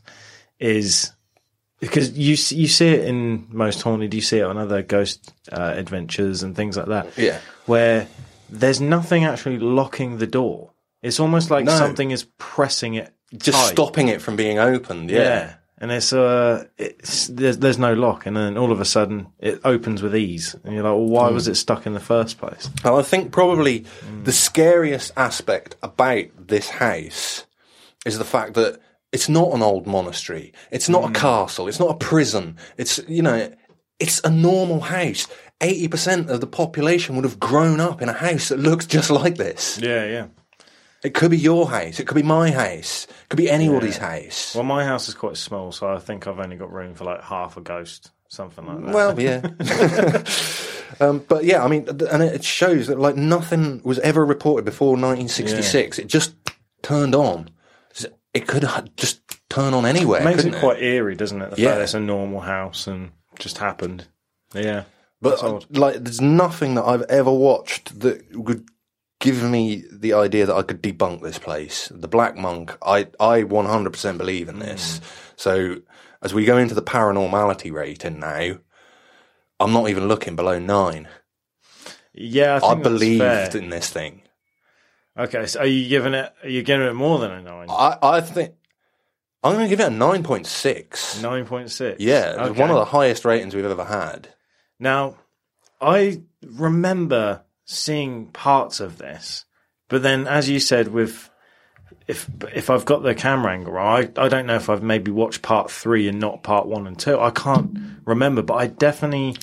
is 0.60 1.12
because 1.80 2.12
you 2.18 2.32
you 2.58 2.68
see 2.68 2.90
it 2.90 3.06
in 3.06 3.48
most 3.50 3.82
haunted, 3.82 4.14
you 4.14 4.22
see 4.22 4.40
it 4.40 4.44
on 4.44 4.58
other 4.58 4.82
ghost 4.84 5.34
uh, 5.52 5.74
adventures 5.76 6.44
and 6.44 6.56
things 6.56 6.78
like 6.78 6.88
that. 6.88 7.08
Yeah. 7.18 7.40
where 7.66 8.08
there's 8.52 8.82
nothing 8.82 9.26
actually 9.26 9.60
locking 9.60 10.18
the 10.18 10.28
door. 10.28 10.72
It's 11.02 11.20
almost 11.20 11.50
like 11.50 11.66
No. 11.66 11.78
something 11.78 12.12
is 12.12 12.26
pressing 12.38 12.96
it, 12.96 13.14
Just 13.36 13.58
tight. 13.58 13.72
stopping 13.72 14.08
it 14.08 14.22
from 14.22 14.36
being 14.36 14.60
opened. 14.60 15.10
Yeah. 15.10 15.18
Yeah. 15.18 15.54
And 15.82 15.92
it's 15.92 16.12
uh, 16.12 16.66
it's 16.78 17.28
there's, 17.28 17.60
there's 17.60 17.80
no 17.80 17.94
lock, 17.94 18.26
and 18.26 18.36
then 18.36 18.58
all 18.58 18.74
of 18.74 18.82
a 18.82 18.86
sudden 18.86 19.28
it 19.40 19.62
opens 19.64 20.02
with 20.02 20.14
ease, 20.14 20.54
and 20.66 20.74
you're 20.74 20.84
like, 20.84 20.92
well, 20.92 21.06
why 21.06 21.30
was 21.30 21.48
mm. 21.48 21.52
it 21.52 21.56
stuck 21.56 21.86
in 21.86 21.94
the 21.94 22.02
first 22.02 22.38
place? 22.38 22.70
And 22.84 22.96
I 22.96 23.02
think 23.02 23.32
probably 23.32 23.82
mm. 23.82 24.26
the 24.26 24.34
scariest 24.34 25.14
aspect 25.16 25.78
about 25.82 26.26
this 26.38 26.70
house 26.70 27.46
is 28.06 28.18
the 28.18 28.26
fact 28.26 28.56
that 28.56 28.82
it's 29.12 29.30
not 29.30 29.54
an 29.54 29.62
old 29.62 29.88
monastery. 29.88 30.54
It's 30.72 30.90
not 30.90 31.06
a 31.06 31.08
mm. 31.08 31.16
castle. 31.16 31.68
It's 31.68 31.80
not 31.80 31.92
a 31.92 31.98
prison. 31.98 32.58
It's, 32.78 33.00
you 33.08 33.22
know, 33.22 33.52
it's 34.00 34.22
a 34.24 34.30
normal 34.30 34.82
house. 34.82 35.28
80% 35.62 36.30
of 36.30 36.42
the 36.42 36.48
population 36.48 37.16
would 37.16 37.26
have 37.26 37.40
grown 37.40 37.80
up 37.80 38.02
in 38.02 38.10
a 38.10 38.14
house 38.14 38.50
that 38.50 38.60
looks 38.60 38.86
just 38.86 39.10
like 39.10 39.36
this. 39.36 39.80
Yeah, 39.82 40.06
yeah. 40.06 40.28
It 41.04 41.14
could 41.14 41.32
be 41.32 41.38
your 41.38 41.70
house. 41.70 42.00
It 42.00 42.08
could 42.08 42.16
be 42.16 42.24
my 42.24 42.52
house. 42.52 43.06
It 43.06 43.30
could 43.30 43.38
be 43.38 43.50
anybody's 43.50 43.98
house. 43.98 44.54
Well, 44.54 44.66
my 44.66 44.84
house 44.84 45.08
is 45.08 45.14
quite 45.14 45.38
small, 45.38 45.72
so 45.72 45.88
I 45.92 46.00
think 46.00 46.28
I've 46.28 46.40
only 46.40 46.58
got 46.58 46.72
room 46.74 46.94
for 46.94 47.06
like 47.06 47.24
half 47.24 47.56
a 47.56 47.62
ghost, 47.62 48.12
something 48.28 48.66
like 48.66 48.86
that. 48.86 48.94
Well, 48.94 49.20
yeah. 49.20 50.22
um, 51.00 51.24
but 51.28 51.46
yeah, 51.46 51.64
I 51.64 51.68
mean, 51.68 51.88
and 51.88 52.22
it 52.24 52.44
shows 52.44 52.88
that 52.88 53.00
like 53.00 53.16
nothing 53.16 53.82
was 53.84 54.00
ever 54.00 54.26
reported 54.26 54.66
before 54.66 54.92
1966. 54.92 56.00
It 56.00 56.08
just 56.08 56.34
turned 56.82 57.16
on. 57.16 57.50
It 58.34 58.48
could 58.48 58.64
just 58.96 59.22
turn 59.50 59.74
on 59.74 59.86
anywhere. 59.88 60.22
it 60.22 60.26
makes 60.26 60.44
couldn't 60.44 60.54
it 60.56 60.60
quite 60.60 60.82
eerie, 60.84 61.16
doesn't 61.16 61.42
it? 61.42 61.52
The 61.56 61.62
Yeah. 61.62 61.70
fact 61.72 61.82
it's 61.82 61.94
a 61.96 62.00
normal 62.00 62.42
house 62.42 62.86
and 62.86 63.10
just 63.40 63.58
happened. 63.58 64.06
Yeah. 64.54 64.84
But 65.22 65.44
uh, 65.44 65.60
like, 65.72 65.96
there's 65.96 66.22
nothing 66.22 66.76
that 66.76 66.84
I've 66.86 67.02
ever 67.04 67.32
watched 67.32 68.00
that 68.02 68.24
would 68.36 68.68
give 69.20 69.44
me 69.44 69.84
the 69.92 70.14
idea 70.14 70.46
that 70.46 70.56
I 70.56 70.62
could 70.62 70.82
debunk 70.82 71.22
this 71.22 71.40
place. 71.40 71.92
The 71.94 72.08
Black 72.08 72.38
Monk, 72.38 72.78
I, 72.82 73.08
I 73.20 73.44
100% 73.44 74.18
believe 74.18 74.50
in 74.50 74.60
this. 74.60 75.00
Mm. 75.00 75.04
So 75.36 75.76
as 76.22 76.34
we 76.34 76.46
go 76.46 76.58
into 76.58 76.76
the 76.76 76.82
paranormality 76.82 77.72
rating 77.72 78.20
now, 78.20 78.58
I'm 79.60 79.74
not 79.74 79.90
even 79.90 80.08
looking 80.08 80.36
below 80.36 80.58
nine. 80.60 81.08
Yeah, 82.14 82.60
I, 82.64 82.68
I, 82.68 82.76
believed 82.76 83.22
fair. 83.22 83.58
in 83.58 83.70
this 83.70 83.90
thing. 83.90 84.24
Okay, 85.18 85.46
so 85.48 85.62
are 85.62 85.66
you 85.66 85.88
giving 85.90 86.14
it? 86.14 86.34
Are 86.44 86.50
you 86.50 86.64
giving 86.64 86.88
it 86.88 86.94
more 86.94 87.20
than 87.20 87.32
a 87.32 87.42
nine? 87.42 87.68
I, 87.70 87.98
I 88.02 88.22
think 88.22 88.54
I'm 89.44 89.54
going 89.54 89.66
to 89.66 89.70
give 89.70 89.80
it 89.80 89.92
a 89.92 89.96
9.6. 89.96 91.22
Nine 91.22 91.46
point 91.46 91.72
six. 91.72 92.02
Yeah, 92.02 92.48
it's 92.48 92.58
one 92.58 92.70
of 92.70 92.76
the 92.76 92.86
highest 92.86 93.26
ratings 93.26 93.56
we've 93.56 93.66
ever 93.66 93.86
had. 93.86 94.30
Now, 94.80 95.18
I 95.80 96.24
remember 96.42 97.44
seeing 97.70 98.26
parts 98.28 98.80
of 98.80 98.98
this, 98.98 99.46
but 99.88 100.02
then, 100.02 100.28
as 100.28 100.50
you 100.50 100.60
said, 100.60 100.90
with 100.90 101.30
if 102.08 102.30
if 102.54 102.70
I've 102.70 102.86
got 102.86 103.04
the 103.04 103.14
camera 103.14 103.54
angle 103.54 103.74
right, 103.74 104.18
I 104.18 104.26
I 104.26 104.30
don't 104.30 104.48
know 104.48 104.56
if 104.56 104.70
I've 104.70 104.84
maybe 104.84 105.12
watched 105.12 105.42
part 105.42 105.70
three 105.70 106.08
and 106.08 106.20
not 106.20 106.44
part 106.44 106.68
one 106.68 106.88
and 106.88 106.98
two. 106.98 107.20
I 107.20 107.30
can't 107.30 107.78
remember, 108.06 108.42
but 108.42 108.56
I 108.56 108.68
definitely 108.68 109.36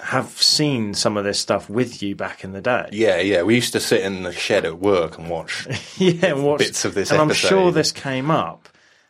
have 0.00 0.30
seen 0.30 0.94
some 0.94 1.16
of 1.16 1.24
this 1.24 1.38
stuff 1.38 1.70
with 1.70 2.02
you 2.02 2.14
back 2.14 2.44
in 2.44 2.52
the 2.52 2.60
day. 2.60 2.88
Yeah, 2.92 3.18
yeah. 3.18 3.42
We 3.42 3.54
used 3.54 3.72
to 3.72 3.80
sit 3.80 4.02
in 4.02 4.22
the 4.24 4.32
shed 4.32 4.64
at 4.64 4.78
work 4.78 5.18
and 5.18 5.30
watch. 5.30 5.66
yeah, 5.96 6.34
and 6.34 6.58
Bits 6.58 6.84
of 6.84 6.94
this 6.94 7.10
and 7.10 7.20
I'm 7.20 7.32
sure 7.32 7.72
this 7.72 7.92
came 7.92 8.30
up. 8.30 8.68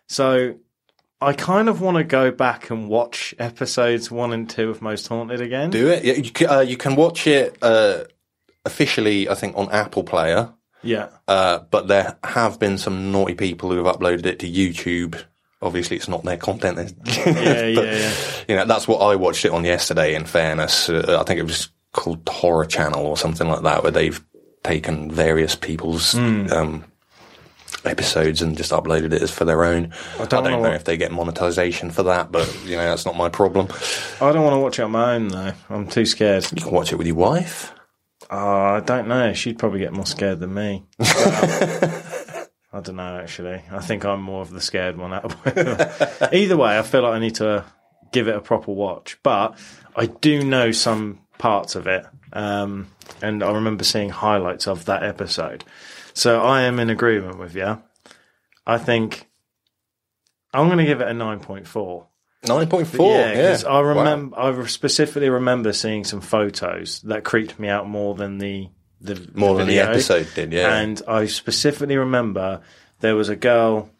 So 0.08 0.56
I 1.20 1.32
kind 1.32 1.68
of 1.68 1.80
want 1.80 1.96
to 1.96 2.04
go 2.04 2.30
back 2.30 2.70
and 2.70 2.88
watch 2.88 3.34
episodes 3.38 4.10
one 4.10 4.32
and 4.32 4.48
two 4.48 4.70
of 4.70 4.82
Most 4.82 5.08
Haunted 5.08 5.40
again. 5.40 5.70
Do 5.70 5.88
it. 5.88 6.04
Yeah, 6.04 6.14
you 6.14 6.30
can, 6.30 6.48
uh, 6.48 6.60
you 6.60 6.76
can 6.76 6.94
watch 6.94 7.26
it 7.26 7.56
uh, 7.62 8.04
officially, 8.66 9.28
I 9.28 9.34
think, 9.34 9.56
on 9.56 9.70
Apple 9.70 10.04
Player. 10.04 10.52
Yeah. 10.82 11.08
Uh, 11.26 11.60
but 11.70 11.88
there 11.88 12.16
have 12.22 12.60
been 12.60 12.76
some 12.78 13.10
naughty 13.12 13.34
people 13.34 13.70
who 13.70 13.82
have 13.82 13.96
uploaded 13.96 14.26
it 14.26 14.38
to 14.40 14.46
YouTube. 14.50 15.20
Obviously, 15.62 15.96
it's 15.96 16.08
not 16.08 16.22
their 16.24 16.36
content. 16.36 16.94
Yeah, 17.06 17.64
yeah, 17.66 17.80
yeah. 17.80 18.12
You 18.46 18.56
know, 18.56 18.64
that's 18.66 18.86
what 18.86 18.98
I 18.98 19.16
watched 19.16 19.44
it 19.44 19.52
on 19.52 19.64
yesterday. 19.64 20.14
In 20.14 20.24
fairness, 20.26 20.88
uh, 20.88 21.18
I 21.20 21.24
think 21.24 21.40
it 21.40 21.44
was 21.46 21.70
called 21.92 22.28
Horror 22.28 22.66
Channel 22.66 23.06
or 23.06 23.16
something 23.16 23.48
like 23.48 23.62
that, 23.62 23.82
where 23.82 23.90
they've 23.90 24.22
taken 24.62 25.10
various 25.10 25.54
people's 25.56 26.12
Hmm. 26.12 26.46
um, 26.52 26.84
episodes 27.84 28.42
and 28.42 28.56
just 28.56 28.72
uploaded 28.72 29.12
it 29.12 29.22
as 29.22 29.30
for 29.30 29.44
their 29.44 29.64
own. 29.64 29.92
I 30.20 30.24
don't 30.26 30.44
don't, 30.44 30.62
know 30.62 30.72
if 30.72 30.84
they 30.84 30.96
get 30.96 31.12
monetization 31.12 31.90
for 31.90 32.02
that, 32.04 32.30
but 32.32 32.46
you 32.64 32.76
know, 32.76 32.84
that's 32.84 33.06
not 33.06 33.16
my 33.16 33.28
problem. 33.28 33.68
I 34.20 34.32
don't 34.32 34.42
want 34.42 34.54
to 34.54 34.58
watch 34.60 34.78
it 34.78 34.82
on 34.82 34.90
my 34.92 35.14
own 35.14 35.28
though. 35.28 35.52
I'm 35.70 35.86
too 35.86 36.04
scared. 36.04 36.46
You 36.54 36.62
can 36.62 36.72
watch 36.72 36.92
it 36.92 36.96
with 36.96 37.06
your 37.06 37.16
wife. 37.16 37.72
Oh, 38.30 38.74
I 38.74 38.80
don't 38.80 39.08
know. 39.08 39.32
She'd 39.32 39.58
probably 39.58 39.80
get 39.80 39.92
more 39.92 40.06
scared 40.06 40.40
than 40.40 40.54
me. 40.54 40.84
I 41.00 42.80
don't 42.82 42.96
know, 42.96 43.18
actually. 43.18 43.62
I 43.70 43.80
think 43.80 44.04
I'm 44.04 44.20
more 44.20 44.42
of 44.42 44.50
the 44.50 44.60
scared 44.60 44.98
one 44.98 45.12
Either 46.32 46.56
way, 46.56 46.78
I 46.78 46.82
feel 46.82 47.02
like 47.02 47.14
I 47.14 47.18
need 47.18 47.36
to 47.36 47.64
give 48.12 48.28
it 48.28 48.36
a 48.36 48.40
proper 48.40 48.72
watch. 48.72 49.18
But 49.22 49.58
I 49.94 50.06
do 50.06 50.44
know 50.44 50.72
some 50.72 51.20
parts 51.38 51.74
of 51.74 51.86
it. 51.86 52.04
Um, 52.32 52.88
and 53.22 53.42
I 53.42 53.52
remember 53.52 53.84
seeing 53.84 54.10
highlights 54.10 54.66
of 54.66 54.86
that 54.86 55.02
episode. 55.02 55.64
So 56.12 56.40
I 56.42 56.62
am 56.62 56.80
in 56.80 56.90
agreement 56.90 57.38
with 57.38 57.54
you. 57.54 57.82
I 58.66 58.78
think 58.78 59.28
I'm 60.52 60.66
going 60.66 60.78
to 60.78 60.84
give 60.84 61.00
it 61.00 61.08
a 61.08 61.12
9.4. 61.12 62.06
Nine 62.48 62.68
point 62.68 62.86
four. 62.88 63.12
Yeah, 63.14 63.32
Yeah, 63.62 63.68
I 63.68 63.80
remember, 63.80 64.38
I 64.38 64.66
specifically 64.66 65.28
remember 65.30 65.72
seeing 65.72 66.04
some 66.04 66.20
photos 66.20 67.00
that 67.02 67.24
creeped 67.24 67.58
me 67.58 67.68
out 67.68 67.88
more 67.88 68.14
than 68.14 68.38
the 68.38 68.68
the 69.00 69.28
More 69.34 69.56
than 69.56 69.68
the 69.68 69.80
episode 69.80 70.26
did, 70.34 70.52
yeah. 70.52 70.76
And 70.78 71.00
I 71.06 71.26
specifically 71.26 71.96
remember 71.96 72.62
there 73.00 73.14
was 73.14 73.28
a 73.28 73.36
girl 73.36 73.90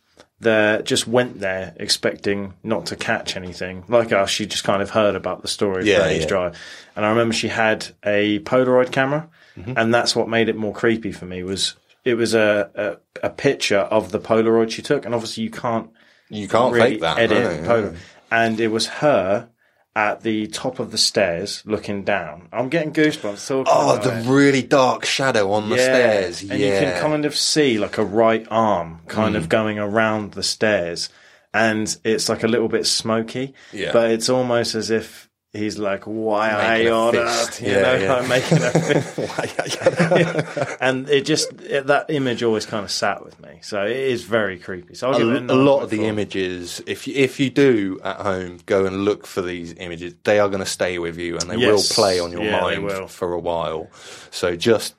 that 0.40 0.84
just 0.84 1.06
went 1.06 1.40
there 1.40 1.74
expecting 1.76 2.52
not 2.62 2.86
to 2.86 2.96
catch 2.96 3.36
anything. 3.36 3.84
Like 3.88 4.12
us, 4.12 4.28
she 4.30 4.46
just 4.46 4.64
kind 4.64 4.82
of 4.82 4.90
heard 4.90 5.14
about 5.14 5.42
the 5.42 5.48
story 5.48 5.80
of 5.80 5.86
Yeah, 5.86 6.10
yeah. 6.10 6.26
Drive, 6.26 6.58
and 6.94 7.04
I 7.04 7.10
remember 7.10 7.34
she 7.34 7.48
had 7.48 7.86
a 8.04 8.38
Polaroid 8.40 8.92
camera, 8.92 9.28
Mm-hmm. 9.58 9.72
and 9.78 9.94
that's 9.94 10.14
what 10.14 10.28
made 10.28 10.50
it 10.50 10.56
more 10.56 10.74
creepy 10.74 11.12
for 11.12 11.24
me. 11.24 11.42
Was 11.42 11.74
it 12.04 12.14
was 12.14 12.34
a, 12.34 12.98
a 13.22 13.26
a 13.26 13.30
picture 13.30 13.78
of 13.78 14.12
the 14.12 14.20
Polaroid 14.20 14.70
she 14.70 14.82
took, 14.82 15.06
and 15.06 15.14
obviously 15.14 15.44
you 15.44 15.50
can't 15.50 15.88
You 16.28 16.46
can't 16.46 16.74
really 16.74 16.90
fake 16.92 17.00
that. 17.00 17.18
edit 17.18 17.62
no, 17.62 17.68
Polaroid. 17.68 17.96
And 18.30 18.60
it 18.60 18.68
was 18.68 18.86
her 18.86 19.48
at 19.94 20.22
the 20.22 20.46
top 20.48 20.78
of 20.78 20.90
the 20.90 20.98
stairs 20.98 21.62
looking 21.64 22.04
down. 22.04 22.48
I'm 22.52 22.68
getting 22.68 22.92
goosebumps 22.92 23.46
talking 23.48 23.64
Oh, 23.74 23.96
the 23.96 24.18
it. 24.18 24.26
really 24.26 24.62
dark 24.62 25.04
shadow 25.06 25.52
on 25.52 25.70
the 25.70 25.76
Yeah, 25.76 25.82
stairs. 25.84 26.40
And 26.42 26.60
yeah. 26.60 26.74
you 26.74 26.78
can 26.80 27.00
kind 27.00 27.24
of 27.24 27.34
see 27.36 27.78
like 27.78 27.96
a 27.96 28.04
right 28.04 28.46
arm 28.50 29.00
kind 29.08 29.34
Mm. 29.34 29.38
of 29.38 29.48
going 29.48 29.78
around 29.78 30.32
the 30.32 30.42
stairs. 30.42 31.08
And 31.54 31.96
it's 32.04 32.28
like 32.28 32.42
a 32.42 32.48
little 32.48 32.68
bit 32.68 32.86
smoky. 32.86 33.54
Yeah. 33.72 33.92
But 33.92 34.10
it's 34.10 34.28
almost 34.28 34.74
as 34.74 34.90
if 34.90 35.25
he's 35.56 35.78
like, 35.78 36.04
why 36.04 36.50
are 36.50 36.70
Making 36.72 36.86
you 36.86 36.92
a 36.92 36.96
on 36.96 37.12
fist. 37.14 37.48
earth? 37.50 37.62
You 37.62 37.72
Yeah, 37.72 37.82
know, 37.82 37.94
yeah. 37.96 38.14
like 38.14 38.28
making 38.36 38.58
a 38.62 38.70
fist. 38.70 40.76
and 40.80 41.08
it 41.08 41.24
just, 41.24 41.52
it, 41.62 41.86
that 41.88 42.10
image 42.10 42.42
always 42.42 42.66
kind 42.66 42.84
of 42.84 42.90
sat 42.90 43.24
with 43.24 43.40
me. 43.40 43.58
So 43.62 43.84
it 43.84 43.96
is 43.96 44.24
very 44.24 44.58
creepy. 44.58 44.94
So 44.94 45.08
I'll 45.08 45.14
a, 45.14 45.18
give 45.18 45.28
it 45.30 45.50
a, 45.50 45.54
a 45.54 45.56
lot 45.56 45.82
of 45.82 45.90
the 45.90 45.98
9.4. 46.00 46.04
images, 46.04 46.82
if 46.86 47.06
you, 47.08 47.14
if 47.14 47.40
you 47.40 47.50
do 47.50 47.98
at 48.04 48.16
home 48.16 48.58
go 48.66 48.86
and 48.86 49.04
look 49.04 49.26
for 49.26 49.42
these 49.42 49.74
images, 49.78 50.14
they 50.24 50.38
are 50.38 50.48
going 50.48 50.62
to 50.64 50.70
stay 50.70 50.98
with 50.98 51.18
you 51.18 51.38
and 51.38 51.50
they 51.50 51.56
Yes. 51.56 51.66
will 51.66 51.82
play 51.94 52.20
on 52.20 52.30
your 52.32 52.44
Yeah, 52.44 52.60
mind 52.60 53.10
for 53.10 53.32
a 53.32 53.40
while. 53.40 53.88
So 54.30 54.54
just 54.56 54.94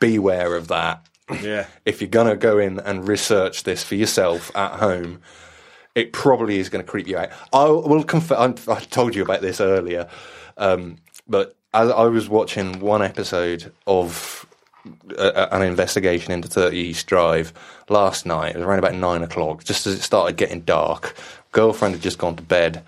beware 0.00 0.56
of 0.56 0.68
that. 0.68 1.04
Yeah. 1.42 1.66
If 1.84 2.00
you're 2.00 2.08
going 2.08 2.28
to 2.28 2.36
go 2.36 2.58
in 2.58 2.78
and 2.80 3.06
research 3.06 3.64
this 3.64 3.84
for 3.84 3.94
yourself 3.96 4.50
at 4.56 4.78
home, 4.80 5.20
it 5.98 6.12
probably 6.12 6.58
is 6.58 6.68
going 6.68 6.84
to 6.84 6.90
creep 6.90 7.08
you 7.08 7.18
out. 7.18 7.30
I 7.52 7.64
will 7.66 8.04
confess. 8.04 8.68
I 8.68 8.80
told 8.80 9.14
you 9.14 9.22
about 9.22 9.40
this 9.40 9.60
earlier, 9.60 10.08
um, 10.56 10.96
but 11.26 11.56
as 11.74 11.90
I 11.90 12.04
was 12.04 12.28
watching 12.28 12.80
one 12.80 13.02
episode 13.02 13.72
of 13.86 14.46
a, 15.16 15.54
an 15.54 15.62
investigation 15.62 16.32
into 16.32 16.48
30 16.48 16.76
East 16.76 17.06
Drive 17.06 17.52
last 17.88 18.26
night. 18.26 18.54
It 18.54 18.58
was 18.58 18.66
around 18.66 18.78
about 18.78 18.94
nine 18.94 19.22
o'clock, 19.22 19.64
just 19.64 19.86
as 19.86 19.94
it 19.94 20.02
started 20.02 20.36
getting 20.36 20.60
dark. 20.60 21.16
Girlfriend 21.52 21.94
had 21.94 22.02
just 22.02 22.18
gone 22.18 22.36
to 22.36 22.42
bed, 22.42 22.84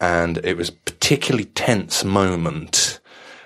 and 0.00 0.38
it 0.44 0.56
was 0.56 0.68
a 0.68 0.72
particularly 0.72 1.46
tense 1.46 2.04
moment 2.04 3.00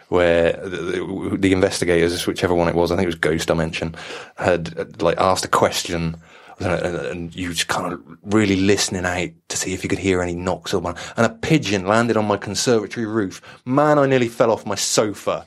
where 0.08 0.52
the, 0.52 1.36
the, 1.38 1.52
investigators, 1.52 2.26
whichever 2.26 2.52
one 2.52 2.68
it 2.68 2.74
was, 2.74 2.90
I 2.90 2.96
think 2.96 3.04
it 3.04 3.06
was 3.06 3.14
Ghost 3.14 3.46
Dimension, 3.46 3.94
had 4.36 4.76
uh, 4.76 4.84
like 5.00 5.16
asked 5.18 5.44
a 5.44 5.48
question. 5.48 6.16
And 6.60 7.34
you 7.34 7.50
just 7.52 7.68
kind 7.68 7.92
of 7.92 8.00
really 8.22 8.56
listening 8.56 9.04
out 9.06 9.30
to 9.48 9.56
see 9.56 9.72
if 9.72 9.82
you 9.82 9.88
could 9.88 9.98
hear 9.98 10.20
any 10.22 10.34
knocks 10.34 10.74
or 10.74 10.80
one. 10.80 10.96
And 11.16 11.24
a 11.26 11.30
pigeon 11.30 11.86
landed 11.86 12.16
on 12.16 12.26
my 12.26 12.36
conservatory 12.36 13.06
roof. 13.06 13.40
Man, 13.64 13.98
I 13.98 14.06
nearly 14.06 14.28
fell 14.28 14.50
off 14.50 14.66
my 14.66 14.74
sofa. 14.74 15.46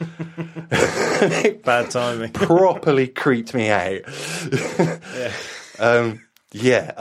Bad 1.64 1.90
timing. 1.90 2.32
properly 2.32 3.08
creeped 3.08 3.54
me 3.54 3.70
out. 3.70 4.00
Um, 5.80 6.22
yeah. 6.52 6.92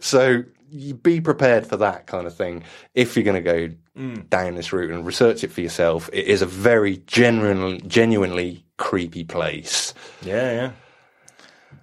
so 0.00 0.44
you 0.70 0.94
be 0.94 1.20
prepared 1.20 1.66
for 1.66 1.76
that 1.78 2.06
kind 2.06 2.28
of 2.28 2.36
thing 2.36 2.62
if 2.94 3.16
you're 3.16 3.24
going 3.24 3.42
to 3.42 3.68
go 3.68 3.74
Mm. 3.96 4.28
down 4.28 4.56
this 4.56 4.72
route 4.72 4.90
and 4.90 5.06
research 5.06 5.44
it 5.44 5.52
for 5.52 5.60
yourself. 5.60 6.10
It 6.12 6.26
is 6.26 6.42
a 6.42 6.46
very 6.46 6.96
genuinely, 7.06 7.80
genuinely 7.86 8.64
creepy 8.76 9.22
place. 9.22 9.94
Yeah, 10.22 10.50
yeah. 10.52 10.70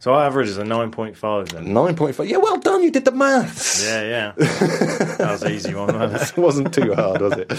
So 0.01 0.15
our 0.15 0.25
average 0.25 0.49
is 0.49 0.57
a 0.57 0.63
9.5 0.63 1.49
then. 1.49 1.73
Nine 1.73 1.95
point 1.95 2.15
five. 2.15 2.27
Yeah, 2.27 2.37
well 2.37 2.57
done. 2.57 2.81
You 2.81 2.89
did 2.89 3.05
the 3.05 3.11
maths. 3.11 3.85
Yeah, 3.85 4.01
yeah. 4.01 4.31
that 4.37 5.27
was 5.29 5.43
an 5.43 5.51
easy 5.51 5.75
one, 5.75 5.93
wasn't 5.95 6.19
it? 6.23 6.29
It 6.35 6.41
wasn't 6.41 6.73
too 6.73 6.95
hard, 6.95 7.21
was 7.21 7.33
it? 7.33 7.49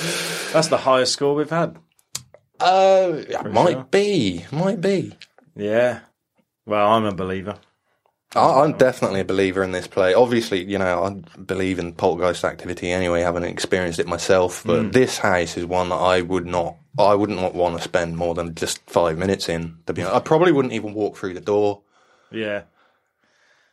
That's 0.53 0.67
the 0.67 0.77
highest 0.79 1.13
score 1.13 1.37
we've 1.37 1.49
had. 1.49 1.79
Uh, 2.59 3.23
might 3.49 3.73
sure. 3.75 3.87
be, 3.93 4.45
might 4.51 4.81
be. 4.81 5.13
Yeah. 5.55 6.01
Well, 6.67 6.89
I'm 6.91 7.05
a 7.05 7.15
believer. 7.15 7.59
I- 8.35 8.63
I'm 8.63 8.73
definitely 8.77 9.21
a 9.21 9.25
believer 9.25 9.63
in 9.63 9.71
this 9.71 9.87
play. 9.87 10.13
Obviously, 10.13 10.65
you 10.65 10.79
know, 10.79 11.05
I 11.05 11.39
believe 11.39 11.79
in 11.79 11.93
poltergeist 11.93 12.45
activity 12.45 12.91
anyway, 12.91 13.21
having 13.23 13.45
experienced 13.45 14.01
it 14.01 14.09
myself. 14.09 14.65
But 14.67 14.93
this 14.93 15.19
house 15.19 15.57
is 15.57 15.65
one 15.65 15.91
that 15.91 15.95
I 15.95 16.23
would 16.23 16.47
not, 16.47 16.75
I 16.99 17.15
wouldn't 17.15 17.41
want- 17.41 17.55
want 17.55 17.77
to 17.77 17.83
spend 17.85 18.17
more 18.17 18.35
than 18.35 18.57
just 18.57 18.81
five 18.91 19.17
minutes 19.17 19.49
in. 19.49 19.77
To 19.87 19.93
be 19.93 20.03
honest, 20.03 20.17
I 20.17 20.19
probably 20.19 20.51
wouldn't 20.51 20.75
even 20.75 20.93
walk 20.93 21.17
through 21.17 21.35
the 21.35 21.41
door. 21.41 21.83
Yeah. 22.33 22.63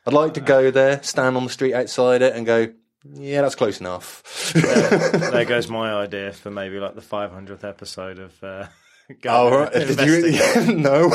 I'd 0.06 0.14
like 0.14 0.34
to 0.36 0.42
go 0.42 0.72
there, 0.72 1.04
stand 1.04 1.38
on 1.38 1.44
the 1.44 1.50
street 1.50 1.74
outside 1.74 2.22
it, 2.22 2.36
and 2.36 2.46
go, 2.46 2.72
"Yeah, 3.14 3.42
that's 3.42 3.56
close 3.56 3.80
enough." 3.80 4.54
there 4.54 5.46
goes 5.46 5.68
my 5.70 5.94
idea 5.94 6.32
for 6.34 6.50
maybe 6.50 6.80
like 6.80 6.96
the 6.96 7.02
500th 7.02 7.64
episode 7.64 8.20
of. 8.20 8.44
Uh, 8.44 8.68
Oh, 9.26 9.50
right. 9.50 9.74
Did 9.74 10.00
you? 10.02 10.74
no, 10.76 11.06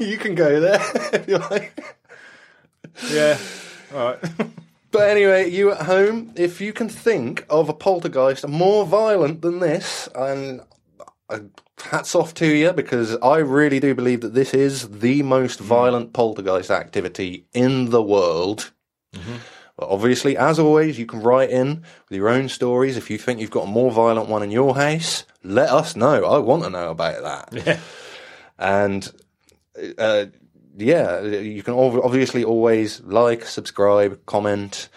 you 0.00 0.16
can 0.16 0.36
go 0.36 0.60
there 0.60 0.80
if 1.12 1.26
you 1.26 1.38
like. 1.38 1.96
Yeah. 3.10 3.36
All 3.92 4.04
right. 4.12 4.18
But 4.92 5.10
anyway, 5.10 5.50
you 5.50 5.72
at 5.72 5.82
home, 5.86 6.32
if 6.36 6.60
you 6.60 6.72
can 6.72 6.88
think 6.88 7.44
of 7.50 7.68
a 7.68 7.72
poltergeist 7.74 8.46
more 8.46 8.86
violent 8.86 9.42
than 9.42 9.58
this, 9.58 10.08
and 10.14 10.60
hats 11.78 12.14
off 12.14 12.34
to 12.34 12.46
you 12.46 12.72
because 12.72 13.16
I 13.16 13.38
really 13.38 13.80
do 13.80 13.94
believe 13.94 14.20
that 14.20 14.34
this 14.34 14.54
is 14.54 14.88
the 14.88 15.22
most 15.22 15.60
violent 15.60 16.12
poltergeist 16.12 16.70
activity 16.70 17.46
in 17.52 17.90
the 17.90 18.02
world. 18.02 18.72
But 19.76 19.88
obviously, 19.88 20.36
as 20.36 20.58
always, 20.58 20.98
you 20.98 21.06
can 21.06 21.22
write 21.22 21.50
in 21.50 21.82
with 22.08 22.16
your 22.16 22.28
own 22.28 22.48
stories. 22.48 22.96
If 22.96 23.08
you 23.08 23.16
think 23.16 23.40
you've 23.40 23.50
got 23.50 23.64
a 23.64 23.70
more 23.70 23.90
violent 23.90 24.28
one 24.28 24.42
in 24.42 24.50
your 24.50 24.74
house, 24.74 25.24
let 25.42 25.70
us 25.70 25.96
know. 25.96 26.24
I 26.24 26.38
want 26.38 26.64
to 26.64 26.70
know 26.70 26.90
about 26.90 27.22
that. 27.22 27.64
Yeah. 27.66 27.80
And 28.58 29.10
uh, 29.96 30.26
yeah, 30.76 31.22
you 31.22 31.62
can 31.62 31.72
obviously 31.72 32.44
always 32.44 33.00
like, 33.00 33.46
subscribe, 33.46 34.26
comment, 34.26 34.90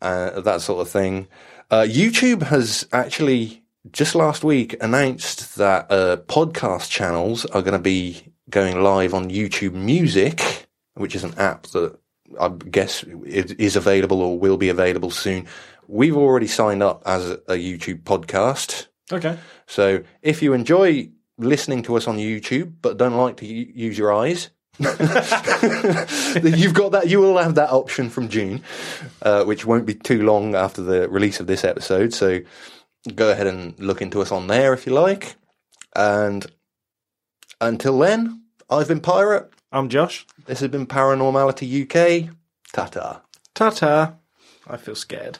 uh, 0.00 0.40
that 0.40 0.62
sort 0.62 0.80
of 0.80 0.88
thing. 0.88 1.28
Uh, 1.70 1.82
YouTube 1.82 2.44
has 2.44 2.86
actually 2.92 3.62
just 3.90 4.14
last 4.14 4.44
week 4.44 4.76
announced 4.82 5.56
that 5.56 5.90
uh, 5.90 6.16
podcast 6.28 6.90
channels 6.90 7.44
are 7.46 7.62
going 7.62 7.72
to 7.72 7.78
be 7.78 8.32
going 8.50 8.82
live 8.82 9.14
on 9.14 9.30
YouTube 9.30 9.72
Music, 9.72 10.66
which 10.94 11.14
is 11.14 11.24
an 11.24 11.34
app 11.38 11.66
that 11.68 11.98
I 12.38 12.48
guess 12.48 13.02
is 13.24 13.52
is 13.52 13.76
available 13.76 14.20
or 14.20 14.38
will 14.38 14.56
be 14.56 14.68
available 14.68 15.10
soon. 15.10 15.46
We've 15.88 16.16
already 16.16 16.46
signed 16.46 16.82
up 16.82 17.02
as 17.06 17.30
a, 17.30 17.56
YouTube 17.56 18.02
podcast. 18.02 18.86
Okay. 19.10 19.38
So 19.66 20.02
if 20.22 20.40
you 20.42 20.52
enjoy 20.52 21.10
listening 21.38 21.82
to 21.84 21.96
us 21.96 22.06
on 22.06 22.18
YouTube 22.18 22.74
but 22.82 22.96
don't 22.96 23.16
like 23.16 23.38
to 23.38 23.46
use 23.46 23.98
your 23.98 24.12
eyes, 24.12 24.50
you've 24.78 26.74
got 26.74 26.92
that. 26.92 27.08
You 27.08 27.18
will 27.18 27.38
have 27.38 27.56
that 27.56 27.70
option 27.70 28.08
from 28.08 28.28
June, 28.28 28.62
uh, 29.22 29.44
which 29.44 29.66
won't 29.66 29.86
be 29.86 29.94
too 29.94 30.22
long 30.22 30.54
after 30.54 30.82
the 30.82 31.08
release 31.08 31.40
of 31.40 31.48
this 31.48 31.64
episode. 31.64 32.14
So 32.14 32.40
go 33.14 33.30
ahead 33.30 33.46
and 33.46 33.78
look 33.78 34.02
into 34.02 34.20
us 34.20 34.32
on 34.32 34.46
there 34.46 34.72
if 34.72 34.86
you 34.86 34.92
like. 34.92 35.36
And 35.94 36.46
until 37.60 37.98
then, 37.98 38.44
I've 38.68 38.88
been 38.88 39.00
Pirate. 39.00 39.50
I'm 39.72 39.88
Josh. 39.88 40.26
This 40.46 40.60
has 40.60 40.68
been 40.70 40.86
Paranormality 40.86 41.82
UK. 41.84 42.34
Ta 42.72 42.86
ta. 42.86 43.22
Ta 43.54 43.70
ta. 43.70 44.14
I 44.66 44.76
feel 44.76 44.94
scared. 44.94 45.38